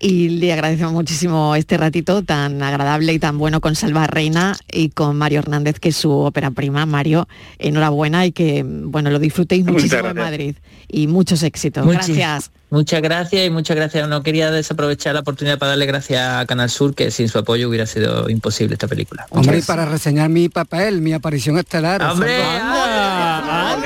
Y 0.00 0.28
le 0.28 0.52
agradecemos 0.52 0.92
muchísimo 0.92 1.54
este 1.54 1.76
ratito 1.78 2.22
tan 2.22 2.62
agradable 2.62 3.12
y 3.12 3.18
tan 3.18 3.38
bueno 3.38 3.60
con 3.60 3.74
Salva 3.74 4.06
Reina 4.06 4.56
y 4.70 4.90
con 4.90 5.16
Mario 5.16 5.38
Hernández, 5.38 5.78
que 5.78 5.90
es 5.90 5.96
su 5.96 6.10
ópera 6.10 6.50
prima. 6.50 6.84
Mario, 6.84 7.26
enhorabuena 7.58 8.26
y 8.26 8.32
que, 8.32 8.64
bueno, 8.66 9.10
lo 9.10 9.18
disfrutéis 9.18 9.64
muchísimo 9.64 10.08
en. 10.08 10.16
Madrid. 10.16 10.56
Y 10.88 11.06
muchos 11.06 11.42
éxitos. 11.42 11.86
Muchis- 11.86 12.14
Gracias. 12.16 12.50
Muchas 12.74 13.00
gracias 13.02 13.46
y 13.46 13.50
muchas 13.50 13.76
gracias. 13.76 14.08
No 14.08 14.24
quería 14.24 14.50
desaprovechar 14.50 15.14
la 15.14 15.20
oportunidad 15.20 15.58
para 15.58 15.70
darle 15.70 15.86
gracias 15.86 16.20
a 16.28 16.44
Canal 16.44 16.68
Sur, 16.68 16.92
que 16.92 17.12
sin 17.12 17.28
su 17.28 17.38
apoyo 17.38 17.68
hubiera 17.68 17.86
sido 17.86 18.28
imposible 18.28 18.74
esta 18.74 18.88
película. 18.88 19.26
Muchas 19.30 19.46
Hombre, 19.46 19.58
y 19.58 19.62
para 19.62 19.84
reseñar 19.86 20.28
mi 20.28 20.48
papel, 20.48 21.00
mi 21.00 21.12
aparición 21.12 21.56
estelar. 21.56 22.02
¡Hombre, 22.02 22.36
Salva. 22.36 23.76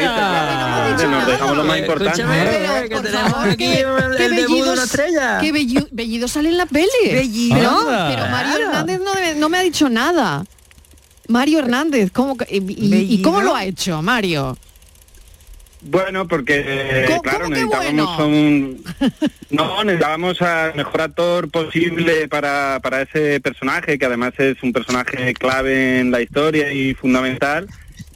Nos 1.10 1.26
dejamos 1.26 1.56
lo 1.56 1.64
más 1.64 1.78
importante. 1.78 2.22
Escúchame, 2.22 2.88
que 2.88 3.00
tenemos 3.00 3.34
aquí 3.44 3.64
el, 3.66 4.22
el 4.22 4.36
debut 4.36 4.64
de 4.64 4.70
una 4.72 4.82
estrella. 4.84 5.38
Que 5.40 5.52
Bellido, 5.52 5.86
Bellido 5.90 6.26
sale 6.28 6.48
en 6.48 6.56
la 6.56 6.66
peli. 6.66 6.86
Bellido. 7.12 7.56
Pero, 7.58 8.26
Mario 8.30 8.56
Hernández 8.66 9.00
no, 9.04 9.14
me- 9.14 9.34
no 9.34 9.48
me 9.48 9.58
ha 9.58 9.62
dicho 9.62 9.88
nada. 9.88 10.44
Mario 11.28 11.58
Hernández, 11.58 12.10
¿cómo, 12.10 12.36
que- 12.38 12.46
y, 12.50 12.58
y- 12.58 13.14
y 13.16 13.22
cómo 13.22 13.42
lo 13.42 13.54
ha 13.54 13.64
hecho, 13.64 14.00
Mario? 14.02 14.56
Bueno, 15.80 16.26
porque 16.26 16.62
eh, 16.66 17.04
¿Cómo- 17.06 17.22
claro, 17.22 17.48
necesitábamos 17.48 18.16
bueno? 18.16 18.26
un 18.26 18.84
no, 19.50 19.84
necesitábamos 19.84 20.42
al 20.42 20.74
mejor 20.74 21.00
actor 21.00 21.50
posible 21.50 22.28
para, 22.28 22.80
para 22.82 23.02
ese 23.02 23.40
personaje, 23.40 23.98
que 23.98 24.04
además 24.06 24.32
es 24.38 24.62
un 24.62 24.72
personaje 24.72 25.32
clave 25.34 26.00
en 26.00 26.10
la 26.10 26.20
historia 26.20 26.72
y 26.72 26.94
fundamental. 26.94 27.68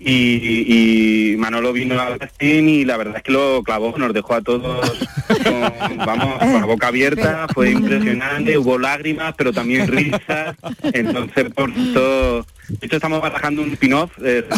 Y, 0.05 1.31
y 1.33 1.37
Manolo 1.37 1.73
vino 1.73 2.01
al 2.01 2.19
casting 2.19 2.65
y 2.69 2.85
la 2.85 2.97
verdad 2.97 3.19
es 3.19 3.23
que 3.23 3.31
lo 3.31 3.63
clavó, 3.63 3.95
nos 3.97 4.13
dejó 4.13 4.35
a 4.35 4.41
todos 4.43 5.07
con, 5.29 5.97
vamos, 6.05 6.39
con 6.41 6.55
la 6.55 6.65
boca 6.67 6.89
abierta, 6.89 7.47
fue 7.55 7.71
impresionante, 7.71 8.59
hubo 8.59 8.79
lágrimas, 8.79 9.35
pero 9.39 9.53
también 9.53 9.87
risas. 9.87 10.57
Entonces, 10.93 11.53
por 11.55 11.71
esto, 11.71 12.45
de 12.69 12.87
hecho 12.87 12.97
estamos 12.97 13.21
barajando 13.21 13.63
un 13.63 13.73
spin-off 13.73 14.11
eh. 14.25 14.45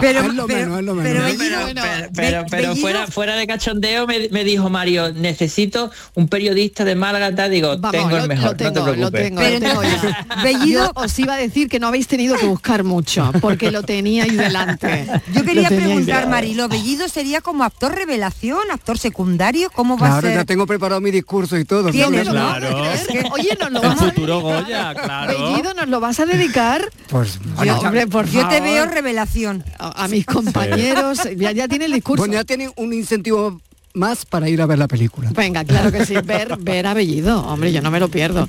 Pero, 0.00 0.20
Es 0.20 0.34
lo 0.34 0.46
pero- 0.46 0.58
menos, 0.70 0.78
es 0.80 0.84
lo 0.84 0.96
pero 0.96 1.20
menos. 1.22 1.36
Pero, 1.74 2.10
pero, 2.14 2.44
pero 2.50 2.76
fuera, 2.76 3.06
fuera 3.06 3.36
de 3.36 3.46
cachondeo 3.46 4.06
me, 4.06 4.28
me 4.30 4.44
dijo 4.44 4.68
Mario, 4.70 5.12
necesito 5.12 5.90
un 6.14 6.28
periodista 6.28 6.84
de 6.84 6.94
Málaga, 6.94 7.48
digo, 7.48 7.76
Vamos, 7.78 7.92
tengo 7.92 8.10
lo, 8.16 8.22
el 8.22 8.28
mejor, 8.28 8.50
lo 8.50 8.56
tengo, 8.56 8.70
no 8.70 8.74
te 8.74 8.80
lo 8.80 9.10
preocupes. 9.10 9.22
tengo, 9.22 9.40
Pero 9.40 9.54
lo 9.54 9.60
tengo 9.60 9.82
entonces, 9.82 10.10
ya. 10.28 10.36
Bellido- 10.42 10.92
os 10.94 11.18
iba 11.18 11.34
a 11.34 11.36
decir 11.36 11.68
que 11.68 11.78
no 11.80 11.86
habéis 11.88 12.06
tenido 12.08 12.36
que 12.36 12.46
buscar 12.46 12.84
mucho, 12.84 13.30
porque 13.40 13.70
lo 13.70 13.82
teníais 13.82 14.36
delante. 14.36 15.06
Yo 15.32 15.44
quería 15.44 15.68
preguntar. 15.68 16.28
Marilo, 16.28 16.68
¿Bellido 16.68 17.08
sería 17.08 17.40
como 17.40 17.64
actor 17.64 17.94
revelación, 17.94 18.58
actor 18.72 18.98
secundario? 18.98 19.70
¿Cómo 19.70 19.96
va 19.96 20.06
a 20.06 20.10
Claro, 20.10 20.28
ser? 20.28 20.36
ya 20.36 20.44
tengo 20.44 20.66
preparado 20.66 21.00
mi 21.00 21.10
discurso 21.10 21.56
y 21.58 21.64
todo. 21.64 21.90
¿no? 21.92 22.24
Claro. 22.24 22.84
Es 22.92 23.06
que, 23.06 23.24
Oye, 23.32 23.56
nos 23.60 23.70
lo 23.70 23.82
El 23.82 23.96
futuro? 23.96 24.40
Goya, 24.40 24.94
claro. 24.94 25.32
Bellido, 25.32 25.74
¿nos 25.84 25.90
lo 25.90 26.00
vas 26.00 26.20
a 26.20 26.26
dedicar? 26.26 26.88
Pues, 27.08 27.38
Yo, 27.64 27.78
hombre, 27.78 28.06
por 28.08 28.26
Yo 28.26 28.48
te 28.48 28.60
veo 28.60 28.86
revelación. 28.86 29.62
a, 29.78 30.04
a 30.04 30.08
mis 30.08 30.26
compañeros, 30.26 31.20
ya, 31.36 31.52
ya 31.52 31.68
tiene 31.68 31.84
el 31.84 31.92
discurso. 31.92 32.22
bueno, 32.22 32.34
ya 32.34 32.44
tiene 32.44 32.70
un 32.76 32.92
incentivo 32.92 33.60
más 33.92 34.24
para 34.26 34.48
ir 34.48 34.60
a 34.60 34.66
ver 34.66 34.78
la 34.78 34.88
película. 34.88 35.30
Venga, 35.32 35.64
claro 35.64 35.92
que 35.92 36.04
sí, 36.04 36.14
ver, 36.24 36.56
ver 36.58 36.86
a 36.88 36.94
Bellido, 36.94 37.40
hombre, 37.46 37.72
yo 37.72 37.80
no 37.82 37.92
me 37.92 38.00
lo 38.00 38.08
pierdo. 38.08 38.48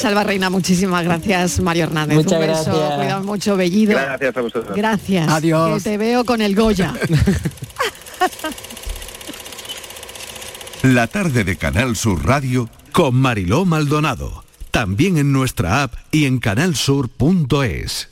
Salva 0.00 0.24
Reina, 0.24 0.50
muchísimas 0.50 1.04
gracias, 1.04 1.60
Mario 1.60 1.84
Hernández. 1.84 2.16
Muchas 2.16 2.32
Un 2.32 2.40
beso, 2.40 2.64
gracias. 2.64 2.94
cuidado 2.96 3.22
mucho, 3.22 3.56
Bellido. 3.56 3.92
Gracias 3.92 4.36
a 4.36 4.40
vosotros. 4.40 4.76
Gracias. 4.76 5.28
Adiós. 5.28 5.80
Que 5.84 5.90
te 5.90 5.98
veo 5.98 6.24
con 6.24 6.40
el 6.40 6.56
Goya. 6.56 6.92
La 10.82 11.06
tarde 11.06 11.44
de 11.44 11.56
Canal 11.56 11.94
Sur 11.94 12.26
Radio 12.26 12.68
con 12.92 13.14
Mariló 13.14 13.64
Maldonado. 13.66 14.42
También 14.70 15.18
en 15.18 15.32
nuestra 15.32 15.82
app 15.82 15.94
y 16.12 16.26
en 16.26 16.38
canalsur.es. 16.38 18.08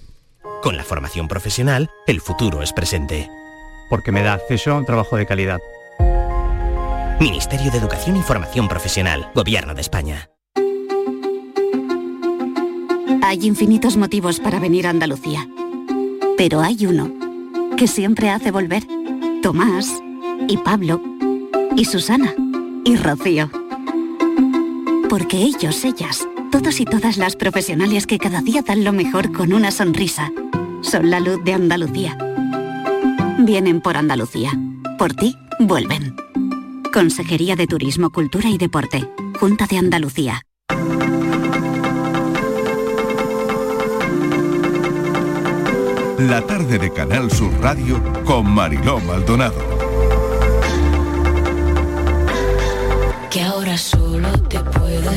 Con 0.60 0.76
la 0.76 0.82
formación 0.82 1.28
profesional, 1.28 1.88
el 2.06 2.20
futuro 2.20 2.62
es 2.62 2.72
presente. 2.72 3.28
Porque 3.88 4.10
me 4.10 4.22
da 4.22 4.34
acceso 4.34 4.72
a 4.72 4.78
un 4.78 4.84
trabajo 4.84 5.16
de 5.16 5.26
calidad. 5.26 5.58
Ministerio 7.20 7.70
de 7.70 7.78
Educación 7.78 8.16
y 8.16 8.22
Formación 8.22 8.68
Profesional, 8.68 9.30
Gobierno 9.34 9.74
de 9.74 9.80
España. 9.80 10.30
Hay 13.22 13.46
infinitos 13.46 13.96
motivos 13.96 14.40
para 14.40 14.58
venir 14.58 14.86
a 14.86 14.90
Andalucía. 14.90 15.48
Pero 16.36 16.60
hay 16.60 16.86
uno 16.86 17.12
que 17.76 17.86
siempre 17.86 18.30
hace 18.30 18.50
volver. 18.50 18.82
Tomás 19.42 19.88
y 20.48 20.56
Pablo 20.56 21.00
y 21.76 21.84
Susana 21.84 22.34
y 22.84 22.96
Rocío. 22.96 23.50
Porque 25.08 25.38
ellos, 25.38 25.84
ellas, 25.84 26.26
todos 26.50 26.80
y 26.80 26.84
todas 26.84 27.16
las 27.16 27.36
profesionales 27.36 28.06
que 28.06 28.18
cada 28.18 28.40
día 28.40 28.62
dan 28.62 28.84
lo 28.84 28.92
mejor 28.92 29.32
con 29.32 29.52
una 29.52 29.70
sonrisa. 29.70 30.30
Son 30.80 31.10
la 31.10 31.20
luz 31.20 31.42
de 31.44 31.52
Andalucía. 31.52 32.16
Vienen 33.38 33.80
por 33.80 33.96
Andalucía. 33.96 34.52
Por 34.98 35.14
ti, 35.14 35.36
vuelven. 35.60 36.16
Consejería 36.92 37.56
de 37.56 37.66
Turismo, 37.66 38.10
Cultura 38.10 38.48
y 38.48 38.58
Deporte. 38.58 39.08
Junta 39.38 39.66
de 39.66 39.78
Andalucía. 39.78 40.42
La 46.18 46.42
tarde 46.44 46.78
de 46.78 46.92
Canal 46.92 47.30
Sur 47.30 47.52
Radio 47.60 48.02
con 48.24 48.50
Mariló 48.50 48.98
Maldonado. 49.00 49.78
Que 53.30 53.42
ahora 53.42 53.78
solo 53.78 54.32
te 54.48 54.58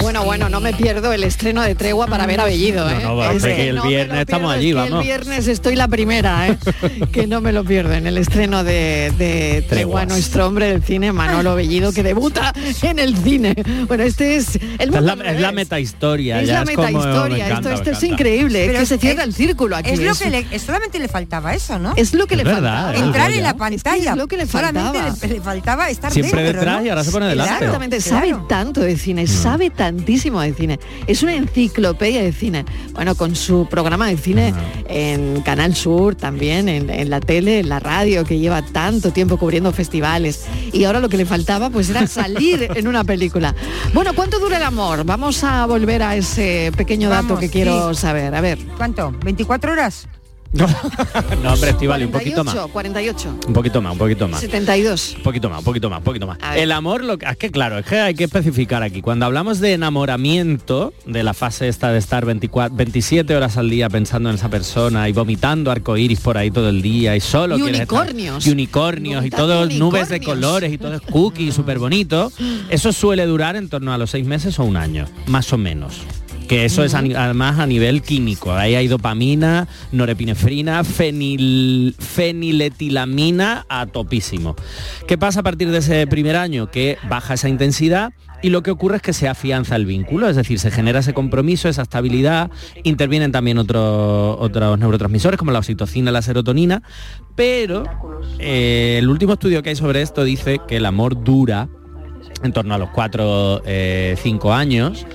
bueno, 0.02 0.24
bueno, 0.24 0.50
no 0.50 0.60
me 0.60 0.74
pierdo 0.74 1.14
el 1.14 1.24
estreno 1.24 1.62
de 1.62 1.76
Tregua 1.76 2.08
para 2.08 2.26
ver 2.26 2.40
a 2.40 2.46
Bellido. 2.46 2.90
¿eh? 2.90 3.00
No, 3.02 3.16
no, 3.16 3.40
que 3.40 3.70
el 3.70 3.82
viernes 3.82 4.20
estamos 4.20 4.54
allí, 4.54 4.74
vamos. 4.74 5.02
El 5.02 5.06
viernes 5.06 5.48
estoy 5.48 5.76
la 5.76 5.88
primera, 5.88 6.48
¿eh? 6.48 6.58
que 7.12 7.28
no 7.28 7.42
me 7.42 7.52
lo 7.52 7.64
pierdo 7.64 7.94
en 7.94 8.08
el 8.08 8.18
estreno 8.18 8.64
de, 8.64 9.12
de 9.18 9.66
Tregua, 9.68 10.06
nuestro 10.06 10.48
hombre 10.48 10.68
del 10.68 10.84
cine, 10.84 11.12
Manolo 11.12 11.56
Bellido, 11.56 11.92
que 11.92 12.04
debuta 12.04 12.54
en 12.82 13.00
el 13.00 13.18
cine. 13.18 13.56
Bueno, 13.88 14.04
este 14.04 14.36
es 14.36 14.56
el 14.56 14.94
es, 14.94 15.02
la, 15.02 15.14
es 15.14 15.42
la 15.42 15.52
metahistoria. 15.52 16.42
Es 16.42 16.50
la 16.50 16.66
metahistoria. 16.66 17.50
Esto, 17.50 17.70
esto 17.70 17.92
es 17.92 18.04
increíble. 18.04 18.66
Pero 18.68 18.80
es 18.80 18.90
que 18.90 18.96
se 18.96 18.98
cierra 18.98 19.24
el 19.24 19.34
círculo 19.34 19.76
aquí. 19.76 19.92
Es 19.92 20.00
lo 20.00 20.14
que 20.16 20.30
le, 20.30 20.60
solamente 20.60 21.00
le 21.00 21.08
faltaba 21.08 21.54
eso, 21.54 21.80
¿no? 21.80 21.94
Es 21.96 22.14
lo 22.14 22.28
que 22.28 22.36
le 22.36 22.46
faltaba. 22.46 22.96
Entrar 22.96 23.32
en 23.32 23.44
la 23.44 23.56
pantalla. 23.56 24.12
Es, 24.12 24.18
lo 24.18 24.28
que 24.28 24.38
le 24.38 24.46
faltaba. 24.46 24.94
Solamente 24.94 25.28
le, 25.28 25.42
faltaba 25.42 25.90
estar 25.90 26.12
Siempre 26.12 26.44
detrás 26.44 26.86
y 26.86 26.90
ahora 26.90 27.04
se 27.04 27.12
pone 27.12 27.28
delante. 27.28 27.54
Exactamente. 27.54 28.02
Sabe 28.02 28.36
tanto 28.48 28.82
de 28.82 28.98
cine, 28.98 29.28
sabe 29.28 29.71
tantísimo 29.76 30.42
de 30.42 30.54
cine. 30.54 30.80
Es 31.08 31.24
una 31.24 31.36
enciclopedia 31.36 32.22
de 32.22 32.32
cine. 32.32 32.66
Bueno, 32.94 33.16
con 33.16 33.36
su 33.36 33.68
programa 33.70 34.08
de 34.08 34.18
cine 34.18 34.54
en 34.88 35.42
Canal 35.42 35.76
Sur 35.76 36.16
también, 36.16 36.70
en, 36.70 37.10
la 37.10 37.20
tele, 37.20 37.60
en 37.60 37.70
la 37.70 37.80
radio, 37.80 38.24
que 38.24 38.40
lleva 38.40 38.62
tanto 38.62 39.12
tiempo 39.12 39.38
cubriendo 39.38 39.72
festivales. 39.72 40.46
Y 40.72 40.84
ahora 40.84 41.00
lo 41.00 41.10
que 41.10 41.18
le 41.18 41.26
faltaba 41.26 41.70
pues 41.70 41.90
era 41.90 42.08
salir 42.08 42.70
en 42.76 42.88
una 42.88 43.04
película. 43.04 43.56
Bueno, 43.94 44.14
¿cuánto 44.14 44.40
dura 44.40 44.58
el 44.58 44.64
amor? 44.64 45.04
Vamos 45.04 45.44
a 45.44 45.66
volver 45.66 46.04
a 46.04 46.16
ese 46.16 46.72
pequeño 46.76 47.10
dato 47.10 47.38
que 47.38 47.50
quiero 47.50 47.94
saber. 47.94 48.36
A 48.36 48.42
ver. 48.42 48.60
¿Cuánto? 48.78 49.12
¿24 49.12 49.72
horas? 49.72 50.08
no, 51.44 51.54
hombre, 51.54 51.70
Estivali, 51.70 52.04
un 52.04 52.12
poquito 52.12 52.44
más. 52.44 52.56
48. 52.56 53.40
Un 53.48 53.54
poquito 53.54 53.82
más, 53.82 53.94
un 53.94 53.98
poquito 53.98 54.28
más. 54.28 54.42
72. 54.42 55.16
Un 55.18 55.24
poquito 55.24 55.50
más, 55.50 55.60
un 55.60 55.66
poquito 55.66 55.90
más, 55.90 56.00
un 56.00 56.04
poquito 56.04 56.28
más. 56.28 56.38
El 56.56 56.74
amor, 56.74 57.04
lo, 57.04 57.14
es 57.14 57.38
que 57.38 57.52
claro, 57.52 57.78
es 57.78 57.86
que 57.86 58.00
hay 58.00 58.16
que 58.16 58.26
especificar 58.26 58.84
aquí. 58.84 59.02
Cuando 59.02 59.26
hablamos 59.26 59.60
de 59.60 59.74
enamoramiento, 59.74 60.94
de 61.06 61.24
la 61.24 61.34
fase 61.34 61.70
esta 61.70 61.92
de 61.94 62.00
estar 62.00 62.26
24, 62.26 62.76
27 62.76 63.34
horas 63.36 63.56
al 63.56 63.70
día 63.70 63.90
pensando 63.90 64.30
en 64.30 64.36
esa 64.36 64.50
persona 64.50 65.08
y 65.08 65.14
vomitando 65.14 65.72
arcoíris 65.72 66.20
por 66.20 66.38
ahí 66.38 66.52
todo 66.52 66.68
el 66.68 66.82
día 66.82 67.16
y 67.16 67.22
solo 67.22 67.58
y 67.58 67.62
unicornios. 67.62 68.46
y 68.46 68.52
unicornios 68.52 69.26
y 69.26 69.30
todo 69.30 69.66
nubes 69.68 70.10
de 70.10 70.20
colores 70.20 70.74
y 70.74 70.78
todo 70.78 70.96
es 70.96 71.02
cookie 71.02 71.52
súper 71.52 71.80
bonito, 71.80 72.32
eso 72.70 72.92
suele 72.92 73.26
durar 73.26 73.56
en 73.56 73.70
torno 73.70 73.94
a 73.94 73.98
los 73.98 74.12
seis 74.12 74.26
meses 74.26 74.60
o 74.60 74.64
un 74.66 74.76
año, 74.76 75.06
más 75.28 75.54
o 75.54 75.58
menos 75.58 76.02
que 76.52 76.66
eso 76.66 76.84
es 76.84 76.94
además 76.94 77.60
a 77.60 77.66
nivel 77.66 78.02
químico. 78.02 78.52
Ahí 78.52 78.76
hay 78.76 78.90
dopamina, 78.90 79.70
norepinefrina, 79.94 80.84
fenil, 80.84 81.96
feniletilamina 81.98 83.66
a 83.70 83.86
topísimo. 83.86 84.58
¿Qué 85.08 85.18
pasa 85.18 85.40
a 85.40 85.44
partir 85.44 85.72
de 85.72 85.78
ese 85.78 86.06
primer 86.08 86.36
año? 86.36 86.70
Que 86.70 86.98
baja 87.08 87.36
esa 87.36 87.48
intensidad 87.48 88.12
y 88.42 88.50
lo 88.50 88.64
que 88.64 88.72
ocurre 88.72 88.98
es 88.98 89.02
que 89.02 89.14
se 89.14 89.30
afianza 89.30 89.78
el 89.78 89.86
vínculo, 89.86 90.28
es 90.28 90.36
decir, 90.36 90.60
se 90.60 90.72
genera 90.72 91.00
ese 91.00 91.14
compromiso, 91.14 91.70
esa 91.70 91.84
estabilidad, 91.84 92.52
intervienen 92.84 93.32
también 93.32 93.58
otros 93.58 94.36
otros 94.38 94.78
neurotransmisores 94.78 95.38
como 95.38 95.54
la 95.54 95.60
oxitocina, 95.60 96.12
la 96.12 96.22
serotonina, 96.22 96.84
pero 97.34 97.86
eh, 98.40 98.98
el 99.00 99.08
último 99.08 99.34
estudio 99.34 99.64
que 99.64 99.70
hay 99.70 99.78
sobre 99.78 100.02
esto 100.02 100.26
dice 100.26 100.60
que 100.68 100.76
el 100.76 100.86
amor 100.86 101.24
dura 101.24 101.70
en 102.44 102.54
torno 102.54 102.74
a 102.74 102.78
los 102.78 102.90
4 102.90 103.62
5 103.64 103.66
eh, 103.66 104.18
años, 104.54 105.06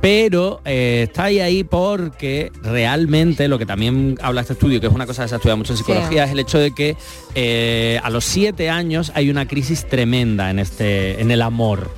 pero 0.00 0.62
eh, 0.64 1.06
está 1.08 1.24
ahí 1.24 1.40
ahí 1.40 1.62
porque 1.62 2.50
realmente 2.62 3.48
lo 3.48 3.58
que 3.58 3.66
también 3.66 4.18
habla 4.22 4.40
este 4.40 4.54
estudio, 4.54 4.80
que 4.80 4.86
es 4.86 4.92
una 4.92 5.06
cosa 5.06 5.22
que 5.22 5.28
se 5.28 5.34
ha 5.34 5.36
estudiado 5.36 5.58
mucho 5.58 5.74
en 5.74 5.78
psicología, 5.78 6.24
es 6.24 6.30
el 6.30 6.38
hecho 6.38 6.58
de 6.58 6.72
que 6.72 6.96
eh, 7.34 8.00
a 8.02 8.08
los 8.08 8.24
siete 8.24 8.70
años 8.70 9.12
hay 9.14 9.28
una 9.30 9.46
crisis 9.46 9.86
tremenda 9.86 10.50
en, 10.50 10.58
este, 10.58 11.20
en 11.20 11.30
el 11.30 11.42
amor 11.42 11.90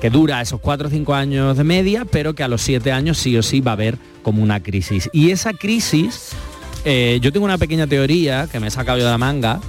que 0.00 0.10
dura 0.10 0.40
esos 0.40 0.60
cuatro 0.60 0.88
o 0.88 0.90
cinco 0.90 1.14
años 1.14 1.56
de 1.56 1.64
media, 1.64 2.04
pero 2.04 2.34
que 2.34 2.42
a 2.42 2.48
los 2.48 2.62
siete 2.62 2.92
años 2.92 3.18
sí 3.18 3.36
o 3.36 3.42
sí 3.42 3.60
va 3.60 3.72
a 3.72 3.74
haber 3.74 3.98
como 4.22 4.42
una 4.42 4.62
crisis. 4.62 5.08
Y 5.12 5.30
esa 5.30 5.52
crisis, 5.54 6.30
eh, 6.84 7.18
yo 7.22 7.32
tengo 7.32 7.44
una 7.44 7.58
pequeña 7.58 7.86
teoría 7.86 8.48
que 8.50 8.60
me 8.60 8.68
he 8.68 8.70
sacado 8.70 8.98
yo 8.98 9.04
de 9.04 9.10
la 9.10 9.18
manga, 9.18 9.60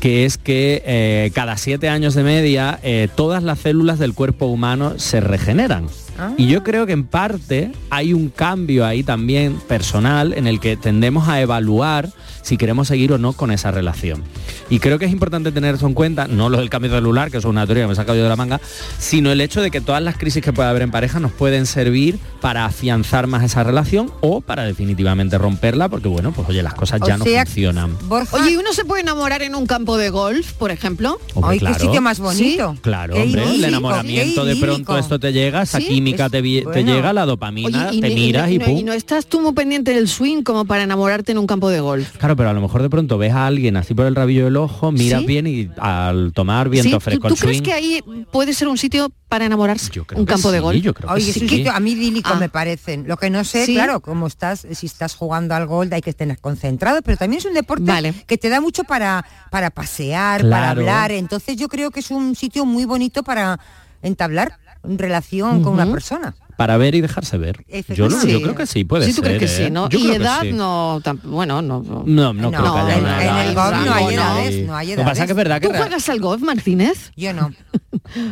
que 0.00 0.26
es 0.26 0.36
que 0.36 1.30
cada 1.34 1.56
siete 1.56 1.88
años 1.88 2.14
de 2.14 2.22
media 2.22 2.78
todas 3.16 3.42
las 3.42 3.60
células 3.60 3.98
del 3.98 4.14
cuerpo 4.14 4.46
humano 4.46 4.98
se 4.98 5.20
regeneran. 5.20 5.88
Y 6.36 6.46
yo 6.46 6.62
creo 6.62 6.86
que 6.86 6.92
en 6.92 7.04
parte 7.04 7.72
hay 7.90 8.12
un 8.12 8.28
cambio 8.28 8.84
ahí 8.84 9.02
también 9.02 9.58
personal 9.68 10.32
en 10.34 10.46
el 10.46 10.60
que 10.60 10.76
tendemos 10.76 11.28
a 11.28 11.40
evaluar 11.40 12.10
si 12.42 12.56
queremos 12.56 12.88
seguir 12.88 13.12
o 13.12 13.18
no 13.18 13.34
con 13.34 13.50
esa 13.50 13.70
relación. 13.70 14.22
Y 14.70 14.80
creo 14.80 14.98
que 14.98 15.04
es 15.04 15.12
importante 15.12 15.52
tener 15.52 15.74
eso 15.74 15.86
en 15.86 15.94
cuenta, 15.94 16.26
no 16.26 16.48
lo 16.48 16.58
del 16.58 16.70
cambio 16.70 16.90
celular, 16.90 17.30
que 17.30 17.38
es 17.38 17.44
una 17.44 17.66
teoría 17.66 17.84
que 17.84 17.88
me 17.88 17.92
he 17.92 17.96
sacado 17.96 18.16
yo 18.16 18.22
de 18.22 18.28
la 18.28 18.36
manga, 18.36 18.60
sino 18.98 19.30
el 19.30 19.40
hecho 19.40 19.60
de 19.60 19.70
que 19.70 19.80
todas 19.80 20.02
las 20.02 20.16
crisis 20.16 20.42
que 20.42 20.52
puede 20.52 20.68
haber 20.68 20.82
en 20.82 20.90
pareja 20.90 21.20
nos 21.20 21.32
pueden 21.32 21.66
servir 21.66 22.18
para 22.40 22.64
afianzar 22.64 23.26
más 23.26 23.42
esa 23.44 23.64
relación 23.64 24.10
o 24.20 24.40
para 24.40 24.64
definitivamente 24.64 25.36
romperla, 25.38 25.88
porque 25.88 26.08
bueno, 26.08 26.32
pues 26.32 26.48
oye, 26.48 26.62
las 26.62 26.74
cosas 26.74 27.00
ya 27.06 27.18
no 27.18 27.24
funcionan. 27.24 27.96
Oye, 28.32 28.58
¿uno 28.58 28.72
se 28.72 28.84
puede 28.84 29.02
enamorar 29.02 29.42
en 29.42 29.54
un 29.54 29.66
campo 29.66 29.96
de 29.96 30.10
golf, 30.10 30.52
por 30.52 30.70
ejemplo? 30.70 31.18
Ay, 31.42 31.60
qué 31.60 31.74
sitio 31.74 32.00
más 32.00 32.18
bonito. 32.18 32.76
Claro, 32.80 33.14
hombre, 33.14 33.44
el 33.54 33.64
enamoramiento 33.64 34.44
de 34.44 34.56
pronto 34.56 34.98
esto 34.98 35.18
te 35.18 35.32
llega, 35.32 35.62
esa 35.62 35.80
química 36.08 36.28
te, 36.30 36.42
llega, 36.42 37.12
la 37.12 37.26
dopamina, 37.26 37.90
te 37.90 38.10
miras 38.10 38.50
y, 38.50 38.58
pum. 38.58 38.78
Y 38.78 38.82
no 38.82 38.92
estás 38.92 39.26
tú 39.26 39.40
muy 39.40 39.52
pendiente 39.52 39.92
del 39.92 40.08
swing 40.08 40.42
como 40.42 40.64
para 40.64 40.82
enamorarte 40.82 41.32
en 41.32 41.38
un 41.38 41.46
campo 41.46 41.68
de 41.68 41.80
golf. 41.80 42.16
Claro, 42.18 42.36
pero 42.36 42.50
a 42.50 42.52
lo 42.52 42.60
mejor 42.60 42.82
de 42.82 42.90
pronto 42.90 43.18
ves 43.18 43.32
a 43.32 43.46
alguien 43.46 43.76
así 43.76 43.94
por 43.94 44.06
el 44.06 44.14
rabillo 44.14 44.44
del 44.44 44.56
ojo, 44.56 44.92
miras 44.92 45.24
bien 45.24 45.46
y 45.46 45.70
al 45.78 46.32
tomar 46.32 46.68
viento 46.68 47.00
fresco 47.00 47.28
¿Tú, 47.28 47.34
¿tú 47.34 47.40
crees 47.40 47.62
que 47.62 47.72
ahí 47.72 48.02
puede 48.30 48.54
ser 48.54 48.68
un 48.68 48.78
sitio 48.78 49.10
para 49.28 49.44
enamorarse? 49.44 49.90
un 50.14 50.24
campo 50.24 50.50
de 50.50 50.60
golf. 50.60 50.80
Yo 50.80 50.94
creo 50.94 51.10
Oye, 51.12 51.32
que 51.32 51.68
a 51.68 51.80
mí 51.80 51.92
idílico 51.92 52.30
ah. 52.32 52.38
me 52.38 52.48
parecen. 52.48 53.06
Lo 53.06 53.16
que 53.16 53.30
no 53.30 53.44
sé, 53.44 53.66
claro, 53.66 54.00
cómo 54.00 54.26
estás, 54.26 54.66
si 54.72 54.86
estás 54.86 55.14
jugando 55.14 55.54
al 55.54 55.66
golf 55.66 55.92
hay 55.92 56.00
que 56.00 56.10
estar 56.10 56.38
concentrado, 56.38 57.02
pero 57.02 57.16
también 57.16 57.38
es 57.38 57.44
un 57.44 57.54
deporte 57.54 58.14
que 58.26 58.38
te 58.38 58.48
da 58.48 58.60
mucho 58.60 58.84
para, 58.84 59.24
para 59.50 59.70
pasear, 59.70 60.48
para 60.48 60.70
hablar. 60.70 61.12
Entonces 61.12 61.56
yo 61.56 61.68
creo 61.68 61.90
que 61.90 62.00
es 62.00 62.10
un 62.10 62.34
sitio 62.34 62.64
muy 62.64 62.84
bonito 62.84 63.22
para 63.22 63.58
entablar 64.02 64.58
relación 64.82 65.62
con 65.62 65.74
una 65.74 65.90
persona 65.90 66.34
para 66.58 66.76
ver 66.76 66.96
y 66.96 67.00
dejarse 67.00 67.38
ver. 67.38 67.64
Yo, 67.94 68.08
yo, 68.08 68.42
creo 68.42 68.54
que 68.56 68.66
sí, 68.66 68.82
puede 68.82 69.06
sí, 69.06 69.12
ser. 69.12 69.22
¿tú 69.22 69.22
crees 69.22 69.38
que 69.38 69.46
sí, 69.46 69.62
¿eh? 69.62 69.70
¿no? 69.70 69.88
y 69.92 70.10
edad 70.10 70.42
no, 70.42 71.00
bueno, 71.22 71.62
no. 71.62 71.80
No, 72.04 72.32
no, 72.32 72.50
creo 72.50 72.74
que 72.74 72.80
haya 72.80 72.96
en, 72.96 73.06
en 73.06 73.36
el 73.46 73.54
golf 73.54 73.76
no 73.86 73.94
hay 73.94 74.14
edades, 74.14 74.66
no 74.66 74.76
hay 74.76 74.86
edades. 74.90 74.98
Lo 74.98 75.04
que 75.04 75.08
pasa 75.08 75.26
que 75.26 75.32
es 75.32 75.36
verdad 75.36 75.60
que... 75.60 75.68
¿Tú 75.68 75.74
juegas 75.74 76.08
al 76.08 76.18
golf, 76.18 76.42
Martínez? 76.42 77.12
Yo 77.14 77.32
no. 77.32 77.52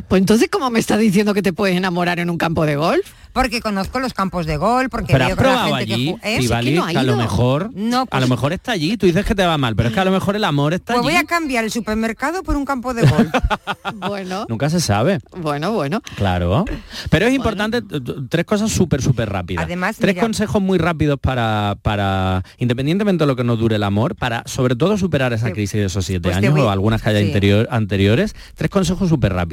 Pues 0.08 0.20
entonces, 0.20 0.48
¿cómo 0.50 0.70
me 0.70 0.78
está 0.78 0.96
diciendo 0.96 1.34
que 1.34 1.42
te 1.42 1.52
puedes 1.52 1.76
enamorar 1.76 2.18
en 2.18 2.30
un 2.30 2.38
campo 2.38 2.66
de 2.66 2.76
golf? 2.76 3.06
porque 3.36 3.60
conozco 3.60 4.00
los 4.00 4.14
campos 4.14 4.46
de 4.46 4.56
golf, 4.56 4.88
porque 4.90 5.12
pero 5.12 5.26
veo 5.26 5.36
probado 5.36 5.68
la 5.68 5.78
gente 5.80 5.92
allí, 5.92 6.40
que, 6.40 6.98
a 6.98 7.02
lo 7.02 7.18
mejor 7.18 7.64
a 7.64 7.68
lo 7.68 8.06
pues- 8.06 8.30
mejor 8.30 8.54
está 8.54 8.72
allí, 8.72 8.96
tú 8.96 9.04
dices 9.04 9.26
que 9.26 9.34
te 9.34 9.44
va 9.44 9.58
mal, 9.58 9.76
pero 9.76 9.90
es 9.90 9.94
que 9.94 10.00
a 10.00 10.06
lo 10.06 10.10
mejor 10.10 10.36
el 10.36 10.44
amor 10.44 10.72
está 10.72 10.94
pues 10.94 11.04
allí. 11.04 11.14
voy 11.14 11.22
a 11.22 11.24
cambiar 11.24 11.62
el 11.64 11.70
supermercado 11.70 12.42
por 12.42 12.56
un 12.56 12.64
campo 12.64 12.94
de 12.94 13.06
golf. 13.06 13.30
bueno. 14.08 14.46
Nunca 14.48 14.70
se 14.70 14.80
sabe. 14.80 15.18
Bueno, 15.36 15.72
bueno. 15.72 16.00
Claro. 16.16 16.64
Pero 17.10 17.26
es 17.26 17.34
importante 17.34 17.82
tres 18.30 18.46
cosas 18.46 18.72
súper 18.72 19.02
súper 19.02 19.28
rápidas. 19.28 19.66
Además, 19.66 19.98
tres 19.98 20.16
consejos 20.18 20.62
muy 20.62 20.78
rápidos 20.78 21.20
para 21.20 21.76
para 21.82 22.42
independientemente 22.56 23.24
de 23.24 23.28
lo 23.28 23.36
que 23.36 23.44
nos 23.44 23.58
dure 23.58 23.76
el 23.76 23.82
amor, 23.82 24.14
para 24.14 24.44
sobre 24.46 24.76
todo 24.76 24.96
superar 24.96 25.34
esa 25.34 25.52
crisis 25.52 25.74
de 25.74 25.84
esos 25.84 26.06
siete 26.06 26.22
pues 26.30 26.36
años 26.36 26.58
o 26.58 26.70
algunas 26.70 27.02
que 27.02 27.10
haya 27.10 27.20
interior, 27.20 27.68
anteriores, 27.70 28.34
tres 28.54 28.70
consejos 28.70 29.10
súper 29.10 29.34
rápidos. 29.34 29.45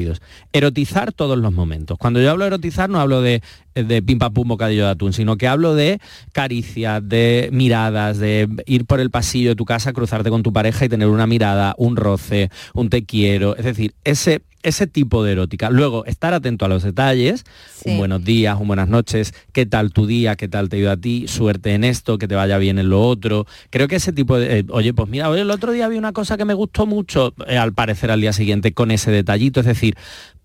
Erotizar 0.51 1.11
todos 1.11 1.37
los 1.37 1.53
momentos. 1.53 1.97
Cuando 1.97 2.21
yo 2.21 2.31
hablo 2.31 2.43
de 2.43 2.47
erotizar 2.47 2.89
no 2.89 2.99
hablo 2.99 3.21
de 3.21 3.41
de 3.75 4.01
pim 4.01 4.19
pam 4.19 4.33
pum 4.33 4.47
bocadillo 4.47 4.85
de 4.85 4.91
atún, 4.91 5.13
sino 5.13 5.37
que 5.37 5.47
hablo 5.47 5.75
de 5.75 5.99
caricias, 6.31 7.01
de 7.07 7.49
miradas, 7.51 8.19
de 8.19 8.47
ir 8.65 8.85
por 8.85 8.99
el 8.99 9.09
pasillo 9.09 9.49
de 9.49 9.55
tu 9.55 9.65
casa, 9.65 9.93
cruzarte 9.93 10.29
con 10.29 10.43
tu 10.43 10.53
pareja 10.53 10.85
y 10.85 10.89
tener 10.89 11.07
una 11.07 11.27
mirada, 11.27 11.73
un 11.77 11.95
roce, 11.95 12.49
un 12.73 12.89
te 12.89 13.03
quiero, 13.03 13.55
es 13.55 13.65
decir, 13.65 13.93
ese 14.03 14.41
ese 14.63 14.87
tipo 14.87 15.23
de 15.23 15.33
erótica. 15.33 15.69
Luego, 15.69 16.05
estar 16.05 16.33
atento 16.33 16.63
a 16.63 16.69
los 16.69 16.83
detalles, 16.83 17.43
un 17.83 17.97
buenos 17.97 18.23
días, 18.23 18.57
un 18.59 18.67
buenas 18.67 18.87
noches, 18.87 19.33
qué 19.51 19.65
tal 19.65 19.91
tu 19.91 20.07
día, 20.07 20.37
qué 20.37 20.47
tal 20.47 20.69
te 20.69 20.77
ido 20.77 20.89
a 20.89 20.95
ti, 20.95 21.27
suerte 21.27 21.73
en 21.73 21.83
esto, 21.83 22.17
que 22.17 22.29
te 22.29 22.35
vaya 22.35 22.57
bien 22.57 22.79
en 22.79 22.89
lo 22.89 23.01
otro. 23.01 23.45
Creo 23.69 23.89
que 23.89 23.97
ese 23.97 24.13
tipo 24.13 24.39
de, 24.39 24.59
eh, 24.59 24.65
oye, 24.69 24.93
pues 24.93 25.09
mira, 25.09 25.27
el 25.37 25.51
otro 25.51 25.73
día 25.73 25.89
vi 25.89 25.97
una 25.97 26.13
cosa 26.13 26.37
que 26.37 26.45
me 26.45 26.53
gustó 26.53 26.85
mucho, 26.85 27.33
eh, 27.45 27.57
al 27.57 27.73
parecer 27.73 28.09
al 28.09 28.21
día 28.21 28.31
siguiente, 28.31 28.73
con 28.73 28.89
ese 28.91 29.11
detallito, 29.11 29.59
es 29.59 29.65
decir, 29.65 29.82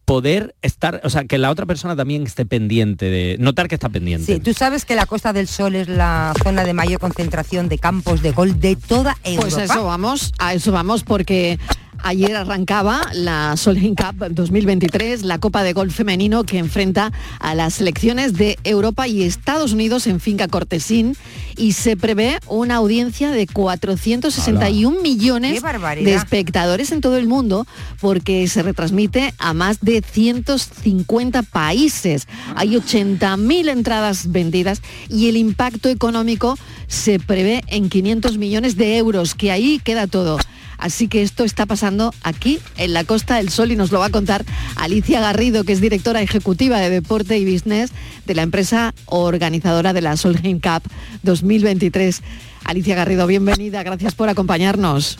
poder 0.09 0.55
estar, 0.63 1.03
o 1.05 1.11
sea, 1.11 1.25
que 1.25 1.37
la 1.37 1.51
otra 1.51 1.67
persona 1.67 1.95
también 1.95 2.23
esté 2.23 2.47
pendiente 2.47 3.11
de 3.11 3.37
notar 3.39 3.69
que 3.69 3.75
está 3.75 3.91
pendiente. 3.91 4.25
Sí, 4.25 4.41
tú 4.41 4.55
sabes 4.55 4.87
que 4.87 4.95
la 4.95 5.05
Costa 5.05 5.35
del 5.35 5.47
Sol 5.47 5.75
es 5.75 5.87
la 5.87 6.33
zona 6.43 6.65
de 6.65 6.73
mayor 6.73 6.99
concentración 6.99 7.69
de 7.69 7.77
campos 7.77 8.23
de 8.23 8.33
gol 8.33 8.59
de 8.59 8.75
toda 8.77 9.19
Europa. 9.23 9.51
Pues 9.51 9.71
eso 9.71 9.85
vamos, 9.85 10.33
a 10.39 10.55
eso 10.55 10.73
vamos 10.73 11.05
porque 11.05 11.59
Ayer 12.03 12.37
arrancaba 12.37 13.03
la 13.13 13.57
Solheim 13.57 13.95
Cup 13.95 14.29
2023, 14.31 15.23
la 15.25 15.39
Copa 15.39 15.63
de 15.63 15.73
Golf 15.73 15.95
femenino 15.95 16.45
que 16.45 16.59
enfrenta 16.59 17.13
a 17.41 17.55
las 17.55 17.75
selecciones 17.75 18.35
de 18.35 18.57
Europa 18.65 19.09
y 19.09 19.23
Estados 19.23 19.73
Unidos 19.73 20.07
en 20.07 20.21
Finca 20.21 20.49
Cortesín 20.49 21.17
y 21.57 21.73
se 21.73 21.97
prevé 21.97 22.39
una 22.47 22.77
audiencia 22.77 23.31
de 23.31 23.47
461 23.47 25.01
millones 25.01 25.63
de 25.63 26.15
espectadores 26.15 26.93
en 26.93 27.01
todo 27.01 27.17
el 27.17 27.27
mundo 27.27 27.67
porque 28.01 28.47
se 28.47 28.63
retransmite 28.63 29.35
a 29.39 29.53
más 29.53 29.81
de 29.81 30.03
150 30.03 31.43
países. 31.43 32.29
Hay 32.55 32.77
80.000 32.77 33.71
entradas 33.71 34.31
vendidas 34.31 34.83
y 35.09 35.29
el 35.29 35.37
impacto 35.37 35.89
económico 35.89 36.57
se 36.87 37.19
prevé 37.19 37.63
en 37.67 37.89
500 37.89 38.39
millones 38.39 38.77
de 38.77 38.97
euros, 38.97 39.35
que 39.35 39.51
ahí 39.51 39.81
queda 39.83 40.07
todo. 40.07 40.39
Así 40.79 41.09
que 41.09 41.23
esto 41.23 41.45
está 41.45 41.67
pasando 41.67 42.15
aquí 42.23 42.61
en 42.77 42.95
la 42.95 43.05
Costa 43.05 43.37
del 43.37 43.51
Sol 43.51 43.73
y 43.73 43.77
nos 43.77 43.91
lo 43.91 43.99
va 43.99 44.07
a 44.07 44.11
contar 44.11 44.45
Alicia 44.77 45.21
Garrido, 45.21 45.65
que 45.65 45.73
es 45.73 45.81
directora 45.81 46.23
ejecutiva 46.23 46.79
de 46.79 46.89
Deporte 46.89 47.37
y 47.37 47.53
Business 47.53 47.93
de 48.27 48.35
la 48.35 48.43
empresa 48.43 48.95
organizadora 49.07 49.93
de 49.93 50.01
la 50.01 50.17
Solheim 50.17 50.61
Cup 50.61 50.83
2023. 51.25 52.23
Alicia 52.65 52.95
Garrido, 52.95 53.27
bienvenida, 53.27 53.83
gracias 53.83 54.15
por 54.15 54.29
acompañarnos. 54.29 55.19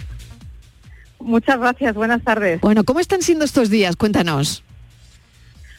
Muchas 1.21 1.59
gracias, 1.59 1.95
buenas 1.95 2.23
tardes. 2.23 2.61
Bueno, 2.61 2.85
¿cómo 2.85 3.01
están 3.01 3.23
siendo 3.23 3.45
estos 3.45 3.71
días? 3.71 3.97
Cuéntanos. 3.97 4.63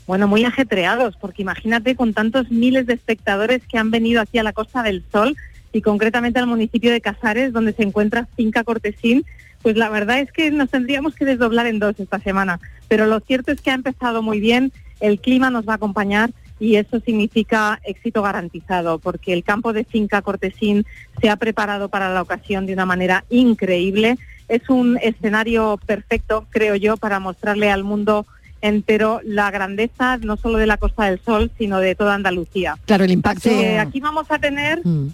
Bueno, 0.06 0.28
muy 0.28 0.44
ajetreados, 0.44 1.16
porque 1.18 1.44
imagínate 1.44 1.96
con 1.96 2.14
tantos 2.14 2.50
miles 2.50 2.88
de 2.88 2.96
espectadores 2.96 3.62
que 3.70 3.78
han 3.78 3.92
venido 3.92 4.22
aquí 4.22 4.40
a 4.40 4.44
la 4.44 4.54
Costa 4.54 4.84
del 4.84 5.04
Sol 5.12 5.38
y 5.72 5.82
concretamente 5.82 6.40
al 6.40 6.48
municipio 6.48 6.92
de 6.92 7.00
Casares, 7.00 7.54
donde 7.54 7.74
se 7.74 7.84
encuentra 7.84 8.28
Finca 8.36 8.64
Cortesín, 8.64 9.24
pues 9.62 9.76
la 9.76 9.90
verdad 9.90 10.20
es 10.20 10.32
que 10.32 10.52
nos 10.52 10.70
tendríamos 10.70 11.16
que 11.16 11.26
desdoblar 11.26 11.68
en 11.68 11.80
dos 11.80 12.00
esta 12.00 12.20
semana. 12.20 12.60
Pero 12.88 13.06
lo 13.06 13.20
cierto 13.20 13.52
es 13.52 13.62
que 13.62 13.72
ha 13.72 13.76
empezado 13.76 14.22
muy 14.22 14.40
bien, 14.40 14.72
el 15.00 15.20
clima 15.20 15.50
nos 15.50 15.68
va 15.68 15.74
a 15.74 15.76
acompañar 15.76 16.32
y 16.60 16.76
eso 16.76 17.00
significa 17.00 17.80
éxito 17.84 18.22
garantizado, 18.22 19.00
porque 19.00 19.32
el 19.32 19.44
campo 19.44 19.72
de 19.72 19.86
Finca 19.86 20.22
Cortesín 20.22 20.86
se 21.22 21.30
ha 21.30 21.38
preparado 21.38 21.90
para 21.90 22.14
la 22.14 22.22
ocasión 22.22 22.66
de 22.66 22.74
una 22.74 22.86
manera 22.86 23.24
increíble. 23.30 24.18
Es 24.50 24.70
un 24.70 24.98
escenario 25.02 25.80
perfecto, 25.86 26.46
creo 26.50 26.76
yo, 26.76 26.98
para 26.98 27.20
mostrarle 27.20 27.72
al 27.72 27.84
mundo 27.84 28.26
entero 28.62 29.22
la 29.24 29.52
grandeza 29.52 30.18
no 30.18 30.36
solo 30.36 30.58
de 30.58 30.68
la 30.68 30.76
Costa 30.76 31.06
del 31.06 31.22
Sol, 31.22 31.50
sino 31.58 31.80
de 31.80 31.96
toda 31.96 32.16
Andalucía. 32.16 32.78
Claro, 32.86 33.06
el 33.06 33.12
impacto. 33.12 33.50
aquí 33.80 34.02
vamos 34.02 34.30
a 34.30 34.38
tener 34.38 34.82
mm 34.84 35.14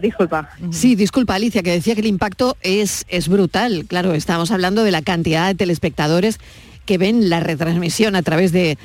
disculpa. 0.00 0.50
Sí, 0.70 0.94
disculpa 0.94 1.34
Alicia, 1.34 1.62
que 1.62 1.72
decía 1.72 1.94
que 1.94 2.00
el 2.00 2.06
impacto 2.06 2.56
es, 2.60 3.04
es 3.08 3.28
brutal. 3.28 3.86
Claro, 3.86 4.14
estamos 4.14 4.50
hablando 4.50 4.84
de 4.84 4.90
la 4.90 5.02
cantidad 5.02 5.46
de 5.48 5.54
telespectadores 5.54 6.38
que 6.84 6.98
ven 6.98 7.30
la 7.30 7.40
retransmisión 7.40 8.14
a 8.14 8.22
través 8.22 8.52
de, 8.52 8.76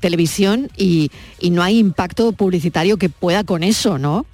televisión 0.00 0.70
y, 0.76 1.10
y, 1.40 1.50
no 1.50 1.62
hay 1.62 1.78
impacto 1.78 2.32
publicitario 2.32 2.96
que 2.96 3.08
pueda 3.10 3.44
con 3.44 3.62
eso, 3.62 3.98
¿no? 3.98 4.24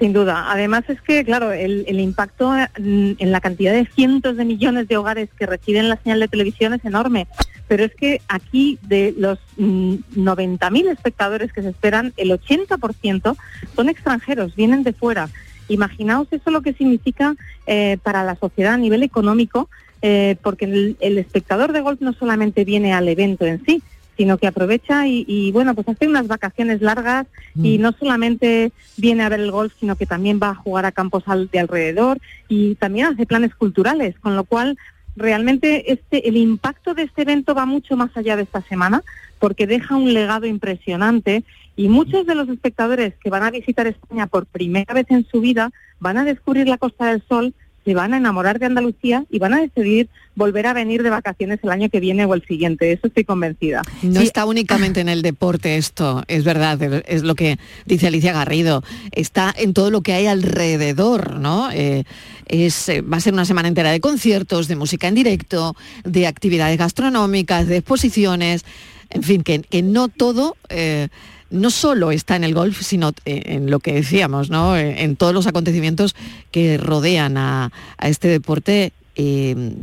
Sin 0.00 0.14
duda. 0.14 0.50
Además 0.50 0.84
es 0.88 0.98
que, 1.02 1.22
claro, 1.26 1.52
el, 1.52 2.00
impacto 2.00 2.54
en, 2.56 3.16
la 3.20 3.40
cantidad 3.42 3.74
de 3.74 3.84
cientos 3.84 4.38
de 4.38 4.46
millones 4.46 4.88
de 4.88 4.96
hogares 4.96 5.28
que 5.38 5.44
reciben 5.44 5.90
la 5.90 5.98
señal 5.98 6.20
de 6.20 6.28
televisión 6.28 6.72
es 6.72 6.82
enorme. 6.86 7.28
Pero 7.68 7.84
es 7.84 7.94
que 7.94 8.22
aquí 8.26 8.78
de 8.80 9.14
los 9.18 9.38
90.000 9.58 10.70
mm, 10.70 10.88
espectadores 10.88 11.52
que 11.52 11.60
se 11.60 11.68
esperan, 11.68 12.14
el 12.16 12.30
80% 12.30 13.36
son 13.76 13.88
extranjeros, 13.90 14.56
vienen 14.56 14.84
de 14.84 14.94
fuera. 14.94 15.28
Imaginaos 15.68 16.28
eso 16.30 16.50
lo 16.50 16.62
que 16.62 16.72
significa 16.72 17.36
eh, 17.66 17.98
para 18.02 18.24
la 18.24 18.36
sociedad 18.36 18.72
a 18.72 18.78
nivel 18.78 19.02
económico, 19.02 19.68
eh, 20.00 20.36
porque 20.42 20.96
el 20.98 21.18
espectador 21.18 21.72
de 21.72 21.82
golf 21.82 22.00
no 22.00 22.14
solamente 22.14 22.64
viene 22.64 22.94
al 22.94 23.06
evento 23.06 23.44
en 23.44 23.62
sí, 23.66 23.82
sino 24.20 24.36
que 24.36 24.48
aprovecha 24.48 25.06
y, 25.06 25.50
bueno, 25.50 25.74
pues 25.74 25.88
hace 25.88 26.06
unas 26.06 26.26
vacaciones 26.26 26.82
largas 26.82 27.26
y 27.56 27.78
mm. 27.78 27.80
no 27.80 27.92
solamente 27.92 28.70
viene 28.98 29.22
a 29.22 29.30
ver 29.30 29.40
el 29.40 29.50
golf, 29.50 29.72
sino 29.80 29.96
que 29.96 30.04
también 30.04 30.38
va 30.42 30.50
a 30.50 30.54
jugar 30.54 30.84
a 30.84 30.92
campos 30.92 31.24
de 31.50 31.58
alrededor 31.58 32.18
y 32.46 32.74
también 32.74 33.06
hace 33.06 33.24
planes 33.24 33.54
culturales, 33.54 34.18
con 34.18 34.36
lo 34.36 34.44
cual 34.44 34.76
realmente 35.16 35.90
este 35.90 36.28
el 36.28 36.36
impacto 36.36 36.92
de 36.92 37.04
este 37.04 37.22
evento 37.22 37.54
va 37.54 37.64
mucho 37.64 37.96
más 37.96 38.14
allá 38.14 38.36
de 38.36 38.42
esta 38.42 38.60
semana 38.60 39.02
porque 39.38 39.66
deja 39.66 39.96
un 39.96 40.12
legado 40.12 40.44
impresionante 40.44 41.42
y 41.74 41.88
muchos 41.88 42.26
de 42.26 42.34
los 42.34 42.50
espectadores 42.50 43.14
que 43.24 43.30
van 43.30 43.42
a 43.42 43.50
visitar 43.50 43.86
España 43.86 44.26
por 44.26 44.44
primera 44.44 44.92
vez 44.92 45.06
en 45.08 45.26
su 45.26 45.40
vida 45.40 45.70
van 45.98 46.18
a 46.18 46.24
descubrir 46.24 46.68
la 46.68 46.76
Costa 46.76 47.06
del 47.06 47.22
Sol 47.26 47.54
se 47.90 47.94
van 47.94 48.14
a 48.14 48.18
enamorar 48.18 48.60
de 48.60 48.66
Andalucía 48.66 49.24
y 49.30 49.40
van 49.40 49.52
a 49.52 49.60
decidir 49.60 50.08
volver 50.36 50.68
a 50.68 50.72
venir 50.72 51.02
de 51.02 51.10
vacaciones 51.10 51.58
el 51.64 51.70
año 51.70 51.88
que 51.88 51.98
viene 51.98 52.24
o 52.24 52.34
el 52.34 52.46
siguiente. 52.46 52.92
Eso 52.92 53.08
estoy 53.08 53.24
convencida. 53.24 53.82
No 54.02 54.20
está 54.20 54.44
únicamente 54.44 55.00
en 55.00 55.08
el 55.08 55.22
deporte 55.22 55.76
esto, 55.76 56.22
es 56.28 56.44
verdad, 56.44 56.80
es 57.08 57.24
lo 57.24 57.34
que 57.34 57.58
dice 57.86 58.06
Alicia 58.06 58.32
Garrido. 58.32 58.84
Está 59.10 59.52
en 59.56 59.74
todo 59.74 59.90
lo 59.90 60.02
que 60.02 60.12
hay 60.12 60.26
alrededor, 60.28 61.40
¿no? 61.40 61.68
Eh, 61.72 62.04
es, 62.46 62.88
eh, 62.88 63.00
va 63.00 63.16
a 63.16 63.20
ser 63.20 63.32
una 63.32 63.44
semana 63.44 63.66
entera 63.66 63.90
de 63.90 63.98
conciertos, 63.98 64.68
de 64.68 64.76
música 64.76 65.08
en 65.08 65.16
directo, 65.16 65.74
de 66.04 66.28
actividades 66.28 66.78
gastronómicas, 66.78 67.66
de 67.66 67.78
exposiciones, 67.78 68.64
en 69.10 69.22
fin, 69.22 69.42
que, 69.42 69.82
no 69.82 70.08
todo... 70.08 70.56
Eh, 70.68 71.08
no 71.50 71.70
solo 71.70 72.12
está 72.12 72.36
en 72.36 72.44
el 72.44 72.54
golf, 72.54 72.80
sino 72.80 73.10
en 73.24 73.72
lo 73.72 73.80
que 73.80 73.92
decíamos, 73.92 74.50
¿no? 74.50 74.76
En 74.76 75.16
todos 75.16 75.34
los 75.34 75.48
acontecimientos 75.48 76.14
que 76.52 76.78
rodean 76.78 77.36
a, 77.36 77.72
este 77.98 78.28
deporte. 78.28 78.92
Eh, 79.16 79.74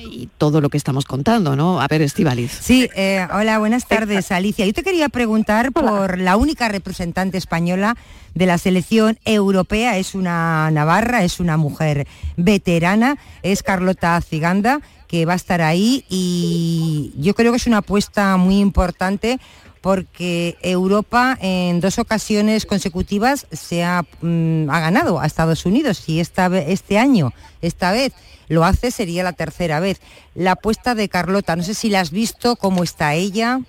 y 0.00 0.28
todo 0.38 0.60
lo 0.60 0.70
que 0.70 0.76
estamos 0.76 1.04
contando, 1.04 1.56
¿no? 1.56 1.80
A 1.80 1.88
ver, 1.88 2.02
Estivaliz. 2.02 2.52
Sí, 2.52 2.88
eh, 2.94 3.26
hola, 3.32 3.58
buenas 3.58 3.86
tardes, 3.86 4.30
Alicia. 4.32 4.66
Yo 4.66 4.72
te 4.72 4.82
quería 4.82 5.08
preguntar 5.08 5.72
por 5.72 6.18
la 6.18 6.36
única 6.36 6.68
representante 6.68 7.38
española 7.38 7.96
de 8.34 8.46
la 8.46 8.58
selección 8.58 9.18
europea. 9.24 9.98
Es 9.98 10.14
una 10.14 10.70
navarra, 10.70 11.24
es 11.24 11.40
una 11.40 11.56
mujer 11.56 12.06
veterana, 12.36 13.18
es 13.42 13.62
Carlota 13.62 14.20
Ciganda, 14.20 14.80
que 15.08 15.24
va 15.24 15.32
a 15.32 15.36
estar 15.36 15.62
ahí 15.62 16.04
y 16.08 17.12
yo 17.16 17.34
creo 17.34 17.50
que 17.50 17.56
es 17.56 17.66
una 17.66 17.78
apuesta 17.78 18.36
muy 18.36 18.58
importante 18.58 19.40
porque 19.80 20.56
Europa 20.62 21.38
en 21.40 21.80
dos 21.80 21.98
ocasiones 21.98 22.66
consecutivas 22.66 23.46
se 23.50 23.84
ha, 23.84 24.04
mm, 24.20 24.66
ganado 24.66 25.20
a 25.20 25.26
Estados 25.26 25.64
Unidos 25.66 26.08
y 26.08 26.20
esta, 26.20 26.46
este 26.58 26.98
año, 26.98 27.32
esta 27.62 27.92
vez 27.92 28.12
lo 28.48 28.64
hace, 28.64 28.90
sería 28.90 29.22
la 29.22 29.32
tercera 29.32 29.80
vez. 29.80 30.00
La 30.34 30.52
apuesta 30.52 30.94
de 30.94 31.08
Carlota, 31.08 31.56
no 31.56 31.62
sé 31.62 31.74
si 31.74 31.90
la 31.90 32.00
has 32.00 32.10
visto, 32.10 32.56
cómo 32.56 32.82
está 32.82 33.14
ella. 33.14 33.60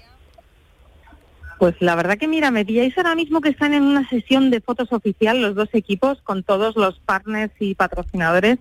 Pues 1.59 1.75
la 1.81 1.95
verdad 1.95 2.17
que 2.17 2.27
mira, 2.27 2.51
me 2.51 2.63
pilláis 2.63 2.97
ahora 2.97 3.15
mismo 3.15 3.41
que 3.41 3.49
están 3.49 3.73
en 3.73 3.83
una 3.83 4.07
sesión 4.07 4.49
de 4.49 4.61
fotos 4.61 4.93
oficial 4.93 5.41
los 5.41 5.55
dos 5.55 5.69
equipos 5.73 6.19
con 6.21 6.43
todos 6.43 6.77
los 6.77 6.99
partners 6.99 7.51
y 7.59 7.75
patrocinadores 7.75 8.59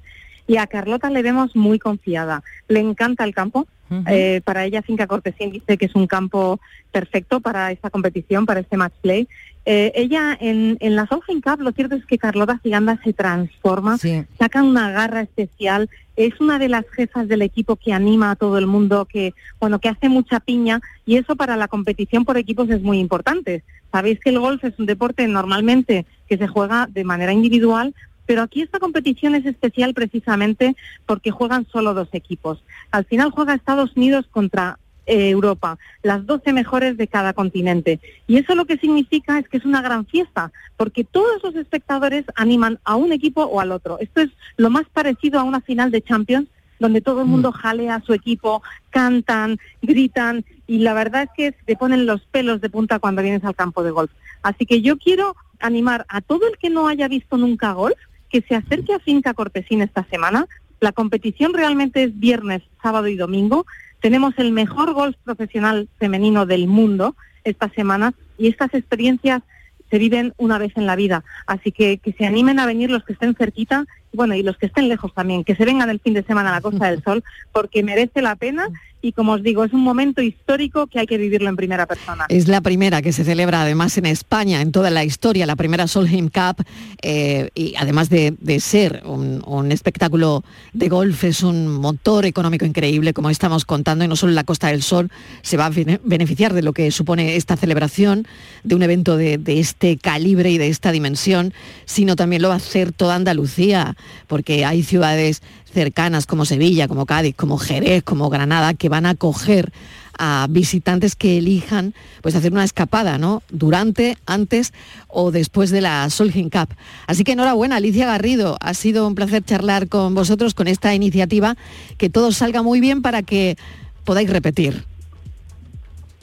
y 0.48 0.56
a 0.56 0.66
Carlota 0.66 1.10
le 1.10 1.22
vemos 1.22 1.54
muy 1.54 1.78
confiada. 1.78 2.42
Le 2.66 2.80
encanta 2.80 3.22
el 3.22 3.34
campo. 3.34 3.68
Eh, 4.06 4.42
para 4.44 4.66
ella 4.66 4.82
Finca 4.82 5.06
Cortesín 5.06 5.50
dice 5.50 5.78
que 5.78 5.86
es 5.86 5.94
un 5.94 6.06
campo 6.06 6.60
perfecto 6.92 7.40
para 7.40 7.72
esta 7.72 7.88
competición, 7.88 8.44
para 8.44 8.60
este 8.60 8.76
match 8.76 8.92
play. 9.00 9.28
Eh, 9.64 9.92
ella 9.94 10.36
en, 10.40 10.76
en 10.80 10.96
la 10.96 11.06
Southern 11.06 11.40
Cup 11.40 11.60
lo 11.60 11.72
cierto 11.72 11.94
es 11.94 12.04
que 12.04 12.18
Carlota 12.18 12.58
Giganda 12.62 12.98
se 13.02 13.12
transforma, 13.12 13.98
saca 14.38 14.62
una 14.62 14.90
garra 14.90 15.22
especial, 15.22 15.88
es 16.16 16.38
una 16.40 16.58
de 16.58 16.68
las 16.68 16.84
jefas 16.90 17.28
del 17.28 17.42
equipo 17.42 17.76
que 17.76 17.92
anima 17.92 18.30
a 18.30 18.36
todo 18.36 18.58
el 18.58 18.66
mundo, 18.66 19.06
que 19.06 19.34
bueno, 19.60 19.78
que 19.78 19.88
hace 19.88 20.08
mucha 20.08 20.40
piña 20.40 20.80
y 21.06 21.16
eso 21.16 21.36
para 21.36 21.56
la 21.56 21.68
competición 21.68 22.24
por 22.24 22.36
equipos 22.36 22.68
es 22.70 22.82
muy 22.82 22.98
importante. 22.98 23.62
Sabéis 23.90 24.20
que 24.20 24.30
el 24.30 24.38
golf 24.38 24.64
es 24.64 24.78
un 24.78 24.86
deporte 24.86 25.26
normalmente 25.28 26.04
que 26.28 26.36
se 26.36 26.46
juega 26.46 26.88
de 26.90 27.04
manera 27.04 27.32
individual, 27.32 27.94
pero 28.28 28.42
aquí 28.42 28.60
esta 28.60 28.78
competición 28.78 29.34
es 29.34 29.46
especial 29.46 29.94
precisamente 29.94 30.76
porque 31.06 31.30
juegan 31.30 31.66
solo 31.72 31.94
dos 31.94 32.10
equipos. 32.12 32.62
Al 32.90 33.06
final 33.06 33.30
juega 33.30 33.54
Estados 33.54 33.96
Unidos 33.96 34.26
contra 34.30 34.78
eh, 35.06 35.30
Europa, 35.30 35.78
las 36.02 36.26
12 36.26 36.52
mejores 36.52 36.98
de 36.98 37.08
cada 37.08 37.32
continente. 37.32 38.00
Y 38.26 38.36
eso 38.36 38.54
lo 38.54 38.66
que 38.66 38.76
significa 38.76 39.38
es 39.38 39.48
que 39.48 39.56
es 39.56 39.64
una 39.64 39.80
gran 39.80 40.04
fiesta, 40.04 40.52
porque 40.76 41.04
todos 41.04 41.42
los 41.42 41.54
espectadores 41.54 42.26
animan 42.34 42.78
a 42.84 42.96
un 42.96 43.12
equipo 43.12 43.44
o 43.44 43.60
al 43.60 43.72
otro. 43.72 43.98
Esto 43.98 44.20
es 44.20 44.28
lo 44.58 44.68
más 44.68 44.84
parecido 44.92 45.40
a 45.40 45.44
una 45.44 45.62
final 45.62 45.90
de 45.90 46.02
Champions, 46.02 46.48
donde 46.78 47.00
todo 47.00 47.22
el 47.22 47.26
mm. 47.26 47.30
mundo 47.30 47.50
jalea 47.50 47.94
a 47.94 48.02
su 48.02 48.12
equipo, 48.12 48.62
cantan, 48.90 49.56
gritan, 49.80 50.44
y 50.66 50.80
la 50.80 50.92
verdad 50.92 51.22
es 51.22 51.30
que 51.34 51.52
te 51.64 51.76
ponen 51.76 52.04
los 52.04 52.26
pelos 52.26 52.60
de 52.60 52.68
punta 52.68 52.98
cuando 52.98 53.22
vienes 53.22 53.42
al 53.44 53.56
campo 53.56 53.82
de 53.82 53.90
golf. 53.90 54.10
Así 54.42 54.66
que 54.66 54.82
yo 54.82 54.98
quiero 54.98 55.34
animar 55.60 56.04
a 56.10 56.20
todo 56.20 56.46
el 56.46 56.58
que 56.58 56.68
no 56.68 56.88
haya 56.88 57.08
visto 57.08 57.38
nunca 57.38 57.72
golf, 57.72 57.98
que 58.30 58.42
se 58.42 58.54
acerque 58.54 58.94
a 58.94 58.98
Finca 58.98 59.34
Cortesín 59.34 59.82
esta 59.82 60.04
semana. 60.04 60.46
La 60.80 60.92
competición 60.92 61.54
realmente 61.54 62.04
es 62.04 62.18
viernes, 62.18 62.62
sábado 62.82 63.08
y 63.08 63.16
domingo. 63.16 63.66
Tenemos 64.00 64.34
el 64.38 64.52
mejor 64.52 64.92
golf 64.92 65.16
profesional 65.24 65.88
femenino 65.98 66.46
del 66.46 66.68
mundo 66.68 67.16
esta 67.44 67.68
semana 67.70 68.14
y 68.36 68.48
estas 68.48 68.72
experiencias 68.74 69.42
se 69.90 69.98
viven 69.98 70.34
una 70.36 70.58
vez 70.58 70.72
en 70.76 70.86
la 70.86 70.96
vida. 70.96 71.24
Así 71.46 71.72
que 71.72 71.98
que 71.98 72.12
se 72.12 72.26
animen 72.26 72.58
a 72.58 72.66
venir 72.66 72.90
los 72.90 73.04
que 73.04 73.14
estén 73.14 73.34
cerquita 73.34 73.86
bueno, 74.18 74.34
y 74.34 74.42
los 74.42 74.58
que 74.58 74.66
estén 74.66 74.88
lejos 74.88 75.14
también, 75.14 75.44
que 75.44 75.54
se 75.54 75.64
vengan 75.64 75.88
el 75.90 76.00
fin 76.00 76.12
de 76.12 76.24
semana 76.24 76.50
a 76.50 76.54
la 76.54 76.60
Costa 76.60 76.90
del 76.90 77.02
Sol, 77.04 77.22
porque 77.52 77.84
merece 77.84 78.20
la 78.20 78.34
pena 78.34 78.68
y 79.00 79.12
como 79.12 79.32
os 79.32 79.42
digo, 79.42 79.62
es 79.62 79.72
un 79.72 79.82
momento 79.82 80.22
histórico 80.22 80.88
que 80.88 80.98
hay 80.98 81.06
que 81.06 81.18
vivirlo 81.18 81.48
en 81.48 81.56
primera 81.56 81.86
persona. 81.86 82.26
Es 82.28 82.48
la 82.48 82.60
primera 82.60 83.00
que 83.00 83.12
se 83.12 83.22
celebra 83.24 83.62
además 83.62 83.96
en 83.96 84.06
España, 84.06 84.60
en 84.60 84.72
toda 84.72 84.90
la 84.90 85.04
historia, 85.04 85.46
la 85.46 85.54
primera 85.54 85.86
Solheim 85.86 86.28
Cup, 86.28 86.64
eh, 87.02 87.50
y 87.54 87.74
además 87.76 88.08
de, 88.10 88.34
ser 88.60 89.02
un, 89.06 89.70
espectáculo 89.70 90.42
de 90.72 90.88
golf, 90.88 91.22
es 91.24 91.42
un 91.42 91.68
motor 91.68 92.26
económico 92.26 92.64
increíble, 92.64 93.12
como 93.12 93.30
estamos 93.30 93.64
contando, 93.64 94.04
y 94.04 94.08
no 94.08 94.16
solo 94.16 94.32
la 94.32 94.44
Costa 94.44 94.68
del 94.68 94.82
Sol 94.82 95.10
se 95.42 95.56
va 95.56 95.66
a 95.66 95.70
beneficiar 96.02 96.52
de 96.52 96.62
lo 96.62 96.72
que 96.72 96.90
supone 96.90 97.36
esta 97.36 97.56
celebración, 97.56 98.26
de 98.64 98.74
un 98.74 98.82
evento 98.82 99.16
de, 99.16 99.38
de 99.38 99.60
este 99.60 99.96
calibre 99.96 100.50
y 100.50 100.58
de 100.58 100.68
esta 100.68 100.90
dimensión, 100.90 101.54
sino 101.84 102.16
también 102.16 102.42
lo 102.42 102.48
va 102.48 102.54
a 102.54 102.58
hacer 102.58 102.92
toda 102.92 103.14
Andalucía, 103.14 103.96
porque 104.26 104.64
hay 104.64 104.82
ciudades 104.82 105.42
cercanas 105.72 106.26
como 106.26 106.44
Sevilla, 106.44 106.88
como 106.88 107.06
Cádiz, 107.06 107.34
como 107.34 107.58
Jerez, 107.58 108.02
como 108.02 108.30
Granada, 108.30 108.74
que 108.74 108.88
van 108.88 109.06
a 109.06 109.10
acoger 109.10 109.72
a 110.18 110.46
visitantes 110.50 111.14
que 111.14 111.38
elijan 111.38 111.94
pues 112.22 112.34
hacer 112.34 112.52
una 112.52 112.64
escapada, 112.64 113.18
¿no? 113.18 113.42
Durante, 113.50 114.18
antes 114.26 114.72
o 115.06 115.30
después 115.30 115.70
de 115.70 115.80
la 115.80 116.10
Solheim 116.10 116.50
Cup. 116.50 116.68
Así 117.06 117.24
que 117.24 117.32
enhorabuena, 117.32 117.76
Alicia 117.76 118.06
Garrido. 118.06 118.58
Ha 118.60 118.74
sido 118.74 119.06
un 119.06 119.14
placer 119.14 119.44
charlar 119.44 119.88
con 119.88 120.14
vosotros 120.14 120.54
con 120.54 120.66
esta 120.66 120.94
iniciativa. 120.94 121.56
Que 121.96 122.10
todo 122.10 122.32
salga 122.32 122.62
muy 122.62 122.80
bien 122.80 123.00
para 123.00 123.22
que 123.22 123.56
podáis 124.04 124.28
repetir. 124.28 124.84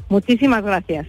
Muchísimas 0.09 0.63
gracias. 0.63 1.07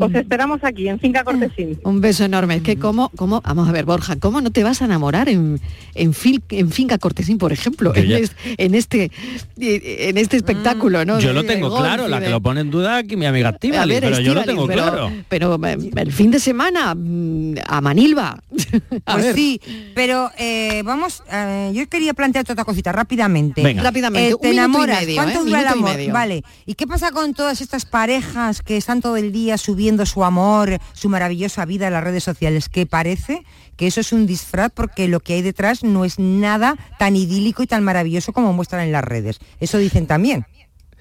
Os 0.00 0.14
esperamos 0.14 0.60
aquí, 0.62 0.88
en 0.88 0.98
Finca 0.98 1.24
Cortesín. 1.24 1.78
Un 1.84 2.00
beso 2.00 2.24
enorme. 2.24 2.56
Es 2.56 2.62
que 2.62 2.76
cómo, 2.76 3.10
cómo, 3.16 3.40
vamos 3.42 3.68
a 3.68 3.72
ver, 3.72 3.84
Borja, 3.84 4.16
¿cómo 4.16 4.40
no 4.40 4.50
te 4.50 4.64
vas 4.64 4.82
a 4.82 4.86
enamorar 4.86 5.28
en, 5.28 5.60
en, 5.94 6.14
en 6.50 6.70
Finca 6.70 6.98
Cortesín, 6.98 7.38
por 7.38 7.52
ejemplo? 7.52 7.92
En, 7.94 8.74
este, 8.74 9.10
en 9.58 10.18
este 10.18 10.36
espectáculo, 10.36 11.04
¿no? 11.04 11.20
Yo 11.20 11.32
lo 11.32 11.44
tengo 11.44 11.76
claro, 11.76 12.08
la 12.08 12.20
que 12.20 12.30
lo 12.30 12.40
pone 12.40 12.60
en 12.62 12.70
duda 12.70 12.98
aquí 12.98 13.16
mi 13.16 13.26
amiga 13.26 13.50
activa, 13.50 13.84
pero 13.86 14.20
yo 14.20 14.34
lo 14.34 14.44
tengo 14.44 14.66
claro. 14.66 15.12
Pero 15.28 15.58
eh, 15.66 15.90
el 15.96 16.12
fin 16.12 16.30
de 16.30 16.40
semana 16.40 16.94
mm, 16.94 17.56
a 17.66 17.80
Manilva. 17.80 18.42
pues 19.04 19.34
sí, 19.34 19.60
pero 19.94 20.30
eh, 20.38 20.82
vamos, 20.84 21.22
eh, 21.30 21.72
yo 21.74 21.88
quería 21.88 22.14
plantear 22.14 22.44
otra 22.48 22.64
cosita 22.64 22.92
rápidamente. 22.92 23.62
Venga. 23.62 23.82
Rápidamente, 23.82 24.36
te 24.40 24.50
enamoras, 24.50 25.04
¿cuánto 25.14 25.44
dura 25.44 25.60
el 25.60 25.66
amor? 25.66 26.12
Vale, 26.12 26.44
¿y 26.66 26.74
qué 26.74 26.86
pasa 26.86 27.10
con 27.10 27.34
todas 27.34 27.60
estas 27.60 27.84
parejas 27.84 28.62
que 28.62 28.76
están 28.76 29.00
todo 29.00 29.16
el 29.16 29.32
día 29.32 29.58
subiendo 29.58 29.89
su 30.06 30.24
amor, 30.24 30.78
su 30.92 31.08
maravillosa 31.08 31.64
vida 31.64 31.86
en 31.86 31.92
las 31.92 32.04
redes 32.04 32.24
sociales, 32.24 32.68
que 32.68 32.86
parece 32.86 33.44
que 33.76 33.86
eso 33.86 34.00
es 34.00 34.12
un 34.12 34.26
disfraz 34.26 34.70
porque 34.74 35.08
lo 35.08 35.20
que 35.20 35.34
hay 35.34 35.42
detrás 35.42 35.82
no 35.84 36.04
es 36.04 36.18
nada 36.18 36.76
tan 36.98 37.16
idílico 37.16 37.62
y 37.62 37.66
tan 37.66 37.82
maravilloso 37.82 38.32
como 38.32 38.52
muestran 38.52 38.82
en 38.82 38.92
las 38.92 39.04
redes. 39.04 39.38
Eso 39.58 39.78
dicen 39.78 40.06
también. 40.06 40.46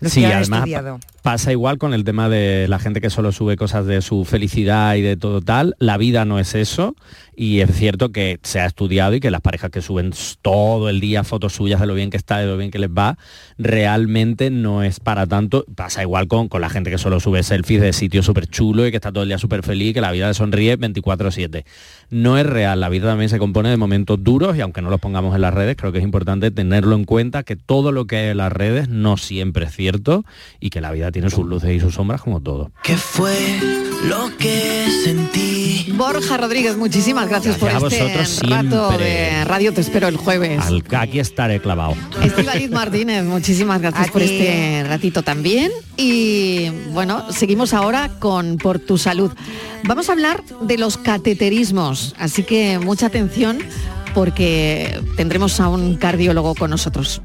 Sí, 0.01 0.25
además 0.25 0.69
pasa 1.21 1.51
igual 1.51 1.77
con 1.77 1.93
el 1.93 2.03
tema 2.03 2.29
de 2.29 2.67
la 2.67 2.79
gente 2.79 3.01
que 3.01 3.09
solo 3.09 3.31
sube 3.31 3.55
cosas 3.55 3.85
de 3.85 4.01
su 4.01 4.25
felicidad 4.25 4.95
y 4.95 5.01
de 5.01 5.17
todo 5.17 5.41
tal. 5.41 5.75
La 5.79 5.97
vida 5.97 6.25
no 6.25 6.39
es 6.39 6.55
eso 6.55 6.95
y 7.35 7.59
es 7.59 7.71
cierto 7.75 8.11
que 8.11 8.39
se 8.43 8.59
ha 8.59 8.65
estudiado 8.65 9.15
y 9.15 9.19
que 9.19 9.31
las 9.31 9.41
parejas 9.41 9.69
que 9.69 9.81
suben 9.81 10.11
todo 10.41 10.89
el 10.89 10.99
día 10.99 11.23
fotos 11.23 11.53
suyas 11.53 11.79
de 11.79 11.87
lo 11.87 11.93
bien 11.93 12.09
que 12.09 12.17
está, 12.17 12.39
de 12.39 12.47
lo 12.47 12.57
bien 12.57 12.71
que 12.71 12.79
les 12.79 12.89
va, 12.89 13.17
realmente 13.57 14.49
no 14.49 14.83
es 14.83 14.99
para 14.99 15.27
tanto. 15.27 15.65
Pasa 15.75 16.01
igual 16.01 16.27
con, 16.27 16.47
con 16.47 16.61
la 16.61 16.69
gente 16.69 16.89
que 16.89 16.97
solo 16.97 17.19
sube 17.19 17.43
selfies 17.43 17.81
de 17.81 17.93
sitios 17.93 18.25
súper 18.25 18.47
chulo 18.47 18.87
y 18.87 18.91
que 18.91 18.97
está 18.97 19.11
todo 19.11 19.23
el 19.23 19.29
día 19.29 19.37
súper 19.37 19.63
feliz, 19.63 19.93
que 19.93 20.01
la 20.01 20.11
vida 20.11 20.27
le 20.27 20.33
sonríe 20.33 20.77
24/7. 20.77 21.65
No 22.11 22.37
es 22.37 22.45
real, 22.45 22.79
la 22.79 22.89
vida 22.89 23.07
también 23.07 23.29
se 23.29 23.37
compone 23.37 23.69
de 23.69 23.77
momentos 23.77 24.23
duros 24.23 24.57
y 24.57 24.61
aunque 24.61 24.81
no 24.81 24.89
los 24.89 24.99
pongamos 24.99 25.35
en 25.35 25.41
las 25.41 25.53
redes, 25.53 25.75
creo 25.77 25.91
que 25.91 25.99
es 25.99 26.03
importante 26.03 26.49
tenerlo 26.51 26.95
en 26.95 27.05
cuenta, 27.05 27.43
que 27.43 27.55
todo 27.55 27.91
lo 27.91 28.05
que 28.05 28.17
hay 28.17 28.29
en 28.29 28.37
las 28.37 28.51
redes 28.51 28.89
no 28.89 29.17
siempre 29.17 29.65
es 29.65 29.75
cierto 29.75 30.25
y 30.59 30.71
que 30.71 30.81
la 30.81 30.91
vida 30.91 31.11
tiene 31.11 31.29
sus 31.29 31.45
luces 31.45 31.71
y 31.71 31.79
sus 31.79 31.93
sombras 31.93 32.21
como 32.21 32.41
todo. 32.41 32.71
¿Qué 32.83 32.97
fue 32.97 33.35
lo 34.07 34.35
que 34.37 34.87
sentí? 35.03 35.93
Borja 35.99 36.37
Rodríguez, 36.37 36.77
muchísimas 36.77 37.27
gracias, 37.27 37.57
por 37.57 37.69
este 37.69 38.47
rato 38.47 38.97
de 38.97 39.43
radio. 39.45 39.73
Te 39.73 39.81
espero 39.81 40.07
el 40.07 40.17
jueves. 40.17 40.61
aquí 40.97 41.19
estaré 41.19 41.59
clavado. 41.59 41.93
Estivaliz 42.23 42.71
Martínez, 42.71 43.25
muchísimas 43.25 43.81
gracias 43.81 44.09
por 44.09 44.21
este 44.21 44.85
ratito 44.87 45.23
también. 45.23 45.71
Y 45.97 46.69
bueno, 46.93 47.31
seguimos 47.31 47.73
ahora 47.73 48.09
con 48.19 48.57
Por 48.57 48.79
tu 48.79 48.97
Salud. 48.97 49.31
Vamos 49.83 50.07
a 50.09 50.13
hablar 50.13 50.43
de 50.61 50.77
los 50.77 50.97
cateterismos, 50.97 51.98
así 52.17 52.43
que 52.43 52.79
mucha 52.79 53.07
atención 53.07 53.59
porque 54.13 54.99
tendremos 55.17 55.59
a 55.59 55.69
un 55.69 55.95
cardiólogo 55.95 56.55
con 56.55 56.69
nosotros. 56.71 57.21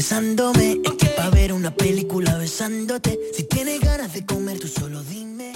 Confesándome. 0.00 0.80
Okay. 0.80 0.82
Es 0.82 0.92
que 0.92 1.06
pa' 1.08 1.28
ver 1.28 1.52
una 1.52 1.74
película 1.74 2.38
besándote. 2.38 3.18
Si 3.36 3.44
tienes 3.44 3.80
ganas 3.80 4.14
de 4.14 4.24
comer, 4.24 4.58
tú 4.58 4.66
solo 4.66 5.02
dime. 5.02 5.52